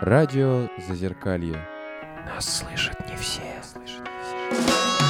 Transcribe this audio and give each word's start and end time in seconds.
Радио 0.00 0.66
Зазеркалье. 0.88 1.62
Нас 2.24 2.60
слышат 2.60 2.98
не 3.06 3.16
все. 3.16 3.42
Слышат 3.62 4.00
не 4.00 4.58
все. 4.62 5.09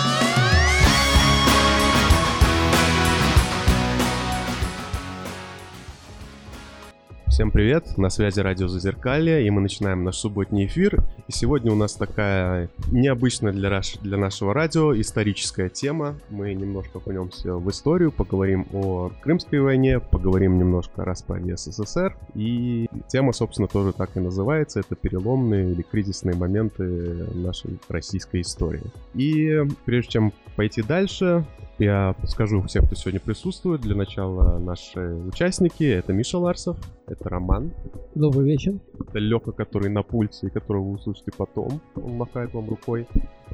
Всем 7.40 7.52
привет, 7.52 7.96
на 7.96 8.10
связи 8.10 8.38
радио 8.40 8.68
Зазеркалье, 8.68 9.46
и 9.46 9.48
мы 9.48 9.62
начинаем 9.62 10.04
наш 10.04 10.16
субботний 10.16 10.66
эфир. 10.66 11.02
И 11.26 11.32
сегодня 11.32 11.72
у 11.72 11.74
нас 11.74 11.94
такая 11.94 12.68
необычная 12.92 13.52
для, 13.52 13.70
наш, 13.70 13.94
для 13.94 14.18
нашего 14.18 14.52
радио 14.52 14.92
историческая 15.00 15.70
тема. 15.70 16.16
Мы 16.28 16.52
немножко 16.52 16.98
окунемся 16.98 17.54
в 17.54 17.70
историю, 17.70 18.12
поговорим 18.12 18.66
о 18.74 19.10
Крымской 19.22 19.58
войне, 19.60 20.00
поговорим 20.00 20.58
немножко 20.58 21.00
о 21.00 21.06
распаде 21.06 21.56
СССР. 21.56 22.14
И 22.34 22.90
тема, 23.08 23.32
собственно, 23.32 23.68
тоже 23.68 23.94
так 23.94 24.10
и 24.18 24.20
называется. 24.20 24.80
Это 24.80 24.94
переломные 24.94 25.72
или 25.72 25.80
кризисные 25.80 26.36
моменты 26.36 26.84
нашей 27.32 27.78
российской 27.88 28.42
истории. 28.42 28.84
И 29.14 29.62
прежде 29.86 30.10
чем 30.10 30.32
пойти 30.56 30.82
дальше, 30.82 31.46
я 31.80 32.14
скажу 32.26 32.62
всем, 32.62 32.84
кто 32.84 32.94
сегодня 32.94 33.20
присутствует. 33.20 33.80
Для 33.80 33.96
начала 33.96 34.58
наши 34.58 35.00
участники. 35.00 35.84
Это 35.84 36.12
Миша 36.12 36.38
Ларсов, 36.38 36.76
это 37.06 37.28
Роман. 37.28 37.72
Добрый 38.14 38.44
вечер. 38.44 38.74
Это 38.98 39.18
Леха, 39.18 39.52
который 39.52 39.88
на 39.88 40.02
пульсе, 40.02 40.48
и 40.48 40.50
которого 40.50 40.84
вы 40.84 40.92
услышите 40.96 41.32
потом. 41.36 41.80
Он 41.96 42.16
махает 42.16 42.52
вам 42.52 42.68
рукой. 42.68 43.08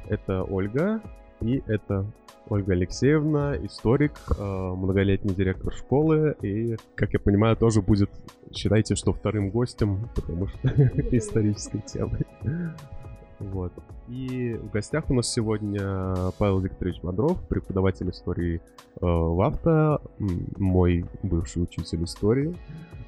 Это 0.08 0.42
Ольга. 0.42 1.00
И 1.40 1.62
это 1.66 2.04
Ольга 2.48 2.72
Алексеевна, 2.72 3.56
историк, 3.64 4.12
э, 4.36 4.42
многолетний 4.42 5.34
директор 5.34 5.72
школы. 5.72 6.34
И, 6.42 6.76
как 6.94 7.12
я 7.12 7.20
понимаю, 7.20 7.56
тоже 7.56 7.80
будет, 7.80 8.10
считайте, 8.52 8.96
что 8.96 9.12
вторым 9.12 9.50
гостем, 9.50 10.08
потому 10.14 10.48
что 10.48 10.58
исторической 11.16 11.80
темы. 11.80 12.18
Вот. 13.38 13.72
И 14.08 14.54
в 14.54 14.70
гостях 14.70 15.10
у 15.10 15.14
нас 15.14 15.32
сегодня 15.32 15.80
Павел 16.38 16.60
Викторович 16.60 17.00
Бодров, 17.02 17.40
преподаватель 17.48 18.10
истории 18.10 18.60
э, 19.00 19.06
авто, 19.06 20.00
мой 20.56 21.04
бывший 21.22 21.62
учитель 21.62 22.04
истории, 22.04 22.56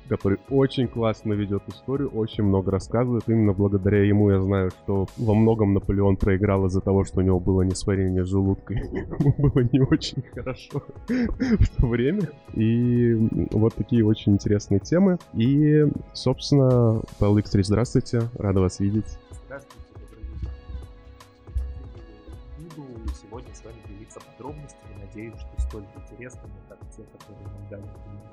который 0.08 0.38
очень 0.50 0.88
классно 0.88 1.34
ведет 1.34 1.62
историю, 1.68 2.08
очень 2.08 2.44
много 2.44 2.70
рассказывает. 2.70 3.24
Именно 3.26 3.52
благодаря 3.52 4.02
ему 4.04 4.30
я 4.30 4.40
знаю, 4.40 4.70
что 4.70 5.06
во 5.16 5.34
многом 5.34 5.74
Наполеон 5.74 6.16
проиграл 6.16 6.66
из-за 6.66 6.80
того, 6.80 7.04
что 7.04 7.20
у 7.20 7.22
него 7.22 7.38
было 7.38 7.62
несварение 7.62 8.24
желудка. 8.24 8.74
Ему 9.18 9.34
было 9.38 9.68
не 9.70 9.80
очень 9.80 10.22
хорошо 10.34 10.82
в 11.08 11.68
то 11.76 11.86
время. 11.86 12.28
И 12.54 13.14
вот 13.50 13.74
такие 13.74 14.04
очень 14.04 14.32
интересные 14.32 14.80
темы. 14.80 15.18
И, 15.34 15.86
собственно, 16.12 17.02
Павел 17.18 17.36
Викторович, 17.36 17.66
здравствуйте. 17.66 18.22
Рада 18.36 18.60
вас 18.60 18.80
видеть. 18.80 19.18
Здравствуйте, 19.46 19.87
Надеюсь, 25.18 25.34
что 25.40 25.60
столь 25.62 25.84
интересными, 25.96 26.54
как 26.68 26.78
те, 26.96 27.02
которые 27.02 27.48
нам 27.48 27.68
дали 27.68 27.82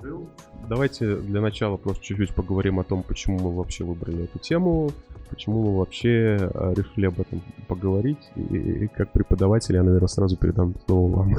был. 0.02 0.28
Давайте 0.68 1.16
для 1.16 1.40
начала 1.40 1.76
просто 1.76 2.04
чуть-чуть 2.04 2.32
поговорим 2.32 2.78
о 2.78 2.84
том, 2.84 3.02
почему 3.02 3.40
мы 3.40 3.56
вообще 3.56 3.82
выбрали 3.82 4.24
эту 4.24 4.38
тему, 4.38 4.92
почему 5.28 5.64
мы 5.64 5.78
вообще 5.78 6.36
э, 6.38 6.74
решили 6.76 7.06
об 7.06 7.18
этом 7.18 7.42
поговорить. 7.66 8.30
И, 8.36 8.40
и 8.40 8.86
как 8.86 9.10
преподаватель 9.10 9.74
я, 9.74 9.82
наверное, 9.82 10.06
сразу 10.06 10.36
передам 10.36 10.74
слово 10.86 11.16
вам 11.16 11.34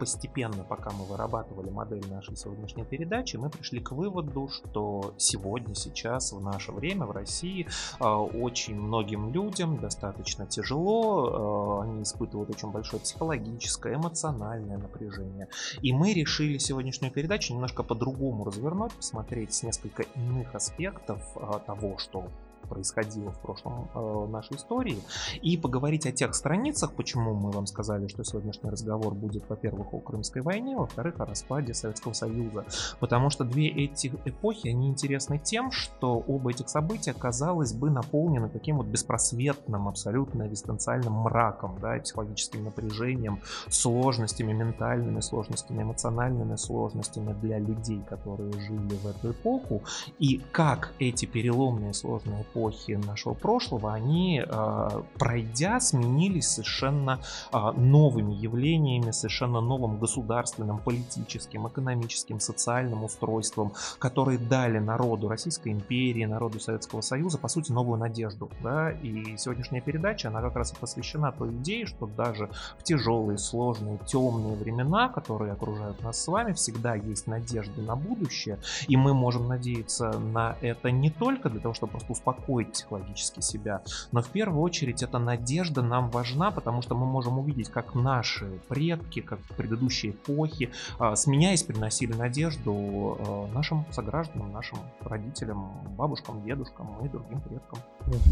постепенно, 0.00 0.64
пока 0.64 0.90
мы 0.92 1.04
вырабатывали 1.04 1.68
модель 1.68 2.02
нашей 2.10 2.34
сегодняшней 2.34 2.84
передачи, 2.84 3.36
мы 3.36 3.50
пришли 3.50 3.80
к 3.80 3.92
выводу, 3.92 4.48
что 4.48 5.12
сегодня, 5.18 5.74
сейчас, 5.74 6.32
в 6.32 6.42
наше 6.42 6.72
время 6.72 7.04
в 7.04 7.10
России 7.10 7.68
а, 7.98 8.18
очень 8.18 8.80
многим 8.80 9.30
людям 9.30 9.78
достаточно 9.78 10.46
тяжело, 10.46 11.80
а, 11.80 11.82
они 11.84 12.02
испытывают 12.02 12.48
очень 12.48 12.70
большое 12.70 13.02
психологическое, 13.02 13.94
эмоциональное 13.94 14.78
напряжение. 14.78 15.48
И 15.82 15.92
мы 15.92 16.14
решили 16.14 16.56
сегодняшнюю 16.56 17.12
передачу 17.12 17.52
немножко 17.52 17.82
по-другому 17.82 18.44
развернуть, 18.44 18.92
посмотреть 18.92 19.52
с 19.52 19.62
несколько 19.62 20.04
иных 20.16 20.54
аспектов 20.54 21.20
а, 21.36 21.58
того, 21.58 21.98
что 21.98 22.24
происходило 22.68 23.30
в 23.32 23.38
прошлом 23.40 23.88
э, 23.94 24.26
нашей 24.30 24.56
истории, 24.56 24.98
и 25.42 25.56
поговорить 25.56 26.06
о 26.06 26.12
тех 26.12 26.34
страницах, 26.34 26.92
почему 26.92 27.34
мы 27.34 27.50
вам 27.50 27.66
сказали, 27.66 28.06
что 28.08 28.24
сегодняшний 28.24 28.70
разговор 28.70 29.14
будет, 29.14 29.48
во-первых, 29.48 29.92
о 29.92 30.00
Крымской 30.00 30.42
войне, 30.42 30.76
во-вторых, 30.76 31.20
о 31.20 31.26
распаде 31.26 31.74
Советского 31.74 32.12
Союза. 32.12 32.64
Потому 32.98 33.30
что 33.30 33.44
две 33.44 33.68
эти 33.68 34.12
эпохи, 34.24 34.68
они 34.68 34.88
интересны 34.88 35.38
тем, 35.38 35.70
что 35.70 36.18
оба 36.18 36.50
этих 36.50 36.68
события, 36.68 37.12
казалось 37.12 37.72
бы, 37.72 37.90
наполнены 37.90 38.48
таким 38.48 38.78
вот 38.78 38.86
беспросветным, 38.86 39.88
абсолютно 39.88 40.46
экзистенциальным 40.46 41.12
мраком, 41.12 41.78
да, 41.80 41.98
психологическим 41.98 42.64
напряжением, 42.64 43.40
сложностями 43.68 44.52
ментальными, 44.52 45.20
сложностями 45.20 45.82
эмоциональными, 45.82 46.56
сложностями 46.56 47.32
для 47.40 47.58
людей, 47.58 48.02
которые 48.08 48.52
жили 48.52 48.94
в 49.02 49.06
эту 49.06 49.32
эпоху, 49.32 49.82
и 50.18 50.40
как 50.52 50.92
эти 50.98 51.26
переломные 51.26 51.94
сложные 51.94 52.42
эпохи 52.50 52.92
нашего 52.92 53.34
прошлого, 53.34 53.92
они, 53.92 54.42
а, 54.46 55.02
пройдя, 55.18 55.80
сменились 55.80 56.48
совершенно 56.48 57.20
а, 57.52 57.72
новыми 57.72 58.34
явлениями, 58.34 59.10
совершенно 59.10 59.60
новым 59.60 59.98
государственным, 59.98 60.78
политическим, 60.78 61.68
экономическим, 61.68 62.40
социальным 62.40 63.04
устройством, 63.04 63.72
которые 63.98 64.38
дали 64.38 64.78
народу 64.78 65.28
Российской 65.28 65.72
империи, 65.72 66.24
народу 66.24 66.60
Советского 66.60 67.00
Союза, 67.00 67.38
по 67.38 67.48
сути, 67.48 67.72
новую 67.72 67.98
надежду. 67.98 68.50
Да? 68.62 68.90
И 68.90 69.36
сегодняшняя 69.36 69.80
передача, 69.80 70.28
она 70.28 70.40
как 70.40 70.56
раз 70.56 70.72
и 70.72 70.76
посвящена 70.76 71.32
той 71.32 71.50
идее, 71.50 71.86
что 71.86 72.06
даже 72.06 72.50
в 72.78 72.82
тяжелые, 72.82 73.38
сложные, 73.38 73.98
темные 74.06 74.56
времена, 74.56 75.08
которые 75.08 75.52
окружают 75.52 76.02
нас 76.02 76.22
с 76.22 76.26
вами, 76.28 76.52
всегда 76.52 76.94
есть 76.94 77.26
надежда 77.26 77.80
на 77.82 77.96
будущее, 77.96 78.58
и 78.88 78.96
мы 78.96 79.14
можем 79.14 79.48
надеяться 79.48 80.18
на 80.18 80.56
это 80.60 80.90
не 80.90 81.10
только 81.10 81.48
для 81.48 81.60
того, 81.60 81.74
чтобы 81.74 81.92
просто 81.92 82.12
успокоить 82.12 82.39
успокоить 82.40 82.72
психологически 82.72 83.40
себя. 83.40 83.82
Но 84.12 84.22
в 84.22 84.28
первую 84.28 84.62
очередь 84.62 85.02
эта 85.02 85.18
надежда 85.18 85.82
нам 85.82 86.10
важна, 86.10 86.50
потому 86.50 86.82
что 86.82 86.94
мы 86.94 87.06
можем 87.06 87.38
увидеть, 87.38 87.68
как 87.68 87.94
наши 87.94 88.46
предки, 88.68 89.20
как 89.20 89.40
предыдущие 89.56 90.12
эпохи, 90.12 90.70
а, 90.98 91.16
сменяясь, 91.16 91.62
приносили 91.62 92.12
надежду 92.12 92.72
а, 92.72 93.48
нашим 93.54 93.84
согражданам, 93.90 94.52
нашим 94.52 94.78
родителям, 95.00 95.70
бабушкам, 95.96 96.42
дедушкам 96.42 96.88
и 97.04 97.08
другим 97.08 97.40
предкам. 97.40 97.78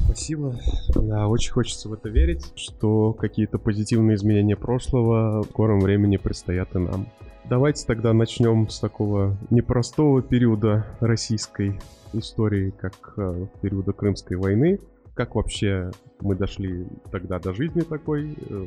Спасибо. 0.05 0.55
Да, 0.95 1.29
очень 1.29 1.53
хочется 1.53 1.89
в 1.89 1.93
это 1.93 2.09
верить, 2.09 2.53
что 2.57 3.13
какие-то 3.13 3.59
позитивные 3.59 4.17
изменения 4.17 4.57
прошлого 4.57 5.43
в 5.43 5.47
скором 5.47 5.81
времени 5.81 6.17
предстоят 6.17 6.75
и 6.75 6.79
нам. 6.79 7.07
Давайте 7.45 7.87
тогда 7.87 8.13
начнем 8.13 8.69
с 8.69 8.79
такого 8.79 9.37
непростого 9.49 10.21
периода 10.21 10.85
российской 11.01 11.81
истории, 12.13 12.71
как 12.71 13.15
э, 13.17 13.47
периода 13.61 13.93
Крымской 13.93 14.37
войны. 14.37 14.81
Как 15.15 15.35
вообще 15.35 15.91
мы 16.21 16.37
дошли 16.37 16.87
тогда 17.11 17.39
до 17.39 17.53
жизни 17.53 17.81
такой, 17.81 18.37
э, 18.39 18.67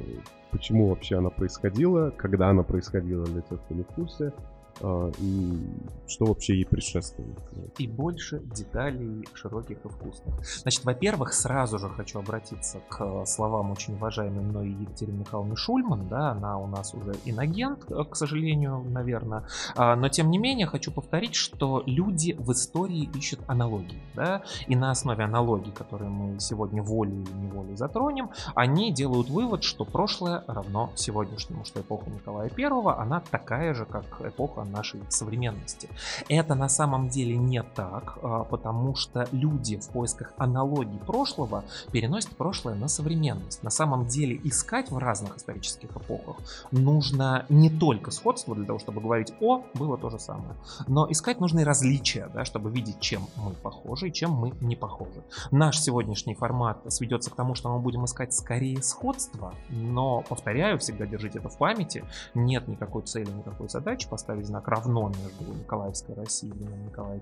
почему 0.51 0.89
вообще 0.89 1.17
она 1.17 1.29
происходила, 1.29 2.11
когда 2.11 2.49
она 2.49 2.63
происходила 2.63 3.25
для 3.25 3.41
тех, 3.41 3.61
кто 3.61 3.73
не 3.73 3.83
в 3.83 3.87
курсе. 3.87 4.33
А, 4.79 5.11
и 5.19 5.59
что 6.07 6.25
вообще 6.25 6.55
ей 6.55 6.65
предшествует. 6.65 7.37
И 7.77 7.87
больше 7.87 8.39
деталей 8.39 9.27
широких 9.33 9.77
и 9.85 9.87
вкусных. 9.87 10.35
Значит, 10.61 10.83
во-первых, 10.83 11.33
сразу 11.33 11.79
же 11.79 11.89
хочу 11.89 12.19
обратиться 12.19 12.79
к 12.89 13.25
словам 13.25 13.71
очень 13.71 13.95
уважаемой 13.95 14.43
мной 14.43 14.69
Екатерины 14.69 15.19
Михайловны 15.19 15.55
Шульман, 15.55 16.07
да, 16.07 16.31
она 16.31 16.57
у 16.57 16.67
нас 16.67 16.93
уже 16.93 17.13
иногент, 17.25 17.85
к 17.85 18.15
сожалению, 18.15 18.83
наверное, 18.89 19.45
а, 19.75 19.95
но 19.95 20.09
тем 20.09 20.29
не 20.31 20.37
менее 20.37 20.67
хочу 20.67 20.91
повторить, 20.91 21.35
что 21.35 21.83
люди 21.85 22.35
в 22.37 22.51
истории 22.51 23.09
ищут 23.15 23.39
аналогии, 23.47 24.01
да, 24.15 24.43
и 24.67 24.75
на 24.75 24.91
основе 24.91 25.23
аналогий, 25.23 25.71
которые 25.71 26.09
мы 26.09 26.39
сегодня 26.39 26.81
волей 26.81 27.21
или 27.21 27.31
неволей 27.31 27.75
затронем, 27.75 28.31
они 28.55 28.91
делают 28.91 29.29
вывод, 29.29 29.63
что 29.63 29.85
прошлое 29.85 30.43
равно 30.47 30.91
сегодняшнему, 30.95 31.65
что 31.65 31.81
эпоха 31.81 32.09
Николая 32.09 32.51
I, 32.57 32.65
она 32.97 33.21
такая 33.31 33.73
же, 33.73 33.85
как 33.85 34.05
эпоха 34.21 34.61
нашей 34.71 35.01
современности. 35.09 35.89
Это 36.29 36.55
на 36.55 36.69
самом 36.69 37.09
деле 37.09 37.37
не 37.37 37.63
так, 37.63 38.17
а, 38.21 38.43
потому 38.43 38.95
что 38.95 39.27
люди 39.31 39.77
в 39.77 39.89
поисках 39.89 40.33
аналогий 40.37 40.99
прошлого 40.99 41.63
переносят 41.91 42.35
прошлое 42.35 42.75
на 42.75 42.87
современность. 42.87 43.63
На 43.63 43.69
самом 43.69 44.05
деле 44.05 44.39
искать 44.43 44.91
в 44.91 44.97
разных 44.97 45.37
исторических 45.37 45.89
эпохах 45.95 46.37
нужно 46.71 47.45
не 47.49 47.69
только 47.69 48.11
сходство 48.11 48.55
для 48.55 48.65
того, 48.65 48.79
чтобы 48.79 49.01
говорить 49.01 49.33
«о, 49.41 49.63
было 49.73 49.97
то 49.97 50.09
же 50.09 50.19
самое», 50.19 50.55
но 50.87 51.09
искать 51.11 51.39
нужно 51.39 51.61
и 51.61 51.63
различия, 51.63 52.29
да, 52.33 52.45
чтобы 52.45 52.71
видеть, 52.71 52.99
чем 52.99 53.27
мы 53.35 53.51
похожи 53.51 54.09
и 54.09 54.13
чем 54.13 54.31
мы 54.31 54.53
не 54.61 54.75
похожи. 54.75 55.23
Наш 55.51 55.79
сегодняшний 55.79 56.35
формат 56.35 56.81
сведется 56.91 57.29
к 57.29 57.35
тому, 57.35 57.55
что 57.55 57.69
мы 57.69 57.79
будем 57.79 58.05
искать 58.05 58.33
скорее 58.33 58.81
сходство, 58.81 59.53
но, 59.69 60.23
повторяю, 60.27 60.79
всегда 60.79 61.05
держите 61.05 61.39
это 61.39 61.49
в 61.49 61.57
памяти, 61.57 62.03
нет 62.33 62.67
никакой 62.67 63.03
цели, 63.03 63.29
никакой 63.29 63.69
задачи 63.69 64.07
поставить 64.07 64.47
знак 64.51 64.67
равно 64.67 65.07
между 65.07 65.57
Николаевской 65.57 66.15
Россией, 66.15 66.53
Николая 66.85 67.21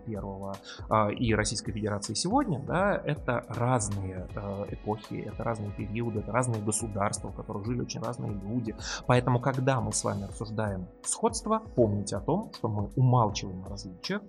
I 0.90 1.14
и 1.16 1.34
Российской 1.36 1.72
Федерацией 1.72 2.16
сегодня, 2.16 2.60
да, 2.60 3.00
это 3.06 3.46
разные 3.48 4.28
эпохи, 4.70 5.24
это 5.28 5.44
разные 5.44 5.72
периоды, 5.72 6.20
это 6.20 6.32
разные 6.32 6.62
государства, 6.62 7.30
в 7.30 7.36
которых 7.36 7.66
жили 7.66 7.82
очень 7.82 8.02
разные 8.02 8.32
люди. 8.32 8.76
Поэтому, 9.06 9.40
когда 9.40 9.80
мы 9.80 9.94
с 9.94 10.04
вами 10.04 10.26
обсуждаем 10.26 10.88
сходство, 11.04 11.62
помните 11.76 12.18
о 12.18 12.20
том, 12.20 12.52
что 12.56 12.68
мы 12.68 12.90
умалчиваем 12.96 13.64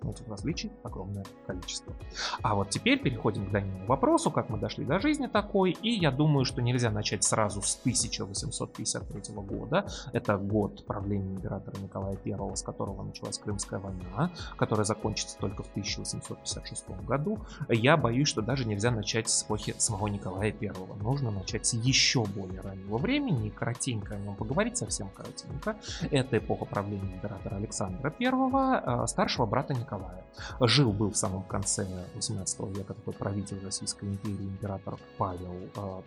но 0.03 0.11
этих 0.11 0.29
различий 0.29 0.71
огромное 0.83 1.25
количество. 1.47 1.95
А 2.43 2.55
вот 2.55 2.69
теперь 2.71 3.01
переходим 3.01 3.47
к 3.47 3.51
данному 3.51 3.87
вопросу, 3.87 4.31
как 4.31 4.51
мы 4.51 4.59
дошли 4.59 4.85
до 4.85 4.99
жизни 4.99 5.27
такой, 5.27 5.71
и 5.71 5.91
я 5.91 6.11
думаю, 6.11 6.45
что 6.45 6.61
нельзя 6.61 6.91
начать 6.91 7.25
сразу 7.25 7.63
с 7.63 7.79
1853 7.81 9.35
года. 9.35 9.87
Это 10.13 10.37
год 10.37 10.85
правления 10.87 11.35
императора 11.35 11.79
Николая 11.79 12.19
I, 12.25 12.57
с 12.57 12.63
которого 12.91 13.03
началась 13.03 13.39
Крымская 13.39 13.81
война, 13.81 14.31
которая 14.57 14.85
закончится 14.85 15.37
только 15.39 15.63
в 15.63 15.71
1856 15.71 16.91
году. 17.07 17.39
Я 17.69 17.97
боюсь, 17.97 18.29
что 18.29 18.43
даже 18.43 18.67
нельзя 18.67 18.91
начать 18.91 19.29
с 19.29 19.45
эпохи 19.45 19.75
самого 19.79 20.09
Николая 20.09 20.55
I. 20.61 20.73
Нужно 21.01 21.31
начать 21.31 21.67
с 21.67 21.75
еще 21.75 22.25
более 22.25 22.61
раннего 22.61 22.99
времени 22.99 23.49
и 23.49 23.51
коротенько 23.51 24.15
о 24.15 24.19
нем 24.19 24.35
поговорить, 24.35 24.77
совсем 24.77 25.09
коротенько. 25.11 25.77
Это 26.11 26.39
эпоха 26.39 26.65
правления 26.65 27.15
императора 27.15 27.57
Александра 27.57 28.13
I, 28.19 29.05
э, 29.05 29.07
старшего 29.07 29.47
брата 29.47 29.75
Николая. 29.75 30.25
Жил 30.61 30.93
был 30.93 31.11
в 31.11 31.17
самом 31.17 31.43
конце 31.43 31.87
18 32.15 32.61
века 32.77 32.95
такой 32.95 33.15
правитель 33.15 33.61
Российской 33.65 34.07
империи, 34.07 34.49
император 34.49 34.97
Павел 35.19 35.55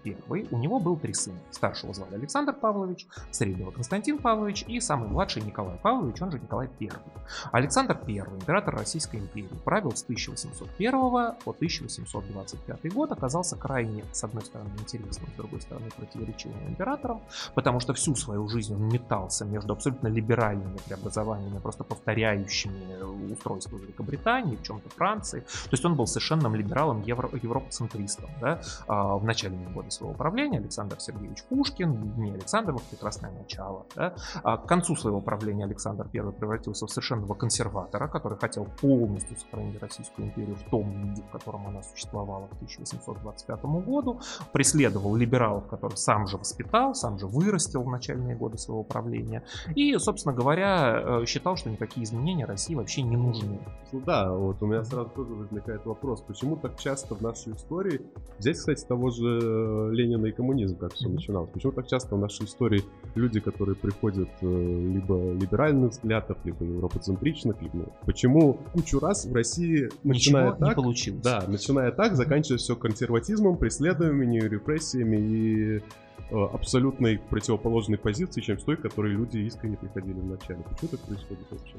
I. 0.04 0.16
Э, 0.34 0.46
У 0.52 0.58
него 0.58 0.80
был 0.80 0.98
три 0.98 1.14
сына. 1.14 1.38
Старшего 1.52 1.94
звали 1.94 2.16
Александр 2.16 2.54
Павлович, 2.54 3.08
среднего 3.32 3.72
Константин 3.72 4.18
Павлович 4.18 4.66
и 4.68 4.80
самый 4.80 5.10
младший 5.10 5.42
Николай 5.42 5.78
Павлович, 5.78 6.22
он 6.22 6.32
же 6.32 6.40
Николай 6.40 6.68
I. 6.80 6.90
Александр 7.52 8.00
I, 8.08 8.18
император 8.18 8.76
Российской 8.76 9.18
империи, 9.18 9.50
правил 9.64 9.92
с 9.92 10.04
1801 10.04 10.92
по 11.44 11.52
1825 11.52 12.94
год, 12.94 13.12
оказался 13.12 13.56
крайне, 13.56 14.04
с 14.12 14.24
одной 14.24 14.44
стороны, 14.44 14.70
интересным, 14.80 15.30
с 15.34 15.38
другой 15.38 15.62
стороны, 15.62 15.90
противоречивым 15.96 16.68
императором, 16.68 17.22
потому 17.56 17.80
что 17.80 17.94
всю 17.94 18.16
свою 18.16 18.48
жизнь 18.48 18.74
он 18.74 18.88
метался 18.88 19.46
между 19.46 19.74
абсолютно 19.74 20.08
либеральными 20.08 20.78
преобразованиями, 20.86 21.60
просто 21.60 21.84
повторяющими 21.84 23.32
устройство 23.32 23.78
Великобритании, 23.78 24.56
в 24.56 24.64
чем-то 24.64 24.90
Франции. 24.90 25.42
То 25.42 25.70
есть 25.72 25.86
он 25.86 25.96
был 25.96 26.08
совершенным 26.08 26.56
либералом, 26.56 27.02
евро, 27.02 27.30
европоцентристом. 27.42 28.30
Да? 28.42 28.62
А 28.88 29.16
в 29.18 29.24
начале 29.24 29.56
года 29.74 29.90
своего 29.90 30.14
правления 30.14 30.58
Александр 30.58 31.00
Сергеевич 31.00 31.44
Пушкин, 31.44 32.14
не 32.18 32.32
Александр, 32.32 32.76
прекрасное 32.90 33.32
начало. 33.32 33.86
Да? 33.96 34.16
А 34.44 34.58
к 34.58 34.66
концу 34.66 34.96
своего 34.96 35.22
правления 35.22 35.66
Александр 35.66 36.08
I 36.14 36.32
превратился 36.32 36.63
в 36.72 36.76
совершенного 36.76 37.34
консерватора, 37.34 38.08
который 38.08 38.38
хотел 38.38 38.66
полностью 38.80 39.38
сохранить 39.38 39.82
Российскую 39.82 40.28
империю 40.28 40.56
в 40.56 40.70
том 40.70 40.90
виде, 40.92 41.22
в 41.22 41.30
котором 41.32 41.68
она 41.68 41.84
существовала 41.84 42.48
к 42.48 42.54
1825 42.54 43.64
году, 43.86 44.20
преследовал 44.52 45.16
либералов, 45.16 45.68
которых 45.68 45.98
сам 45.98 46.28
же 46.28 46.38
воспитал, 46.38 46.96
сам 46.96 47.20
же 47.20 47.28
вырастил 47.28 47.84
в 47.84 47.90
начальные 47.90 48.36
годы 48.36 48.58
своего 48.58 48.84
правления, 48.84 49.44
и, 49.76 49.98
собственно 49.98 50.34
говоря, 50.34 51.22
э, 51.22 51.26
считал, 51.26 51.58
что 51.58 51.70
никакие 51.70 52.06
изменения 52.06 52.46
России 52.46 52.76
вообще 52.76 53.02
не 53.02 53.18
нужны. 53.18 53.60
Ну 53.92 54.02
да, 54.02 54.32
вот 54.32 54.62
у 54.62 54.66
меня 54.66 54.84
сразу 54.84 55.10
тоже 55.10 55.34
возникает 55.34 55.86
вопрос, 55.86 56.22
почему 56.22 56.56
так 56.56 56.80
часто 56.80 57.16
в 57.16 57.22
нашей 57.22 57.54
истории, 57.54 58.02
здесь, 58.40 58.60
кстати, 58.60 58.86
того 58.86 59.10
же 59.10 59.90
Ленина 59.92 60.28
и 60.28 60.32
коммунизм, 60.32 60.78
как 60.78 60.94
все 60.94 61.10
начиналось, 61.10 61.50
почему 61.50 61.72
так 61.72 61.88
часто 61.88 62.16
в 62.16 62.20
нашей 62.20 62.46
истории 62.46 62.84
люди, 63.16 63.40
которые 63.40 63.76
приходят 63.76 64.30
э, 64.42 64.46
либо 64.46 65.34
либеральных 65.34 65.92
взглядов, 65.92 66.38
либо 66.44 66.53
европоцентричных, 66.62 67.62
либо 67.62 67.86
почему 68.06 68.60
кучу 68.74 69.00
раз 69.00 69.26
в 69.26 69.34
России 69.34 69.90
начиная 70.04 70.48
Ничего 70.52 70.60
так, 70.60 70.70
не 70.70 70.76
получилось. 70.76 71.24
да, 71.24 71.44
начиная 71.48 71.92
так, 71.92 72.16
заканчивая 72.16 72.58
все 72.58 72.76
консерватизмом, 72.76 73.58
преследованиями, 73.58 74.48
репрессиями 74.48 75.18
и 75.18 75.82
абсолютной 76.32 77.20
противоположной 77.20 77.98
позиции, 77.98 78.42
чем 78.42 78.60
с 78.60 78.64
той, 78.64 78.78
к 78.78 78.82
которой 78.82 79.14
люди 79.14 79.38
искренне 79.40 79.78
приходили 79.78 80.20
в 80.20 80.26
начале. 80.26 80.64
Почему 80.64 80.90
так 80.90 81.00
происходит 81.02 81.52
вообще? 81.52 81.76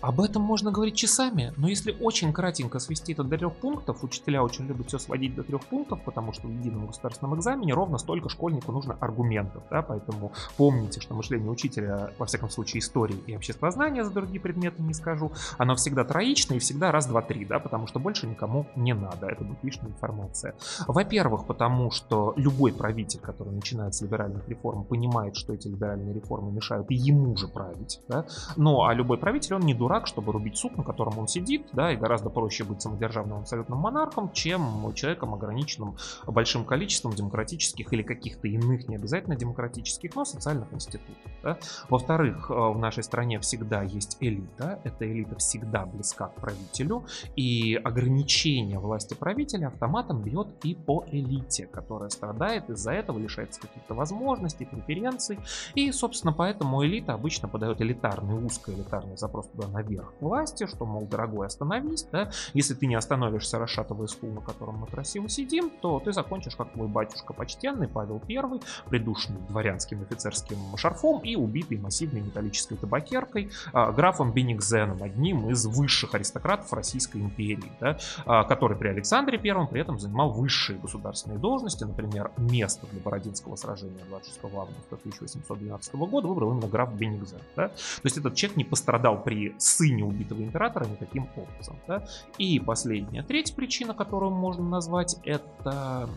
Об 0.00 0.20
этом 0.20 0.42
можно 0.42 0.70
говорить 0.70 0.96
часами, 0.96 1.52
но 1.56 1.68
если 1.68 1.96
очень 2.00 2.32
кратенько 2.32 2.78
свести 2.78 3.12
это 3.12 3.22
до 3.24 3.38
трех 3.38 3.54
пунктов, 3.54 4.02
учителя 4.04 4.42
очень 4.42 4.66
любят 4.66 4.88
все 4.88 4.98
сводить 4.98 5.34
до 5.34 5.42
трех 5.42 5.64
пунктов, 5.64 6.02
потому 6.04 6.32
что 6.32 6.48
в 6.48 6.50
едином 6.50 6.86
государственном 6.86 7.36
экзамене 7.36 7.72
ровно 7.72 7.96
столько 7.98 8.28
школьнику 8.28 8.72
нужно 8.72 8.94
аргументов, 9.00 9.62
да, 9.70 9.82
поэтому 9.82 10.32
помните, 10.56 11.00
что 11.00 11.14
мышление 11.14 11.50
учителя, 11.50 12.12
во 12.18 12.26
всяком 12.26 12.50
случае 12.50 12.80
истории 12.80 13.16
и 13.26 13.36
обществознания, 13.36 14.04
за 14.04 14.10
другие 14.10 14.40
предметы 14.40 14.82
не 14.82 14.94
скажу, 14.94 15.32
оно 15.56 15.74
всегда 15.76 16.04
троичное 16.04 16.58
и 16.58 16.60
всегда 16.60 16.92
раз, 16.92 17.06
два, 17.06 17.22
три, 17.22 17.44
да, 17.44 17.58
потому 17.58 17.86
что 17.86 17.98
больше 17.98 18.26
никому 18.26 18.66
не 18.76 18.94
надо, 18.94 19.26
это 19.26 19.44
будет 19.44 19.62
лишняя 19.62 19.88
информация. 19.88 20.54
Во-первых, 20.86 21.46
потому 21.46 21.90
что 21.90 22.34
любой 22.36 22.72
правитель, 22.72 23.20
который 23.20 23.52
начинает 23.52 23.73
с 23.90 24.00
либеральных 24.02 24.48
реформ, 24.48 24.84
понимает, 24.84 25.36
что 25.36 25.52
эти 25.52 25.68
либеральные 25.68 26.14
реформы 26.14 26.52
мешают 26.52 26.90
ему 26.90 27.36
же 27.36 27.48
править, 27.48 28.00
да, 28.08 28.26
ну 28.56 28.84
а 28.84 28.94
любой 28.94 29.18
правитель, 29.18 29.54
он 29.54 29.62
не 29.62 29.74
дурак, 29.74 30.06
чтобы 30.06 30.32
рубить 30.32 30.56
сук, 30.56 30.76
на 30.76 30.84
котором 30.84 31.18
он 31.18 31.28
сидит, 31.28 31.66
да, 31.72 31.92
и 31.92 31.96
гораздо 31.96 32.30
проще 32.30 32.64
быть 32.64 32.82
самодержавным 32.82 33.38
абсолютным 33.38 33.78
монархом, 33.78 34.32
чем 34.32 34.92
человеком, 34.94 35.34
ограниченным 35.34 35.96
большим 36.26 36.64
количеством 36.64 37.12
демократических 37.12 37.92
или 37.92 38.02
каких-то 38.02 38.48
иных, 38.48 38.88
не 38.88 38.96
обязательно 38.96 39.36
демократических, 39.36 40.14
но 40.14 40.24
социальных 40.24 40.72
институтов. 40.72 41.14
Да. 41.42 41.58
Во-вторых, 41.88 42.50
э, 42.50 42.54
в 42.54 42.78
нашей 42.78 43.02
стране 43.02 43.38
всегда 43.40 43.82
есть 43.82 44.16
элита, 44.20 44.80
эта 44.84 45.10
элита 45.10 45.36
всегда 45.36 45.86
близка 45.86 46.28
к 46.28 46.34
правителю, 46.40 47.04
и 47.36 47.74
ограничение 47.74 48.78
власти 48.78 49.14
правителя 49.14 49.68
автоматом 49.68 50.22
бьет 50.22 50.48
и 50.62 50.74
по 50.74 51.04
элите, 51.10 51.66
которая 51.66 52.08
страдает 52.08 52.68
из-за 52.70 52.92
этого, 52.92 53.18
лишается 53.18 53.60
каких-то 53.66 53.94
возможностей, 53.94 54.64
преференций, 54.64 55.38
и, 55.74 55.90
собственно, 55.92 56.32
поэтому 56.32 56.84
элита 56.84 57.14
обычно 57.14 57.48
подает 57.48 57.80
элитарный, 57.80 58.44
узкоэлитарный 58.44 59.16
запрос 59.16 59.48
туда 59.48 59.68
наверх 59.68 60.12
к 60.18 60.22
власти, 60.22 60.66
что, 60.66 60.84
мол, 60.84 61.06
дорогой, 61.06 61.46
остановись, 61.46 62.06
да, 62.10 62.30
если 62.52 62.74
ты 62.74 62.86
не 62.86 62.94
остановишься, 62.94 63.58
расшатывая 63.58 64.06
стул, 64.06 64.30
на 64.30 64.40
котором 64.40 64.78
мы 64.78 64.86
красиво 64.86 65.28
сидим, 65.28 65.70
то 65.70 66.00
ты 66.00 66.12
закончишь, 66.12 66.56
как 66.56 66.72
твой 66.72 66.88
батюшка 66.88 67.32
почтенный 67.32 67.88
Павел 67.88 68.22
I, 68.28 68.60
придушенный 68.88 69.40
дворянским 69.48 70.02
офицерским 70.02 70.58
шарфом 70.76 71.20
и 71.20 71.36
убитый 71.36 71.78
массивной 71.78 72.20
металлической 72.20 72.76
табакеркой 72.76 73.50
а, 73.72 73.92
графом 73.92 74.32
Беникзеном, 74.32 75.02
одним 75.02 75.50
из 75.50 75.66
высших 75.66 76.14
аристократов 76.14 76.72
Российской 76.72 77.18
империи, 77.18 77.72
да, 77.80 77.98
а, 78.26 78.44
который 78.44 78.76
при 78.76 78.88
Александре 78.88 79.38
I 79.38 79.66
при 79.66 79.80
этом 79.80 79.98
занимал 79.98 80.30
высшие 80.30 80.78
государственные 80.78 81.38
должности, 81.38 81.84
например, 81.84 82.30
место 82.36 82.86
для 82.86 83.00
Бородинского 83.00 83.53
сражения 83.56 84.04
26 84.08 84.44
августа 84.44 84.94
1812 84.96 85.94
года 85.94 86.28
выбрал 86.28 86.52
именно 86.52 86.68
граф 86.68 86.94
Беникзен. 86.94 87.40
Да? 87.56 87.68
То 87.68 88.04
есть 88.04 88.16
этот 88.16 88.34
человек 88.34 88.56
не 88.56 88.64
пострадал 88.64 89.22
при 89.22 89.54
сыне 89.58 90.04
убитого 90.04 90.42
императора 90.42 90.86
никаким 90.86 91.28
образом. 91.36 91.78
Да? 91.86 92.06
И 92.38 92.58
последняя, 92.60 93.22
третья 93.22 93.54
причина, 93.54 93.94
которую 93.94 94.32
можно 94.32 94.64
назвать, 94.64 95.16
это 95.24 96.08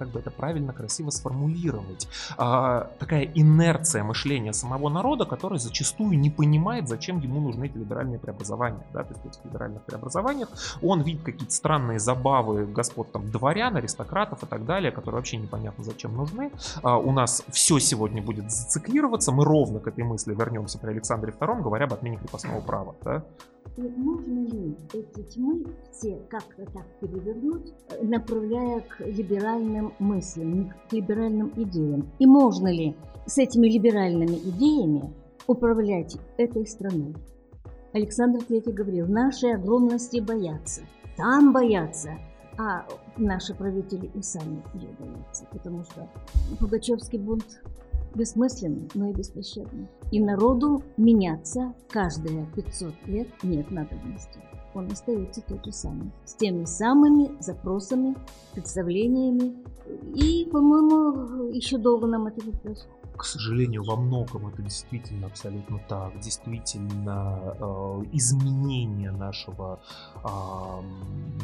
как 0.00 0.08
бы 0.08 0.18
это 0.18 0.30
правильно, 0.30 0.72
красиво 0.72 1.10
сформулировать. 1.10 2.08
А, 2.38 2.90
такая 2.98 3.24
инерция 3.34 4.02
мышления 4.02 4.54
самого 4.54 4.88
народа, 4.88 5.26
который 5.26 5.58
зачастую 5.58 6.18
не 6.18 6.30
понимает, 6.30 6.88
зачем 6.88 7.20
ему 7.20 7.38
нужны 7.40 7.66
эти 7.66 7.76
либеральные 7.76 8.18
преобразования. 8.18 8.82
Да? 8.94 9.04
То 9.04 9.14
есть 9.26 9.40
в 9.42 9.44
либеральных 9.44 9.82
преобразованиях 9.82 10.48
он 10.80 11.02
видит 11.02 11.22
какие-то 11.22 11.52
странные 11.52 11.98
забавы 11.98 12.64
господ 12.64 13.12
там 13.12 13.30
дворян, 13.30 13.76
аристократов 13.76 14.42
и 14.42 14.46
так 14.46 14.64
далее, 14.64 14.90
которые 14.90 15.16
вообще 15.16 15.36
непонятно 15.36 15.84
зачем 15.84 16.16
нужны. 16.16 16.50
А, 16.82 16.96
у 16.96 17.12
нас 17.12 17.42
все 17.50 17.78
сегодня 17.78 18.22
будет 18.22 18.50
зациклироваться, 18.50 19.32
мы 19.32 19.44
ровно 19.44 19.80
к 19.80 19.86
этой 19.86 20.04
мысли 20.04 20.34
вернемся 20.34 20.78
при 20.78 20.92
Александре 20.92 21.34
II, 21.38 21.60
говоря 21.60 21.84
об 21.84 21.92
отмене 21.92 22.16
крепостного 22.16 22.62
права. 22.62 22.94
Да? 23.02 23.22
И 23.76 23.82
нужно 23.82 24.40
ли 24.40 24.76
эти 24.92 25.22
тьмы 25.22 25.64
все 25.90 26.16
как-то 26.28 26.64
так 26.66 26.86
перевернуть, 27.00 27.72
э, 27.90 28.04
направляя 28.04 28.80
к 28.80 29.00
либеральным 29.00 29.92
мыслям, 29.98 30.72
к 30.88 30.92
либеральным 30.92 31.52
идеям? 31.56 32.10
И 32.18 32.26
можно 32.26 32.68
ли 32.68 32.96
с 33.26 33.38
этими 33.38 33.68
либеральными 33.68 34.36
идеями 34.36 35.14
управлять 35.46 36.16
этой 36.36 36.66
страной? 36.66 37.14
Александр 37.92 38.44
Третий 38.44 38.72
говорил, 38.72 39.06
наши 39.06 39.48
огромности 39.48 40.20
боятся, 40.20 40.82
там 41.16 41.52
боятся, 41.52 42.18
а 42.58 42.86
наши 43.16 43.54
правители 43.54 44.10
и 44.14 44.22
сами 44.22 44.62
боятся, 44.74 45.46
потому 45.50 45.82
что 45.84 46.08
Пугачевский 46.58 47.18
бунт 47.18 47.62
бессмысленный, 48.14 48.88
но 48.94 49.10
и 49.10 49.12
беспощадный. 49.12 49.88
И 50.10 50.20
народу 50.20 50.82
меняться 50.96 51.74
каждые 51.88 52.46
500 52.54 52.94
лет 53.06 53.28
нет 53.42 53.70
надобности. 53.70 54.40
Он 54.74 54.86
остается 54.90 55.40
тот 55.42 55.64
же 55.64 55.72
самый. 55.72 56.12
С 56.24 56.34
теми 56.34 56.64
самыми 56.64 57.30
запросами, 57.40 58.14
представлениями. 58.54 59.56
И, 60.14 60.48
по-моему, 60.50 61.50
еще 61.50 61.76
долго 61.78 62.06
нам 62.06 62.28
это 62.28 62.40
придется. 62.40 62.86
к 63.16 63.24
сожалению, 63.24 63.82
во 63.84 63.96
многом 63.96 64.46
это 64.46 64.62
действительно 64.62 65.26
абсолютно 65.26 65.78
так. 65.88 66.18
Действительно, 66.20 67.54
э, 67.60 68.02
изменение 68.12 69.10
нашего 69.10 69.80
э, 70.24 70.28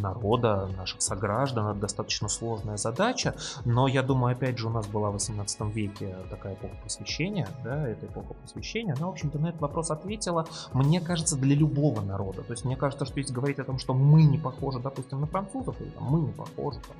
народа, 0.08 0.68
наших 0.76 1.02
сограждан, 1.02 1.68
это 1.68 1.80
достаточно 1.80 2.28
сложная 2.28 2.76
задача. 2.76 3.34
Но 3.64 3.88
я 3.88 4.02
думаю, 4.02 4.32
опять 4.32 4.58
же, 4.58 4.68
у 4.68 4.70
нас 4.70 4.86
была 4.86 5.10
в 5.10 5.14
18 5.14 5.60
веке 5.75 6.16
такая 6.30 6.54
эпоха 6.54 6.75
просвещения, 6.82 7.48
да, 7.64 7.88
эта 7.88 8.06
эпоха 8.06 8.34
просвещения, 8.34 8.94
она, 8.94 9.06
в 9.06 9.10
общем-то, 9.10 9.38
на 9.38 9.48
этот 9.48 9.60
вопрос 9.60 9.90
ответила, 9.90 10.46
мне 10.72 11.00
кажется, 11.00 11.36
для 11.36 11.54
любого 11.56 12.00
народа. 12.00 12.42
То 12.42 12.52
есть 12.52 12.64
мне 12.64 12.76
кажется, 12.76 13.04
что 13.04 13.18
если 13.18 13.32
говорить 13.32 13.58
о 13.58 13.64
том, 13.64 13.78
что 13.78 13.94
мы 13.94 14.22
не 14.22 14.38
похожи, 14.38 14.78
допустим, 14.80 15.20
на 15.20 15.26
французов, 15.26 15.80
или 15.80 15.90
там, 15.90 16.04
мы 16.04 16.20
не 16.20 16.32
похожи 16.32 16.78
там, 16.80 16.96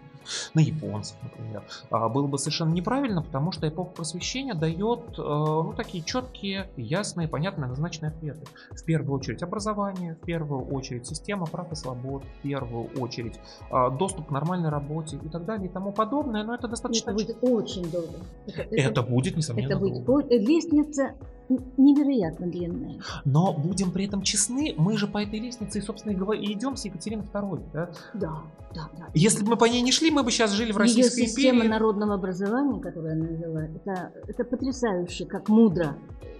на 0.54 0.61
японцев, 0.61 1.16
например, 1.23 1.62
а, 1.90 2.09
было 2.09 2.26
бы 2.26 2.38
совершенно 2.38 2.73
неправильно, 2.73 3.23
потому 3.23 3.52
что 3.52 3.68
эпоха 3.68 3.90
просвещения 3.90 4.54
дает 4.54 5.18
э, 5.18 5.23
ну, 5.23 5.73
такие 5.76 6.04
четкие, 6.04 6.71
ясные, 6.76 7.28
понятные, 7.28 7.68
назначенные 7.68 8.11
ответы. 8.11 8.47
В 8.71 8.85
первую 8.85 9.18
очередь 9.18 9.42
образование, 9.42 10.14
в 10.14 10.25
первую 10.25 10.66
очередь 10.66 11.06
система 11.06 11.47
прав 11.47 11.73
и 11.73 11.75
свобод, 11.75 12.25
в 12.25 12.42
первую 12.42 12.87
очередь 12.99 13.38
а, 13.71 13.90
доступ 13.90 14.28
к 14.28 14.30
нормальной 14.30 14.71
работе 14.71 15.16
и 15.16 15.28
так 15.28 15.45
далее 15.45 15.68
и 15.68 15.73
тому 15.73 15.92
подобное, 15.92 16.45
но 16.45 16.54
это 16.54 16.68
достаточно... 16.68 17.11
Это 17.11 17.18
будет 17.18 17.38
очень 17.42 17.90
долго. 17.90 18.18
Это, 18.47 18.62
это, 18.62 18.76
это 18.76 19.02
будет, 19.02 19.37
несомненно, 19.37 19.73
это 19.73 19.78
будет 19.78 20.04
долго. 20.04 20.26
Лестница 20.28 21.14
невероятно 21.48 22.46
длинная. 22.46 23.00
Но 23.24 23.52
будем 23.52 23.90
при 23.90 24.06
этом 24.06 24.22
честны, 24.22 24.74
мы 24.76 24.96
же 24.96 25.06
по 25.06 25.22
этой 25.22 25.38
лестнице, 25.38 25.80
собственно, 25.80 26.12
и 26.32 26.52
идем 26.52 26.76
с 26.76 26.84
Екатериной 26.84 27.24
II, 27.24 27.62
да? 27.72 27.90
Да, 28.14 28.42
да, 28.74 28.90
да. 28.98 29.06
Если 29.14 29.44
бы 29.44 29.50
мы 29.50 29.56
по 29.56 29.64
ней 29.64 29.82
не 29.82 29.92
шли, 29.92 30.10
мы 30.10 30.22
бы 30.22 30.30
сейчас 30.30 30.52
жили 30.52 30.72
в 30.72 30.76
Российской 30.76 31.20
Ее 31.20 31.28
система 31.28 31.64
народного 31.64 32.14
образования, 32.14 32.80
которую 32.80 33.12
она 33.12 33.26
вела, 33.26 33.64
это, 33.64 34.12
это 34.26 34.44
потрясающе, 34.44 35.26
как 35.26 35.48
мудро 35.48 35.96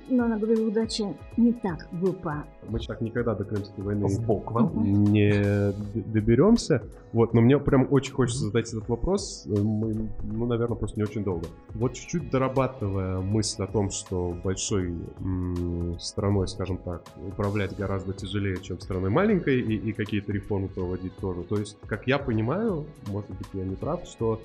но 0.08 0.25
она 0.25 0.38
говорила, 0.38 0.68
удача 0.68 1.14
не 1.36 1.52
так 1.52 1.88
глупа. 1.92 2.44
Мы 2.68 2.78
так 2.80 3.00
никогда 3.00 3.34
до 3.34 3.44
Крымской 3.44 3.84
войны 3.84 4.06
в 4.06 4.26
бок 4.26 4.52
не 4.75 5.72
доберемся. 6.12 6.82
Вот, 7.12 7.32
но 7.34 7.40
мне 7.40 7.58
прям 7.58 7.86
очень 7.90 8.12
хочется 8.12 8.44
задать 8.44 8.68
этот 8.68 8.88
вопрос. 8.88 9.44
Мы, 9.46 10.08
ну, 10.22 10.46
наверное, 10.46 10.76
просто 10.76 10.98
не 10.98 11.04
очень 11.04 11.25
долго. 11.25 11.46
Вот 11.75 11.94
чуть-чуть 11.94 12.30
дорабатывая 12.30 13.20
мысль 13.20 13.62
о 13.62 13.66
том, 13.66 13.90
что 13.90 14.36
большой 14.42 14.94
м- 15.20 15.98
страной, 16.00 16.48
скажем 16.48 16.78
так, 16.78 17.04
управлять 17.26 17.76
гораздо 17.76 18.12
тяжелее, 18.12 18.60
чем 18.60 18.80
страной 18.80 19.10
маленькой, 19.10 19.60
и, 19.60 19.76
и 19.76 19.92
какие-то 19.92 20.32
реформы 20.32 20.68
проводить 20.68 21.16
тоже. 21.16 21.42
То 21.44 21.56
есть, 21.56 21.78
как 21.86 22.06
я 22.06 22.18
понимаю, 22.18 22.84
может 23.08 23.30
быть, 23.30 23.48
я 23.54 23.64
не 23.64 23.76
прав, 23.76 24.04
что 24.04 24.40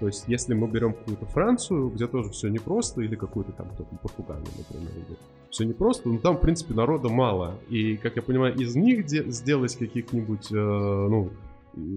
то 0.00 0.06
есть, 0.06 0.24
если 0.28 0.54
мы 0.54 0.68
берем 0.68 0.92
какую-то 0.92 1.26
Францию, 1.26 1.88
где 1.90 2.06
тоже 2.06 2.30
все 2.30 2.48
непросто, 2.48 3.00
или 3.02 3.16
какую-то 3.16 3.52
там, 3.52 3.68
кто 3.70 3.84
Португалию, 4.02 4.46
например, 4.56 4.92
где 5.06 5.16
все 5.50 5.64
непросто, 5.64 6.08
но 6.08 6.18
там, 6.18 6.36
в 6.36 6.40
принципе, 6.40 6.74
народа 6.74 7.08
мало. 7.08 7.54
И, 7.68 7.96
как 7.96 8.16
я 8.16 8.22
понимаю, 8.22 8.54
из 8.54 8.76
них 8.76 9.06
де- 9.06 9.30
сделать 9.30 9.76
каких-нибудь, 9.76 10.52
э, 10.52 10.54
ну, 10.54 11.30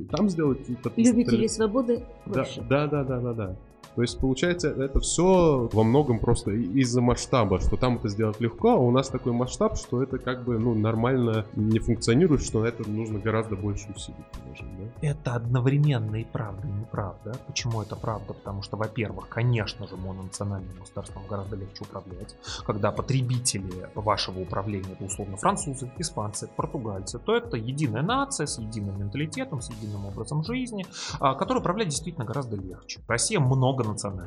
там 0.10 0.30
сделать... 0.30 0.60
Любители 0.96 1.48
свободы 1.48 2.04
да, 2.26 2.46
да, 2.70 2.88
да, 2.88 3.04
да, 3.04 3.20
да, 3.20 3.34
да. 3.34 3.56
То 3.96 4.02
есть, 4.02 4.20
получается, 4.20 4.70
это 4.70 5.00
все 5.00 5.70
во 5.72 5.84
многом 5.84 6.20
просто 6.20 6.52
из-за 6.52 7.02
масштаба, 7.02 7.60
что 7.60 7.76
там 7.76 7.98
это 7.98 8.08
сделать 8.10 8.40
легко, 8.40 8.72
а 8.72 8.76
у 8.78 8.92
нас 8.92 9.10
такой 9.10 9.34
масштаб, 9.34 9.78
что 9.78 10.02
это 10.02 10.18
как 10.18 10.44
бы 10.44 10.58
ну, 10.58 10.74
нормально 10.76 11.46
не 11.56 11.80
функционирует, 11.80 12.44
что 12.44 12.62
на 12.62 12.68
это 12.68 12.90
нужно 12.90 13.20
гораздо 13.20 13.56
больше 13.56 13.88
усилий 13.94 14.24
приложить. 14.32 14.78
Да? 14.78 15.08
Это 15.08 15.36
одновременно 15.36 16.16
и 16.16 16.24
правда, 16.24 16.68
и 16.68 16.72
неправда. 16.72 17.38
Почему 17.48 17.82
это 17.82 17.96
правда? 17.96 18.34
Потому 18.34 18.62
что, 18.62 18.78
во-первых, 18.78 19.28
конечно 19.28 19.88
же, 19.88 19.96
мононациональным 19.98 20.78
государством 20.80 21.24
гораздо 21.30 21.56
легче 21.56 21.84
управлять. 21.84 22.36
Когда 22.66 22.92
потребители 22.92 23.90
вашего 23.96 24.40
управления, 24.40 24.94
это 24.94 25.06
условно 25.06 25.38
французы, 25.38 25.92
испанцы, 25.98 26.50
португальцы, 26.56 27.20
то 27.20 27.36
это 27.36 27.58
единая 27.58 28.04
нация 28.04 28.46
с 28.46 28.58
единым 28.58 29.00
менталитетом, 29.00 29.62
с 29.62 29.70
единым 29.70 30.06
образом 30.06 30.44
жизни, 30.44 30.86
а, 31.20 31.36
который 31.36 31.60
управлять 31.60 31.90
действительно 31.90 32.26
гораздо 32.26 32.56
легче. 32.56 33.02
Россия 33.08 33.40
много 33.40 33.81
odwrócony. 33.82 34.26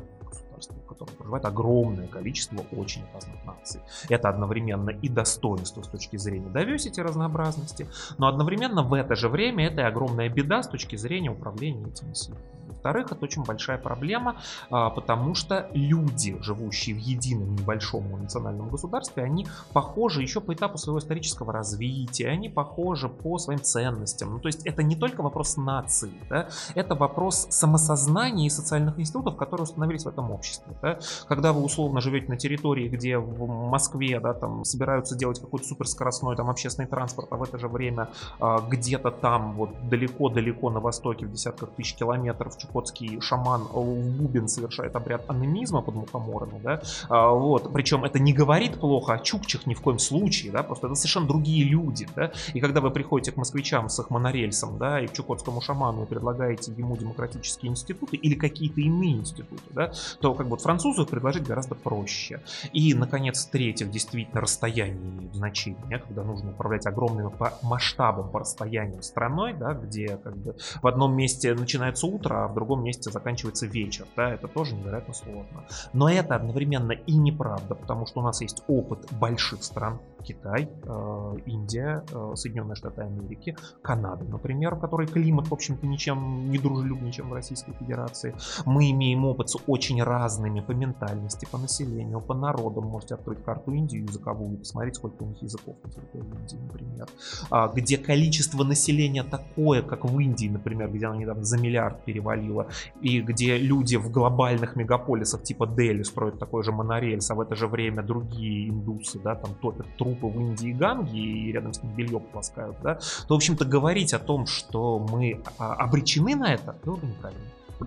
Государство, 0.55 0.75
в 0.83 0.87
котором 0.87 1.13
проживает 1.15 1.45
огромное 1.45 2.07
количество 2.07 2.63
очень 2.75 3.03
разных 3.13 3.45
наций. 3.45 3.81
Это 4.09 4.29
одновременно 4.29 4.89
и 4.89 5.09
достоинство 5.09 5.81
с 5.81 5.87
точки 5.87 6.17
зрения 6.17 6.47
diversity 6.47 7.01
разнообразности, 7.01 7.87
но 8.17 8.27
одновременно 8.27 8.83
в 8.83 8.93
это 8.93 9.15
же 9.15 9.29
время 9.29 9.67
это 9.67 9.81
и 9.81 9.83
огромная 9.83 10.29
беда 10.29 10.63
с 10.63 10.67
точки 10.67 10.95
зрения 10.95 11.29
управления 11.29 11.87
этими 11.87 12.13
силами. 12.13 12.41
Во-вторых, 12.85 13.11
это 13.11 13.25
очень 13.25 13.43
большая 13.43 13.79
проблема, 13.79 14.35
а, 14.69 14.91
потому 14.91 15.33
что 15.33 15.67
люди, 15.73 16.37
живущие 16.41 16.95
в 16.95 16.99
едином 16.99 17.55
небольшом 17.55 18.11
национальном 18.21 18.69
государстве, 18.69 19.23
они 19.23 19.47
похожи 19.73 20.21
еще 20.21 20.39
по 20.39 20.53
этапу 20.53 20.77
своего 20.77 20.99
исторического 20.99 21.51
развития, 21.51 22.29
они 22.29 22.47
похожи 22.47 23.09
по 23.09 23.39
своим 23.39 23.59
ценностям. 23.59 24.33
Ну, 24.33 24.39
то 24.39 24.49
есть 24.49 24.67
это 24.67 24.83
не 24.83 24.95
только 24.95 25.23
вопрос 25.23 25.57
нации, 25.57 26.11
да, 26.29 26.47
это 26.75 26.93
вопрос 26.93 27.47
самосознания 27.49 28.45
и 28.45 28.51
социальных 28.51 28.99
институтов, 28.99 29.35
которые 29.35 29.63
установились 29.63 30.05
в 30.05 30.07
этом 30.07 30.29
обществе. 30.29 30.44
Да. 30.81 30.99
Когда 31.27 31.53
вы 31.53 31.63
условно 31.63 32.01
живете 32.01 32.27
на 32.27 32.37
территории, 32.37 32.87
где 32.87 33.17
в 33.17 33.47
Москве 33.47 34.19
да, 34.19 34.33
там, 34.33 34.65
собираются 34.65 35.15
делать 35.15 35.39
какой-то 35.39 35.65
суперскоростной 35.67 36.35
там, 36.35 36.49
общественный 36.49 36.87
транспорт, 36.87 37.27
а 37.31 37.37
в 37.37 37.43
это 37.43 37.57
же 37.57 37.67
время 37.67 38.09
а, 38.39 38.61
где-то 38.61 39.11
там 39.11 39.53
вот 39.53 39.69
далеко-далеко 39.89 40.69
на 40.69 40.79
востоке 40.79 41.25
в 41.25 41.31
десятках 41.31 41.71
тысяч 41.71 41.95
километров 41.95 42.57
чукотский 42.57 43.19
шаман 43.21 43.63
в 43.71 44.17
бубен 44.17 44.47
совершает 44.47 44.95
обряд 44.95 45.29
анимизма 45.29 45.81
под 45.81 45.95
мухоморами, 45.95 46.59
да, 46.63 46.81
а, 47.09 47.31
вот, 47.31 47.71
причем 47.73 48.03
это 48.03 48.19
не 48.19 48.33
говорит 48.33 48.79
плохо 48.79 49.13
о 49.13 49.19
чукчах 49.19 49.65
ни 49.65 49.73
в 49.73 49.81
коем 49.81 49.99
случае, 49.99 50.51
да, 50.51 50.63
просто 50.63 50.87
это 50.87 50.95
совершенно 50.95 51.27
другие 51.27 51.63
люди, 51.63 52.07
да, 52.15 52.31
и 52.53 52.59
когда 52.59 52.81
вы 52.81 52.91
приходите 52.91 53.31
к 53.31 53.37
москвичам 53.37 53.89
с 53.89 53.99
их 53.99 54.09
монорельсом, 54.09 54.77
да, 54.77 55.01
и 55.01 55.07
к 55.07 55.13
чукотскому 55.13 55.61
шаману 55.61 56.03
и 56.03 56.05
предлагаете 56.05 56.71
ему 56.71 56.95
демократические 56.97 57.71
институты 57.71 58.15
или 58.15 58.35
какие-то 58.35 58.81
иные 58.81 59.13
институты, 59.13 59.63
да, 59.71 59.91
то 60.19 60.33
как 60.35 60.47
бы 60.47 60.51
вот 60.51 60.61
французу 60.61 61.05
предложить 61.05 61.43
гораздо 61.43 61.75
проще. 61.75 62.41
И, 62.73 62.93
наконец, 62.93 63.45
в-третьих, 63.45 63.89
действительно 63.89 64.41
расстояние 64.41 64.95
имеет 65.33 66.05
когда 66.05 66.23
нужно 66.23 66.51
управлять 66.51 66.85
огромным 66.85 67.31
по 67.31 67.53
масштабам, 67.61 68.29
по 68.29 68.39
расстояниям 68.39 69.01
страной, 69.01 69.53
да, 69.53 69.73
где 69.73 70.17
как 70.17 70.37
бы 70.37 70.55
в 70.81 70.87
одном 70.87 71.15
месте 71.15 71.53
начинается 71.53 72.07
утро, 72.07 72.45
а 72.45 72.47
в 72.47 72.53
другом 72.53 72.83
месте 72.83 73.11
заканчивается 73.11 73.65
вечер, 73.65 74.05
да, 74.15 74.33
это 74.33 74.47
тоже 74.47 74.75
невероятно 74.75 75.13
сложно. 75.13 75.65
Но 75.93 76.09
это 76.09 76.35
одновременно 76.35 76.91
и 76.91 77.13
неправда, 77.13 77.75
потому 77.75 78.05
что 78.05 78.21
у 78.21 78.23
нас 78.23 78.41
есть 78.41 78.63
опыт 78.67 79.07
больших 79.11 79.63
стран, 79.63 79.99
Китай, 80.25 80.69
э, 80.83 81.37
Индия, 81.45 82.03
э, 82.11 82.33
Соединенные 82.35 82.75
Штаты 82.75 83.01
Америки, 83.01 83.55
Канада, 83.81 84.25
например, 84.25 84.75
в 84.75 84.79
которой 84.79 85.07
климат, 85.07 85.47
в 85.47 85.53
общем-то, 85.53 85.85
ничем 85.85 86.49
не 86.49 86.57
дружелюбнее, 86.57 87.11
чем 87.11 87.29
в 87.29 87.33
Российской 87.33 87.73
Федерации. 87.73 88.35
Мы 88.65 88.91
имеем 88.91 89.25
опыт 89.25 89.49
с 89.49 89.57
очень 89.67 90.01
разными 90.03 90.61
по 90.61 90.71
ментальности, 90.71 91.47
по 91.51 91.57
населению, 91.57 92.21
по 92.21 92.33
народам. 92.33 92.85
Можете 92.85 93.15
открыть 93.15 93.43
карту 93.43 93.71
Индии 93.71 93.99
языковую 93.99 94.55
и 94.55 94.57
посмотреть, 94.57 94.95
сколько 94.95 95.23
у 95.23 95.27
них 95.27 95.41
языков 95.43 95.75
на 95.83 95.91
территории 95.91 96.25
Индии, 96.41 96.57
например. 96.57 97.07
А, 97.51 97.67
где 97.67 97.97
количество 97.97 98.63
населения 98.63 99.23
такое, 99.23 99.81
как 99.81 100.05
в 100.05 100.19
Индии, 100.19 100.47
например, 100.47 100.89
где 100.89 101.05
она 101.05 101.17
недавно 101.17 101.43
за 101.43 101.57
миллиард 101.57 102.03
перевалила, 102.05 102.67
и 103.01 103.21
где 103.21 103.57
люди 103.57 103.97
в 103.97 104.09
глобальных 104.11 104.75
мегаполисах 104.75 105.43
типа 105.43 105.67
Дели 105.67 106.03
строят 106.03 106.39
такой 106.39 106.63
же 106.63 106.71
монорельс, 106.71 107.29
а 107.31 107.35
в 107.35 107.41
это 107.41 107.55
же 107.55 107.67
время 107.67 108.03
другие 108.03 108.69
индусы, 108.69 109.19
да, 109.19 109.35
там 109.35 109.51
топят 109.61 109.85
труп 109.97 110.14
трупы 110.15 110.37
в 110.37 110.41
Индии 110.41 110.69
и 110.69 110.73
Ганге 110.73 111.19
и 111.19 111.51
рядом 111.51 111.73
с 111.73 111.83
ним 111.83 111.93
белье 111.95 112.19
полоскают, 112.19 112.77
да, 112.81 112.95
то, 113.27 113.33
в 113.33 113.37
общем-то, 113.37 113.65
говорить 113.65 114.13
о 114.13 114.19
том, 114.19 114.45
что 114.47 114.99
мы 114.99 115.41
а, 115.57 115.73
обречены 115.75 116.35
на 116.35 116.53
это, 116.53 116.75
было 116.83 116.95
бы 116.95 117.07
неправильно. 117.07 117.43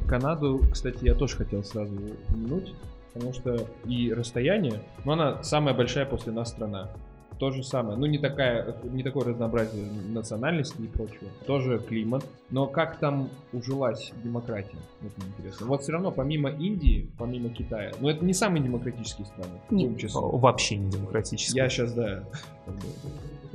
Канаду, 0.07 0.61
кстати, 0.71 1.05
я 1.05 1.15
тоже 1.15 1.37
хотел 1.37 1.65
сразу 1.65 1.95
упомянуть, 1.95 2.75
потому 3.15 3.33
что 3.33 3.67
и 3.87 4.13
расстояние, 4.13 4.83
но 5.05 5.13
она 5.13 5.43
самая 5.43 5.75
большая 5.75 6.05
после 6.05 6.33
нас 6.33 6.51
страна 6.51 6.91
то 7.39 7.51
же 7.51 7.63
самое. 7.63 7.97
Ну, 7.97 8.07
не, 8.07 8.19
такая, 8.19 8.75
не 8.85 9.03
такое 9.03 9.27
разнообразие 9.27 9.87
национальности 10.09 10.81
и 10.83 10.87
прочего. 10.87 11.29
Тоже 11.47 11.79
климат. 11.79 12.25
Но 12.51 12.67
как 12.67 12.99
там 12.99 13.31
ужилась 13.53 14.13
демократия? 14.23 14.79
Вот 15.01 15.13
мне 15.17 15.29
интересно. 15.29 15.67
Вот 15.67 15.83
все 15.83 15.93
равно, 15.93 16.11
помимо 16.11 16.51
Индии, 16.51 17.11
помимо 17.17 17.49
Китая, 17.51 17.93
но 18.01 18.11
это 18.11 18.25
не 18.25 18.35
самые 18.35 18.63
демократические 18.63 19.27
страны. 19.27 19.61
Нет. 19.71 20.13
Вообще 20.15 20.77
не 20.77 20.91
демократические. 20.91 21.63
Я 21.63 21.69
сейчас, 21.69 21.93
да, 21.93 22.25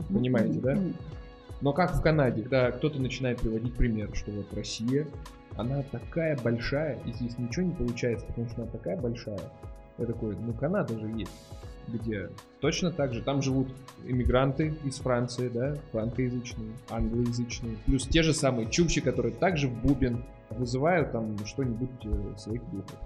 понимаете, 0.09 0.59
да? 0.59 0.77
Но 1.61 1.71
как 1.73 1.95
в 1.95 2.01
Канаде, 2.01 2.41
когда 2.41 2.71
кто-то 2.71 2.99
начинает 2.99 3.39
приводить 3.39 3.75
пример, 3.75 4.09
что 4.13 4.31
вот 4.31 4.53
Россия, 4.53 5.07
она 5.55 5.83
такая 5.83 6.37
большая, 6.37 6.99
и 7.05 7.13
здесь 7.13 7.37
ничего 7.37 7.65
не 7.65 7.73
получается, 7.73 8.25
потому 8.27 8.49
что 8.49 8.63
она 8.63 8.71
такая 8.71 8.97
большая. 8.99 9.39
Я 9.97 10.05
такой, 10.05 10.35
ну 10.35 10.53
Канада 10.53 10.97
же 10.99 11.07
есть 11.07 11.31
где 11.87 12.29
точно 12.59 12.91
так 12.91 13.13
же 13.13 13.21
там 13.21 13.41
живут 13.41 13.67
иммигранты 14.05 14.73
из 14.85 14.95
Франции, 14.99 15.49
да, 15.49 15.75
франкоязычные, 15.91 16.71
англоязычные, 16.89 17.77
плюс 17.85 18.07
те 18.07 18.23
же 18.23 18.33
самые 18.33 18.69
чукчи, 18.69 19.01
которые 19.01 19.33
также 19.33 19.67
в 19.67 19.81
бубен 19.81 20.23
вызывают 20.49 21.11
там 21.11 21.37
что-нибудь 21.45 21.89
э, 22.05 22.37
своих 22.37 22.61
духов. 22.71 22.99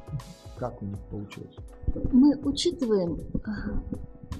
Как 0.58 0.82
у 0.82 0.86
них 0.86 0.98
получилось? 1.10 1.56
Мы 2.12 2.36
учитываем 2.44 3.18
а, 3.46 3.80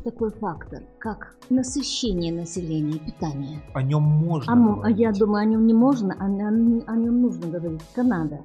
такой 0.04 0.32
фактор, 0.32 0.84
как 1.00 1.36
насыщение 1.50 2.34
населения, 2.34 3.00
питание. 3.00 3.62
О 3.74 3.82
нем 3.82 4.02
можно 4.04 4.52
А, 4.52 4.56
говорить. 4.56 4.98
я 5.00 5.12
думаю, 5.14 5.42
о 5.44 5.46
нем 5.46 5.66
не 5.68 5.74
можно, 5.74 6.16
а 6.20 6.26
о, 6.26 6.30
нем- 6.30 6.84
о 6.88 6.96
нем 6.96 7.22
нужно 7.22 7.48
говорить. 7.48 7.82
Канада 7.96 8.42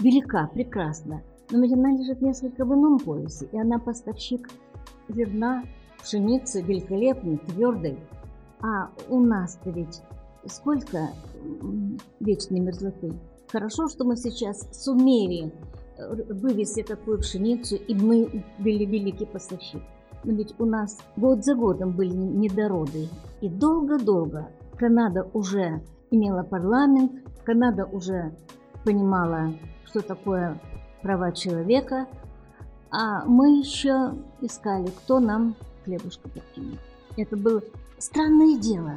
велика, 0.00 0.48
прекрасна, 0.52 1.22
но 1.50 1.60
ведь 1.60 1.72
она 1.72 1.90
лежит 1.92 2.20
несколько 2.20 2.64
в 2.64 2.72
ином 2.74 2.98
поясе, 2.98 3.48
и 3.52 3.58
она 3.58 3.78
поставщик 3.78 4.48
зерна, 5.08 5.64
пшеницы 6.02 6.62
великолепный, 6.62 7.38
твердый. 7.38 7.98
А 8.60 8.90
у 9.08 9.20
нас-то 9.20 9.70
ведь 9.70 10.02
сколько 10.46 11.10
вечной 12.20 12.60
мерзлоты. 12.60 13.12
Хорошо, 13.50 13.88
что 13.88 14.04
мы 14.04 14.16
сейчас 14.16 14.68
сумели 14.72 15.52
э, 15.96 16.32
вывести 16.32 16.82
такую 16.82 17.18
пшеницу, 17.20 17.76
и 17.76 17.94
мы 17.94 18.44
были 18.58 18.84
великий 18.84 19.26
поставщик. 19.26 19.82
Но 20.24 20.32
ведь 20.32 20.54
у 20.58 20.64
нас 20.64 20.98
год 21.16 21.44
за 21.44 21.54
годом 21.54 21.92
были 21.92 22.14
недороды. 22.14 23.08
И 23.40 23.48
долго-долго 23.48 24.48
Канада 24.76 25.28
уже 25.34 25.82
имела 26.10 26.42
парламент, 26.42 27.12
Канада 27.44 27.84
уже 27.84 28.34
понимала, 28.84 29.52
что 29.84 30.00
такое 30.00 30.58
права 31.02 31.32
человека, 31.32 32.06
а 32.96 33.24
мы 33.26 33.58
еще 33.58 34.12
искали, 34.40 34.86
кто 34.86 35.18
нам 35.18 35.56
хлебушка 35.84 36.28
подкинет. 36.28 36.78
Это 37.16 37.36
было 37.36 37.60
странное 37.98 38.56
дело. 38.58 38.96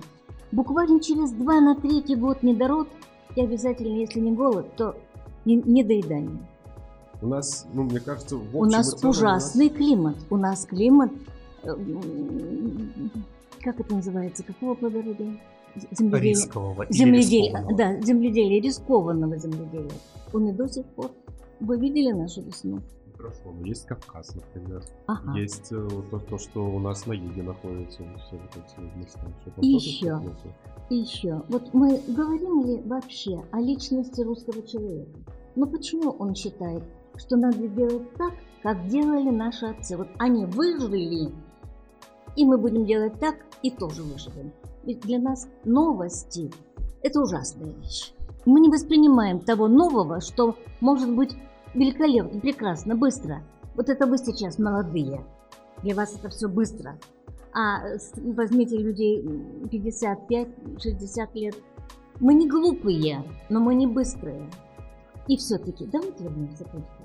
Буквально 0.52 1.00
через 1.00 1.32
два 1.32 1.60
на 1.60 1.76
третий 1.76 2.16
год 2.16 2.44
недород 2.44 2.88
и 3.36 3.42
обязательно, 3.42 3.96
если 3.98 4.20
не 4.20 4.32
голод, 4.34 4.76
то 4.76 4.96
не- 5.46 5.56
недоедание. 5.64 6.48
У 7.22 7.28
нас, 7.28 7.66
ну, 7.74 7.84
мне 7.84 8.00
кажется, 8.00 8.36
в 8.38 8.56
У 8.56 8.66
нас 8.66 8.92
целом 8.94 9.10
ужасный 9.10 9.70
климат. 9.70 10.16
У 10.30 10.38
нас 10.38 10.66
климат, 10.66 11.12
э, 11.64 11.76
как 13.62 13.80
это 13.80 13.96
называется, 13.96 14.44
какого 14.44 14.76
плодородия? 14.76 15.40
З- 15.76 15.88
Земледелие. 15.98 16.34
рискового 16.34 16.84
рискованного. 16.84 17.76
да, 17.78 18.02
земледелие, 18.02 18.62
рискованного 18.62 19.38
земледелия. 19.38 19.92
Он 20.34 20.48
и 20.48 20.52
до 20.54 20.68
сих 20.68 20.86
пор. 20.86 21.12
Вы 21.60 21.78
видели 21.80 22.12
нашу 22.12 22.42
весну? 22.42 22.80
Хорошо, 23.18 23.52
но 23.52 23.66
есть 23.66 23.86
Кавказ, 23.88 24.36
например. 24.36 24.84
Ага. 25.08 25.38
Есть 25.38 25.72
э, 25.72 25.88
то, 26.12 26.20
то, 26.20 26.38
что 26.38 26.64
у 26.64 26.80
нас 26.80 27.08
на 27.08 27.14
юге 27.14 27.42
находится, 27.42 27.98
все 27.98 28.38
вот 28.38 28.52
эти 28.56 28.98
места. 28.98 29.20
Там 29.44 29.54
И 29.62 29.68
еще. 29.70 30.22
И 30.90 30.96
еще, 30.96 31.42
вот 31.50 31.74
мы 31.74 32.00
говорим 32.08 32.64
ли 32.64 32.82
вообще 32.82 33.44
о 33.52 33.60
личности 33.60 34.22
русского 34.22 34.62
человека? 34.68 35.20
Но 35.56 35.66
почему 35.66 36.12
он 36.12 36.36
считает, 36.36 36.84
что 37.16 37.36
надо 37.38 37.68
делать 37.68 38.14
так, 38.14 38.34
как 38.62 38.88
делали 38.88 39.32
наши 39.32 39.66
отцы? 39.66 39.98
Вот 39.98 40.10
они 40.20 40.46
выжили, 40.46 41.32
и 42.36 42.46
мы 42.46 42.58
будем 42.60 42.86
делать 42.86 43.20
так, 43.20 43.36
и 43.64 43.72
тоже 43.72 44.04
выживем. 44.04 44.52
Ведь 44.84 45.02
для 45.02 45.20
нас 45.20 45.50
новости– 45.66 46.52
это 47.02 47.22
ужасная 47.22 47.74
вещь. 47.74 48.14
Мы 48.46 48.60
не 48.60 48.70
воспринимаем 48.70 49.40
того 49.40 49.68
нового, 49.68 50.22
что 50.22 50.56
может 50.80 51.14
быть 51.14 51.36
великолепно, 51.74 52.40
прекрасно, 52.40 52.96
быстро. 52.96 53.44
Вот 53.76 53.90
это 53.90 54.08
вы 54.08 54.18
сейчас 54.18 54.60
молодые. 54.60 55.26
Для 55.84 55.96
вас 55.96 56.16
это 56.16 56.30
все 56.30 56.48
быстро. 56.48 56.98
А 57.54 57.82
возьмите 58.16 58.78
людей 58.78 59.22
55-60 59.22 61.36
лет. 61.36 61.56
Мы 62.20 62.34
не 62.34 62.48
глупые, 62.48 63.24
но 63.50 63.60
мы 63.60 63.76
не 63.76 63.88
быстрые. 63.88 64.50
И 65.28 65.38
все-таки 65.38 65.86
давайте 65.86 66.24
вернемся 66.24 66.64
к 66.64 66.68
истории. 66.68 66.97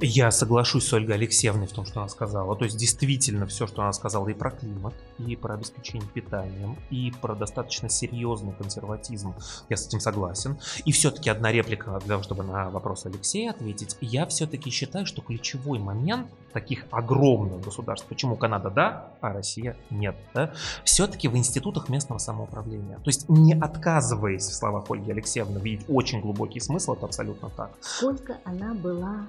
Я 0.00 0.30
соглашусь 0.30 0.86
с 0.86 0.92
Ольгой 0.92 1.16
Алексеевной 1.16 1.66
в 1.66 1.72
том, 1.72 1.84
что 1.84 2.00
она 2.00 2.08
сказала. 2.08 2.54
То 2.56 2.64
есть 2.64 2.76
действительно 2.76 3.46
все, 3.46 3.66
что 3.66 3.82
она 3.82 3.92
сказала 3.92 4.28
и 4.28 4.34
про 4.34 4.50
климат, 4.50 4.94
и 5.18 5.34
про 5.36 5.54
обеспечение 5.54 6.08
питанием, 6.08 6.76
и 6.90 7.12
про 7.20 7.34
достаточно 7.34 7.88
серьезный 7.88 8.52
консерватизм. 8.52 9.34
Я 9.68 9.76
с 9.76 9.86
этим 9.86 10.00
согласен. 10.00 10.58
И 10.84 10.92
все-таки 10.92 11.30
одна 11.30 11.50
реплика 11.52 11.98
для 12.00 12.08
того, 12.08 12.22
чтобы 12.22 12.44
на 12.44 12.70
вопрос 12.70 13.06
Алексея 13.06 13.50
ответить. 13.50 13.96
Я 14.00 14.26
все-таки 14.26 14.70
считаю, 14.70 15.06
что 15.06 15.22
ключевой 15.22 15.78
момент 15.78 16.28
таких 16.52 16.84
огромных 16.90 17.60
государств, 17.60 18.06
почему 18.08 18.36
Канада 18.36 18.70
да, 18.70 19.12
а 19.20 19.32
Россия 19.32 19.76
нет, 19.90 20.16
да, 20.34 20.52
все-таки 20.84 21.28
в 21.28 21.36
институтах 21.36 21.88
местного 21.88 22.18
самоуправления. 22.18 22.96
То 22.96 23.08
есть 23.08 23.28
не 23.28 23.54
отказываясь 23.54 24.46
в 24.46 24.54
словах 24.54 24.90
Ольги 24.90 25.10
Алексеевны 25.10 25.58
видеть 25.58 25.84
очень 25.88 26.20
глубокий 26.20 26.60
смысл, 26.60 26.94
это 26.94 27.06
абсолютно 27.06 27.50
так. 27.50 27.70
Сколько 27.80 28.38
она 28.44 28.74
была 28.74 29.28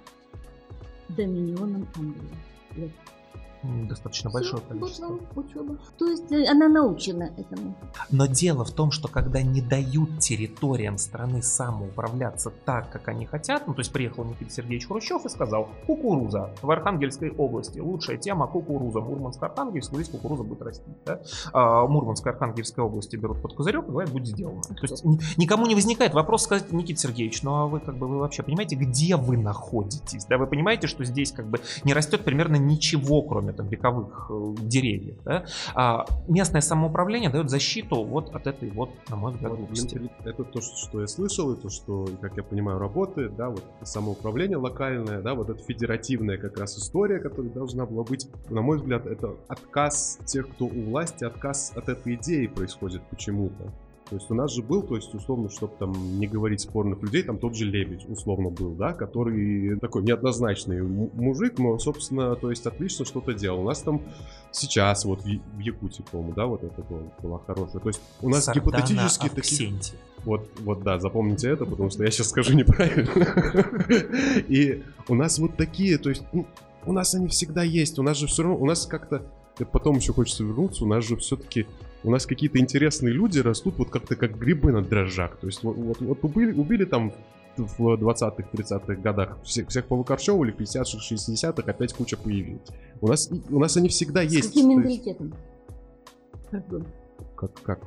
доминионом 1.10 1.88
Англии? 1.96 2.94
Достаточно 3.64 4.30
большое 4.30 4.62
количество. 4.62 5.20
учеба. 5.36 5.78
То 5.98 6.06
есть 6.08 6.32
э, 6.32 6.46
она 6.50 6.68
научена 6.70 7.32
этому. 7.38 7.76
Но 8.10 8.26
дело 8.26 8.64
в 8.64 8.72
том, 8.72 8.92
что 8.92 9.08
когда 9.10 9.42
не 9.42 9.62
дают 9.62 10.20
территориям 10.20 10.98
страны 10.98 11.42
самоуправляться 11.42 12.52
так, 12.66 12.90
как 12.90 13.08
они 13.10 13.26
хотят, 13.26 13.68
ну 13.68 13.74
то 13.74 13.82
есть 13.82 13.92
приехал 13.92 14.24
Никита 14.24 14.50
Сергеевич 14.52 14.88
Хрущев 14.88 15.26
и 15.26 15.30
сказал, 15.30 15.68
кукуруза 15.88 16.52
в 16.62 16.72
Архангельской 16.72 17.32
области, 17.32 17.80
лучшая 17.80 18.18
тема 18.18 18.48
кукуруза, 18.48 19.00
Мурманск-Архангельск, 19.00 19.94
здесь 19.94 20.10
кукуруза 20.10 20.44
будет 20.44 20.62
расти. 20.62 20.90
Да? 21.06 21.20
А 21.52 21.86
Мурманск 21.86 22.26
Архангельской 22.26 22.84
области 22.84 23.18
берут 23.18 23.42
под 23.42 23.56
козырек 23.56 23.84
и 23.88 23.92
говорят, 23.92 24.12
будет 24.12 24.28
сделано. 24.28 24.62
То 24.62 24.82
есть 24.84 25.04
ни- 25.04 25.20
никому 25.38 25.66
не 25.66 25.76
возникает 25.76 26.14
вопрос 26.14 26.44
сказать, 26.44 26.72
Никита 26.72 27.02
Сергеевич, 27.02 27.44
ну 27.44 27.56
а 27.56 27.68
вы 27.68 27.80
как 27.82 27.98
бы 27.98 28.08
вы 28.08 28.20
вообще 28.20 28.42
понимаете, 28.44 28.76
где 28.76 29.18
вы 29.18 29.38
находитесь? 29.38 30.26
Да, 30.26 30.38
вы 30.38 30.48
понимаете, 30.48 30.88
что 30.88 31.04
здесь 31.04 31.32
как 31.32 31.48
бы 31.50 31.60
не 31.84 31.94
растет 31.94 32.24
примерно 32.24 32.56
ничего, 32.56 33.22
кроме 33.22 33.49
там 33.54 33.68
вековых 33.68 34.30
э, 34.30 34.56
деревьев. 34.62 35.18
Да? 35.24 35.46
А 35.76 36.06
местное 36.28 36.62
самоуправление 36.62 37.30
дает 37.30 37.50
защиту 37.50 38.04
вот 38.04 38.36
от 38.36 38.48
этой 38.48 38.72
вот, 38.72 38.92
на 39.10 39.16
мой 39.16 39.32
взгляд, 39.32 39.54
глупости. 39.56 40.10
Это 40.24 40.44
то, 40.44 40.62
что 40.62 40.90
что 40.90 41.02
я 41.02 41.08
слышал, 41.08 41.54
и 41.54 41.60
то, 41.60 41.70
что, 41.70 42.08
как 42.22 42.36
я 42.38 42.44
понимаю, 42.44 42.80
работает, 42.80 43.36
да, 43.36 43.50
вот 43.50 43.64
самоуправление 43.84 44.58
локальное, 44.58 45.22
да, 45.22 45.34
вот 45.36 45.50
эта 45.50 45.62
федеративная 45.64 46.38
как 46.38 46.58
раз 46.58 46.78
история, 46.78 47.20
которая 47.20 47.52
должна 47.52 47.86
была 47.86 48.04
быть, 48.04 48.28
на 48.50 48.62
мой 48.62 48.78
взгляд, 48.78 49.06
это 49.06 49.36
отказ 49.48 50.20
тех, 50.26 50.50
кто 50.50 50.66
у 50.66 50.84
власти, 50.90 51.24
отказ 51.24 51.72
от 51.76 51.90
этой 51.90 52.16
идеи 52.16 52.48
происходит 52.48 53.02
почему-то. 53.10 53.72
То 54.10 54.16
есть 54.16 54.32
у 54.32 54.34
нас 54.34 54.52
же 54.52 54.64
был, 54.64 54.82
то 54.82 54.96
есть 54.96 55.14
условно, 55.14 55.50
чтобы 55.50 55.74
там 55.78 56.20
не 56.20 56.26
говорить 56.26 56.62
спорных 56.62 57.02
людей, 57.04 57.22
там 57.22 57.38
тот 57.38 57.56
же 57.56 57.66
Лебедь 57.66 58.10
условно 58.10 58.50
был, 58.50 58.72
да, 58.72 58.94
который 58.94 59.80
такой 59.80 60.02
неоднозначный 60.02 60.82
му- 60.82 61.12
мужик, 61.14 61.60
но, 61.60 61.78
собственно, 61.78 62.36
то 62.36 62.50
есть 62.50 62.66
отлично 62.66 63.06
что-то 63.06 63.34
делал. 63.34 63.62
У 63.62 63.66
нас 63.66 63.82
там 63.82 64.02
сейчас 64.52 65.06
вот 65.06 65.22
в, 65.24 65.60
Якутии, 65.60 66.04
по-моему, 66.12 66.34
да, 66.34 66.48
вот 66.48 66.64
это 66.64 66.82
было- 66.82 67.12
была 67.22 67.40
хорошая. 67.46 67.82
То 67.82 67.90
есть 67.90 68.02
у 68.22 68.30
нас 68.30 68.46
Сардана 68.46 68.78
гипотетически. 68.78 69.28
Авксентий. 69.28 69.94
Вот, 70.26 70.50
вот 70.60 70.84
да, 70.84 71.00
запомните 71.00 71.50
это, 71.50 71.66
потому 71.66 71.92
что 71.92 72.04
я 72.04 72.10
сейчас 72.10 72.30
скажу 72.30 72.54
неправильно. 72.56 73.10
И 74.48 74.84
у 75.08 75.16
нас 75.16 75.38
вот 75.40 75.56
такие, 75.56 75.98
то 75.98 76.10
есть, 76.10 76.24
ну, 76.34 76.48
у 76.86 76.94
нас 76.94 77.14
они 77.14 77.28
всегда 77.28 77.64
есть. 77.64 78.00
У 78.00 78.04
нас 78.04 78.18
же 78.18 78.28
все 78.28 78.44
равно, 78.44 78.58
у 78.58 78.66
нас 78.66 78.86
как-то, 78.86 79.24
это 79.56 79.66
потом 79.66 79.98
еще 79.98 80.14
хочется 80.14 80.44
вернуться, 80.44 80.84
у 80.84 80.88
нас 80.88 81.06
же 81.06 81.16
все-таки, 81.18 81.68
у 82.04 82.12
нас 82.12 82.26
какие-то 82.26 82.60
интересные 82.60 83.14
люди 83.14 83.40
растут 83.40 83.78
вот 83.78 83.90
как-то 83.90 84.16
как 84.16 84.38
грибы 84.38 84.72
на 84.72 84.82
дрожжах. 84.82 85.38
То 85.38 85.48
есть 85.48 85.64
вот, 85.64 85.76
вот, 85.76 86.02
вот 86.02 86.24
убили, 86.24 86.52
убили 86.54 86.86
там 86.86 87.14
в 87.58 87.96
20-х, 87.96 88.48
30-х 88.54 88.96
годах 88.96 89.38
всех, 89.44 89.68
всех 89.68 89.86
повыкорчевывали, 89.86 90.54
50-х, 90.54 91.14
60-х 91.14 91.72
опять 91.72 91.94
куча 91.94 92.18
появилась. 92.18 92.68
У 93.02 93.08
нас, 93.08 93.30
у 93.50 93.60
нас 93.60 93.76
они 93.78 93.90
всегда 93.90 94.26
С 94.26 94.32
есть. 94.32 94.48
каким 94.50 94.66
То 94.66 94.88
есть, 94.88 95.06
менталитетом? 95.08 95.34
Как, 97.36 97.54
как? 97.62 97.80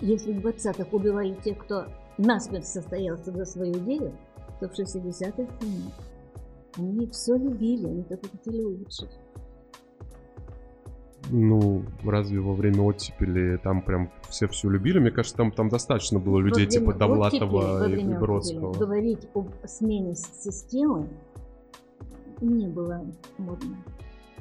Если 0.00 0.32
в 0.32 0.38
20-х 0.38 0.86
убивали 0.92 1.36
тех, 1.44 1.58
кто 1.58 1.86
насмерть 2.18 2.66
состоялся 2.66 3.32
за 3.32 3.44
свою 3.44 3.74
идею, 3.78 4.12
то 4.60 4.68
в 4.68 4.78
60-х 4.78 5.42
нет. 5.62 5.92
Они 6.78 7.06
все 7.08 7.36
любили, 7.36 7.86
они 7.86 8.02
только 8.04 8.28
хотели 8.28 8.62
улучшить. 8.62 9.10
Ну, 11.30 11.84
разве 12.04 12.40
во 12.40 12.54
время 12.54 12.82
оттепели 12.82 13.56
там 13.56 13.82
прям 13.82 14.10
все 14.28 14.46
все 14.48 14.68
любили? 14.68 14.98
Мне 14.98 15.10
кажется, 15.10 15.36
там, 15.36 15.50
там 15.52 15.68
достаточно 15.68 16.18
было 16.18 16.38
людей 16.38 16.66
Во 16.66 16.70
типа 16.70 16.86
во 16.86 16.92
Довлатова 16.92 17.88
и 17.88 17.94
оттепели 17.94 18.14
Бродского. 18.14 18.72
Говорить 18.74 19.26
об 19.34 19.50
смене 19.64 20.14
системы 20.14 21.08
не 22.40 22.66
было 22.68 23.04
модно. 23.38 23.76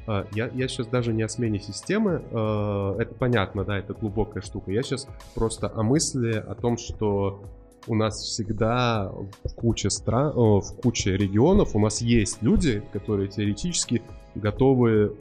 А, 0.08 0.28
Я, 0.34 0.50
я 0.54 0.67
сейчас 0.67 0.88
даже 0.88 1.13
не 1.13 1.24
о 1.24 1.30
смене 1.30 1.60
системы, 1.60 2.21
э, 2.30 2.95
это 3.00 3.15
понятно, 3.15 3.63
да, 3.63 3.78
это 3.78 3.93
глубокая 3.93 4.43
штука. 4.43 4.71
Я 4.71 4.84
сейчас 4.84 5.08
просто 5.34 5.71
о 5.74 5.84
мысли 5.84 6.34
о 6.36 6.54
том, 6.54 6.78
что 6.78 7.43
у 7.88 7.95
нас 7.95 8.19
всегда 8.21 9.12
в 9.43 9.56
куче 9.56 9.89
стран, 9.89 10.34
о, 10.36 10.62
в 10.62 10.76
куче 10.82 11.17
регионов 11.17 11.76
у 11.76 11.80
нас 11.80 12.02
есть 12.02 12.41
люди, 12.41 12.84
которые 12.93 13.30
теоретически 13.30 14.02
готовы 14.36 15.15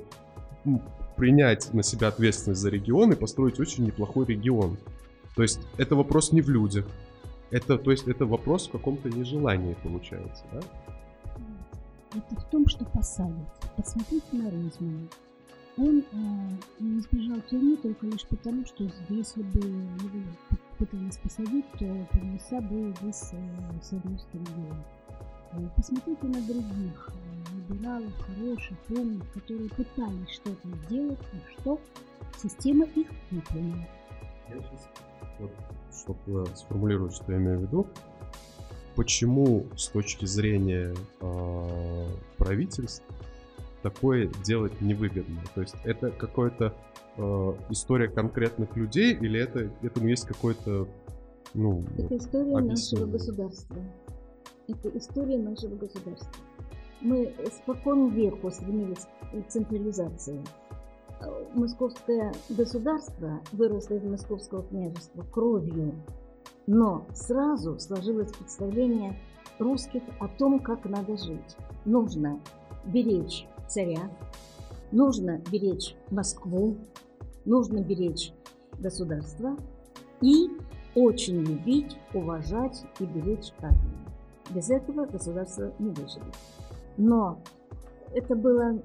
принять 1.16 1.72
на 1.72 1.82
себя 1.82 2.08
ответственность 2.08 2.60
за 2.60 2.70
регион 2.70 3.12
и 3.12 3.16
построить 3.16 3.60
очень 3.60 3.84
неплохой 3.84 4.26
регион. 4.26 4.76
То 5.36 5.42
есть 5.42 5.60
это 5.78 5.96
вопрос 5.96 6.32
не 6.32 6.40
в 6.40 6.48
людях. 6.48 6.86
Это, 7.50 7.78
то 7.78 7.90
есть, 7.90 8.08
это 8.08 8.26
вопрос 8.26 8.68
в 8.68 8.72
каком-то 8.72 9.08
нежелании 9.08 9.76
получается, 9.82 10.44
да? 10.52 10.60
Это 12.14 12.40
в 12.40 12.44
том, 12.50 12.66
что 12.68 12.84
посадят. 12.84 13.48
Посмотрите 13.76 14.26
на 14.32 14.50
Ройзмана. 14.50 15.08
Он 15.76 15.98
э, 15.98 16.02
не 16.80 17.00
избежал 17.00 17.40
тюрьмы 17.50 17.76
только 17.76 18.06
лишь 18.06 18.24
потому, 18.26 18.64
что 18.64 18.88
если 19.08 19.42
бы 19.42 19.60
его 19.60 20.24
пытались 20.78 21.16
посадить, 21.16 21.64
то 21.72 22.08
принялся 22.12 22.60
бы 22.60 22.94
весь 23.02 23.32
э, 23.32 23.82
Свердловский 23.82 24.40
регион. 24.40 24.84
Посмотрите 25.76 26.26
на 26.26 26.42
других 26.42 27.10
э, 27.68 27.72
либералов, 27.72 28.12
хороших, 28.18 28.76
умных, 28.90 29.32
которые 29.32 29.70
пытались 29.70 30.30
что-то 30.30 30.68
сделать, 30.86 31.18
а 31.32 31.60
что 31.60 31.80
система 32.42 32.84
их 32.86 33.06
выполнила. 33.30 33.86
Я 34.48 34.60
сейчас, 34.60 34.88
вот, 35.38 35.50
чтобы 35.92 36.46
сформулировать, 36.54 37.14
что 37.14 37.32
я 37.32 37.38
имею 37.38 37.60
в 37.60 37.62
виду, 37.62 37.86
почему 38.94 39.66
с 39.76 39.88
точки 39.88 40.26
зрения 40.26 40.94
э, 41.20 42.06
правительств 42.36 43.04
такое 43.82 44.28
делать 44.44 44.80
невыгодно? 44.80 45.42
То 45.54 45.62
есть 45.62 45.74
это 45.84 46.10
какая-то 46.10 46.74
э, 47.16 47.22
история 47.70 48.08
конкретных 48.08 48.76
людей 48.76 49.14
или 49.14 49.40
это 49.40 49.70
этому 49.82 50.08
есть 50.08 50.26
какой-то 50.26 50.88
ну, 51.54 51.84
Это 51.96 52.16
история 52.16 52.60
нашего 52.60 53.04
объяснение? 53.04 53.12
государства. 53.12 53.76
Это 54.66 54.98
история 54.98 55.38
нашего 55.38 55.76
государства. 55.76 56.32
Мы 57.04 57.34
спокон 57.52 58.08
веку 58.08 58.50
стремились 58.50 59.06
к 59.30 59.48
централизации. 59.50 60.42
Московское 61.52 62.32
государство 62.48 63.40
выросло 63.52 63.96
из 63.96 64.04
московского 64.04 64.62
княжества 64.62 65.22
кровью, 65.30 65.92
но 66.66 67.04
сразу 67.12 67.78
сложилось 67.78 68.32
представление 68.32 69.20
русских 69.58 70.02
о 70.18 70.28
том, 70.28 70.58
как 70.60 70.86
надо 70.86 71.18
жить. 71.18 71.56
Нужно 71.84 72.40
беречь 72.86 73.46
царя, 73.68 74.10
нужно 74.90 75.42
беречь 75.52 75.94
Москву, 76.10 76.78
нужно 77.44 77.80
беречь 77.80 78.32
государство 78.78 79.58
и 80.22 80.48
очень 80.94 81.44
любить, 81.44 81.98
уважать 82.14 82.82
и 82.98 83.04
беречь 83.04 83.52
армию. 83.60 83.98
Без 84.50 84.70
этого 84.70 85.04
государство 85.04 85.70
не 85.78 85.90
выживет. 85.90 86.34
Но 86.96 87.42
это 88.12 88.36
было, 88.36 88.80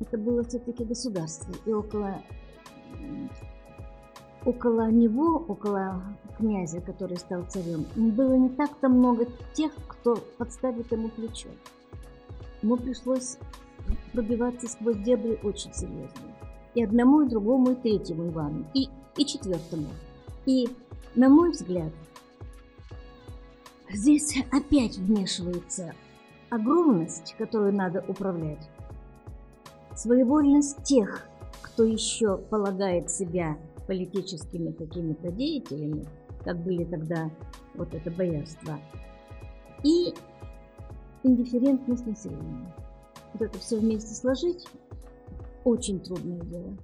это 0.00 0.16
было 0.18 0.44
все-таки 0.44 0.84
государство, 0.84 1.52
и 1.66 1.72
около, 1.72 2.22
около 4.44 4.90
него, 4.90 5.44
около 5.48 6.02
князя, 6.38 6.80
который 6.80 7.16
стал 7.16 7.44
царем, 7.48 7.86
было 7.96 8.34
не 8.34 8.50
так-то 8.50 8.88
много 8.88 9.26
тех, 9.52 9.72
кто 9.88 10.16
подставит 10.38 10.90
ему 10.92 11.08
плечо. 11.08 11.48
Ему 12.62 12.76
пришлось 12.76 13.38
пробиваться 14.12 14.68
сквозь 14.68 14.96
дебри 14.98 15.38
очень 15.42 15.72
серьезно. 15.74 16.22
И 16.74 16.82
одному, 16.82 17.22
и 17.22 17.28
другому, 17.28 17.72
и 17.72 17.74
третьему 17.74 18.28
Ивану, 18.28 18.64
и, 18.74 18.88
и 19.16 19.24
четвертому. 19.24 19.88
И, 20.46 20.68
на 21.14 21.28
мой 21.28 21.50
взгляд, 21.50 21.92
здесь 23.90 24.36
опять 24.50 24.96
вмешивается 24.96 25.94
огромность, 26.54 27.34
которую 27.38 27.74
надо 27.74 28.04
управлять, 28.06 28.68
своевольность 29.94 30.82
тех, 30.82 31.26
кто 31.62 31.84
еще 31.84 32.38
полагает 32.38 33.10
себя 33.10 33.56
политическими 33.86 34.72
какими-то 34.72 35.30
деятелями, 35.30 36.06
как 36.44 36.58
были 36.62 36.84
тогда 36.84 37.30
вот 37.74 37.92
это 37.94 38.10
боярство, 38.10 38.78
и 39.82 40.14
индифферентность 41.22 42.06
населения. 42.06 42.74
Вот 43.32 43.42
это 43.42 43.58
все 43.58 43.78
вместе 43.78 44.14
сложить 44.14 44.66
очень 45.64 46.00
трудное 46.00 46.40
дело 46.40 46.76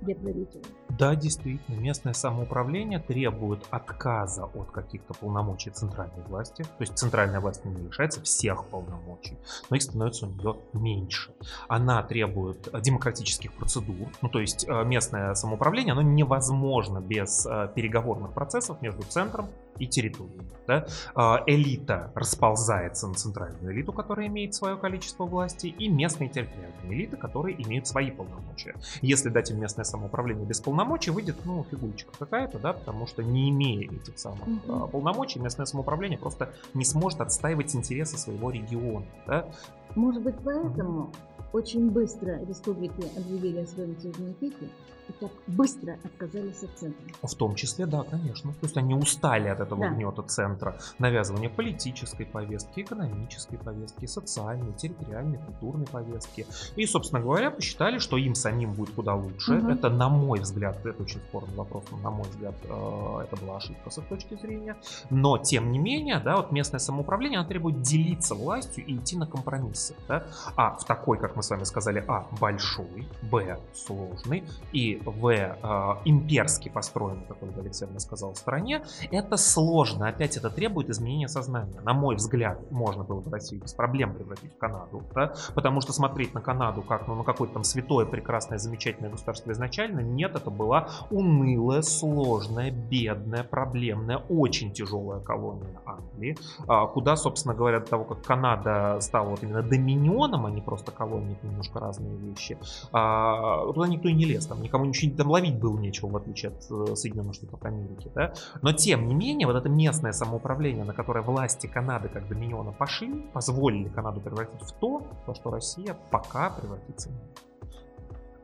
для 0.00 0.16
правителя. 0.16 0.62
Да, 0.98 1.14
действительно, 1.14 1.80
местное 1.80 2.12
самоуправление 2.12 2.98
требует 2.98 3.66
отказа 3.70 4.44
от 4.44 4.70
каких-то 4.72 5.14
полномочий 5.14 5.70
центральной 5.70 6.22
власти. 6.28 6.62
То 6.64 6.80
есть 6.80 6.98
центральная 6.98 7.40
власть 7.40 7.64
не 7.64 7.74
лишается 7.74 8.20
всех 8.22 8.66
полномочий, 8.66 9.38
но 9.70 9.76
их 9.76 9.82
становится 9.82 10.26
у 10.26 10.30
нее 10.30 10.56
меньше. 10.74 11.32
Она 11.66 12.02
требует 12.02 12.68
э, 12.70 12.80
демократических 12.82 13.54
процедур. 13.54 14.08
Ну, 14.20 14.28
то 14.28 14.40
есть 14.40 14.66
э, 14.68 14.84
местное 14.84 15.34
самоуправление, 15.34 15.92
оно 15.92 16.02
невозможно 16.02 17.00
без 17.00 17.46
э, 17.46 17.70
переговорных 17.74 18.34
процессов 18.34 18.82
между 18.82 19.02
центром 19.02 19.48
и 19.78 19.86
территорией. 19.86 20.42
Да? 20.66 20.86
А, 21.14 21.42
Элита 21.46 22.12
расползается 22.14 23.08
на 23.08 23.14
центральную 23.14 23.74
элиту, 23.74 23.92
которая 23.92 24.26
имеет 24.26 24.54
свое 24.54 24.76
количество 24.76 25.24
власти, 25.24 25.66
и 25.66 25.88
местные 25.88 26.28
территориальные 26.28 26.94
элиты, 26.94 27.16
которые 27.16 27.60
имеют 27.62 27.86
свои 27.86 28.10
полномочия. 28.10 28.74
Если 29.00 29.28
дать 29.28 29.50
им 29.50 29.60
местное 29.60 29.84
самоуправление 29.84 30.46
без 30.46 30.60
полномочий, 30.60 30.81
выйдет, 31.10 31.36
ну, 31.44 31.64
фигурочка 31.70 32.12
какая-то, 32.18 32.58
да, 32.58 32.72
потому 32.72 33.06
что 33.06 33.22
не 33.22 33.50
имея 33.50 33.90
этих 33.90 34.18
самых 34.18 34.42
а, 34.68 34.86
полномочий, 34.86 35.38
местное 35.38 35.66
самоуправление 35.66 36.18
просто 36.18 36.52
не 36.74 36.84
сможет 36.84 37.20
отстаивать 37.20 37.74
интересы 37.74 38.18
своего 38.18 38.50
региона. 38.50 39.06
Да? 39.26 39.48
Может 39.94 40.22
быть, 40.22 40.36
поэтому 40.44 41.12
очень 41.52 41.90
быстро 41.90 42.44
республики 42.46 43.04
объявили 43.16 43.58
о 43.58 43.66
своем 43.66 43.98
суверенитете 44.00 44.70
и 45.08 45.12
так 45.12 45.30
быстро 45.46 45.98
отказались 46.04 46.62
от 46.62 46.70
центра. 46.78 47.02
В 47.22 47.34
том 47.34 47.54
числе, 47.54 47.86
да, 47.86 48.02
конечно. 48.02 48.52
То 48.52 48.66
есть 48.66 48.76
они 48.76 48.94
устали 48.94 49.48
от 49.48 49.60
этого 49.60 49.80
Да. 49.80 49.90
гнета 49.90 50.22
центра 50.22 50.78
навязывания 50.98 51.48
политической 51.48 52.24
повестки, 52.24 52.80
экономической 52.80 53.58
повестки, 53.58 54.06
социальной, 54.06 54.72
территориальной, 54.74 55.38
культурной 55.38 55.86
повестки. 55.86 56.46
И, 56.76 56.86
собственно 56.86 57.20
говоря, 57.20 57.50
посчитали, 57.50 57.98
что 57.98 58.16
им 58.16 58.34
самим 58.34 58.72
будет 58.72 58.94
куда 58.94 59.14
лучше. 59.14 59.52
Мгм. 59.54 59.68
Это, 59.70 59.90
на 59.90 60.08
мой 60.08 60.40
взгляд, 60.40 60.84
это 60.84 61.02
очень 61.02 61.20
спорный 61.20 61.54
вопрос, 61.54 61.84
но, 61.90 61.98
на 61.98 62.10
мой 62.10 62.28
взгляд, 62.28 62.54
э, 62.64 63.24
это 63.24 63.36
была 63.36 63.56
ошибка 63.56 63.90
с 63.90 63.98
их 63.98 64.06
точки 64.06 64.34
зрения. 64.34 64.76
Но, 65.10 65.38
тем 65.38 65.72
не 65.72 65.78
менее, 65.78 66.20
да, 66.20 66.36
вот 66.36 66.52
местное 66.52 66.80
самоуправление, 66.80 67.40
оно 67.40 67.48
требует 67.48 67.82
делиться 67.82 68.34
властью 68.34 68.84
и 68.86 68.96
идти 68.96 69.16
на 69.16 69.26
компромиссы. 69.26 69.94
Да? 70.08 70.24
А 70.56 70.76
в 70.76 70.84
такой, 70.84 71.18
как 71.18 71.36
мы 71.36 71.42
с 71.42 71.50
вами 71.50 71.64
сказали, 71.64 72.04
а, 72.08 72.26
большой, 72.40 73.08
б, 73.22 73.58
сложный, 73.74 74.44
и 74.72 74.91
в, 75.04 75.28
э, 75.28 75.56
имперски 76.04 76.68
построенной, 76.68 77.24
как 77.26 77.42
Ольга 77.42 77.60
Алексеевна 77.60 78.00
сказала, 78.00 78.34
стране, 78.34 78.82
это 79.10 79.36
сложно. 79.36 80.08
Опять 80.08 80.36
это 80.36 80.50
требует 80.50 80.90
изменения 80.90 81.28
сознания. 81.28 81.80
На 81.82 81.92
мой 81.92 82.16
взгляд, 82.16 82.70
можно 82.70 83.04
было 83.04 83.20
бы 83.20 83.30
Россию 83.30 83.62
без 83.62 83.72
проблем 83.72 84.14
превратить 84.14 84.52
в 84.52 84.58
Канаду, 84.58 85.02
да? 85.14 85.34
потому 85.54 85.80
что 85.80 85.92
смотреть 85.92 86.34
на 86.34 86.40
Канаду 86.40 86.82
как 86.82 87.08
ну, 87.08 87.14
на 87.14 87.24
какое-то 87.24 87.54
там 87.54 87.64
святое, 87.64 88.06
прекрасное, 88.06 88.58
замечательное 88.58 89.10
государство 89.10 89.52
изначально, 89.52 90.00
нет, 90.00 90.34
это 90.36 90.50
была 90.50 90.88
унылая, 91.10 91.82
сложная, 91.82 92.70
бедная, 92.70 93.44
проблемная, 93.44 94.18
очень 94.28 94.72
тяжелая 94.72 95.20
колония 95.20 95.80
Англии, 95.86 96.36
а, 96.66 96.86
куда, 96.86 97.16
собственно 97.16 97.54
говоря, 97.54 97.80
до 97.80 97.86
того, 97.86 98.04
как 98.04 98.22
Канада 98.22 98.98
стала 99.00 99.30
вот 99.30 99.42
именно 99.42 99.62
доминионом, 99.62 100.46
а 100.46 100.50
не 100.50 100.60
просто 100.60 100.90
колонией, 100.92 101.32
это 101.32 101.46
немножко 101.46 101.80
разные 101.80 102.16
вещи, 102.16 102.58
а, 102.92 103.72
туда 103.72 103.88
никто 103.88 104.08
и 104.08 104.12
не 104.12 104.24
лез, 104.24 104.46
там 104.46 104.62
никому 104.62 104.81
ничего 104.84 105.16
там 105.16 105.30
ловить 105.30 105.58
было 105.58 105.78
нечего, 105.78 106.08
в 106.08 106.16
отличие 106.16 106.52
от 106.52 106.62
э, 106.70 106.94
Соединенных 106.94 107.34
Штатов 107.34 107.62
Америки, 107.64 108.10
да? 108.14 108.32
Но 108.62 108.72
тем 108.72 109.06
не 109.06 109.14
менее, 109.14 109.46
вот 109.46 109.56
это 109.56 109.68
местное 109.68 110.12
самоуправление, 110.12 110.84
на 110.84 110.92
которое 110.92 111.22
власти 111.22 111.66
Канады 111.66 112.08
как 112.08 112.28
доминиона 112.28 112.72
пошли, 112.72 113.26
позволили 113.32 113.88
Канаду 113.88 114.20
превратить 114.20 114.62
в 114.62 114.72
то, 114.72 115.06
во 115.26 115.34
что 115.34 115.50
Россия 115.50 115.96
пока 116.10 116.50
превратится 116.50 117.10
не. 117.10 117.20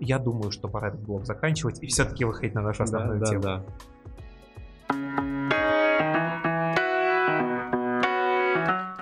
Я 0.00 0.18
думаю, 0.18 0.52
что 0.52 0.68
пора 0.68 0.88
этот 0.88 1.00
блок 1.00 1.26
заканчивать 1.26 1.82
и 1.82 1.86
все-таки 1.86 2.24
выходить 2.24 2.54
на 2.54 2.62
нашу 2.62 2.84
основную 2.84 3.20
да, 3.20 3.26
тему. 3.26 3.42
да. 3.42 3.64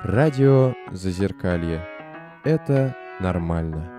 Радио 0.03 0.72
Зазеркалье. 0.92 1.85
Это 2.44 2.96
нормально. 3.20 3.95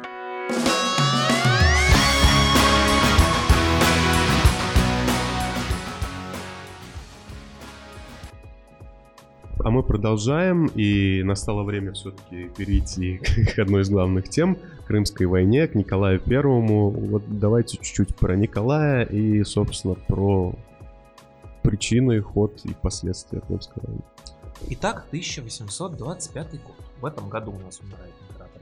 А 9.68 9.70
мы 9.70 9.84
продолжаем, 9.84 10.68
и 10.68 11.22
настало 11.24 11.64
время 11.64 11.92
все-таки 11.92 12.48
перейти 12.56 13.18
к 13.54 13.60
одной 13.60 13.82
из 13.82 13.90
главных 13.90 14.30
тем— 14.30 14.58
Крымской 14.88 15.26
войне, 15.26 15.68
к 15.68 15.76
Николаю 15.76 16.22
Первому. 16.22 16.90
Вот 16.90 17.24
давайте 17.28 17.76
чуть-чуть 17.76 18.16
про 18.16 18.38
Николая 18.38 19.04
и, 19.04 19.44
собственно, 19.44 19.96
про 19.96 20.56
причины, 21.64 22.22
ход 22.22 22.62
и 22.64 22.74
последствия 22.82 23.42
Крымской 23.42 23.84
войны. 23.86 24.02
Итак, 24.70 25.04
1825 25.10 26.52
год. 26.64 26.76
В 27.02 27.06
этом 27.06 27.28
году 27.28 27.52
у 27.52 27.60
нас 27.60 27.82
умирает 27.82 28.14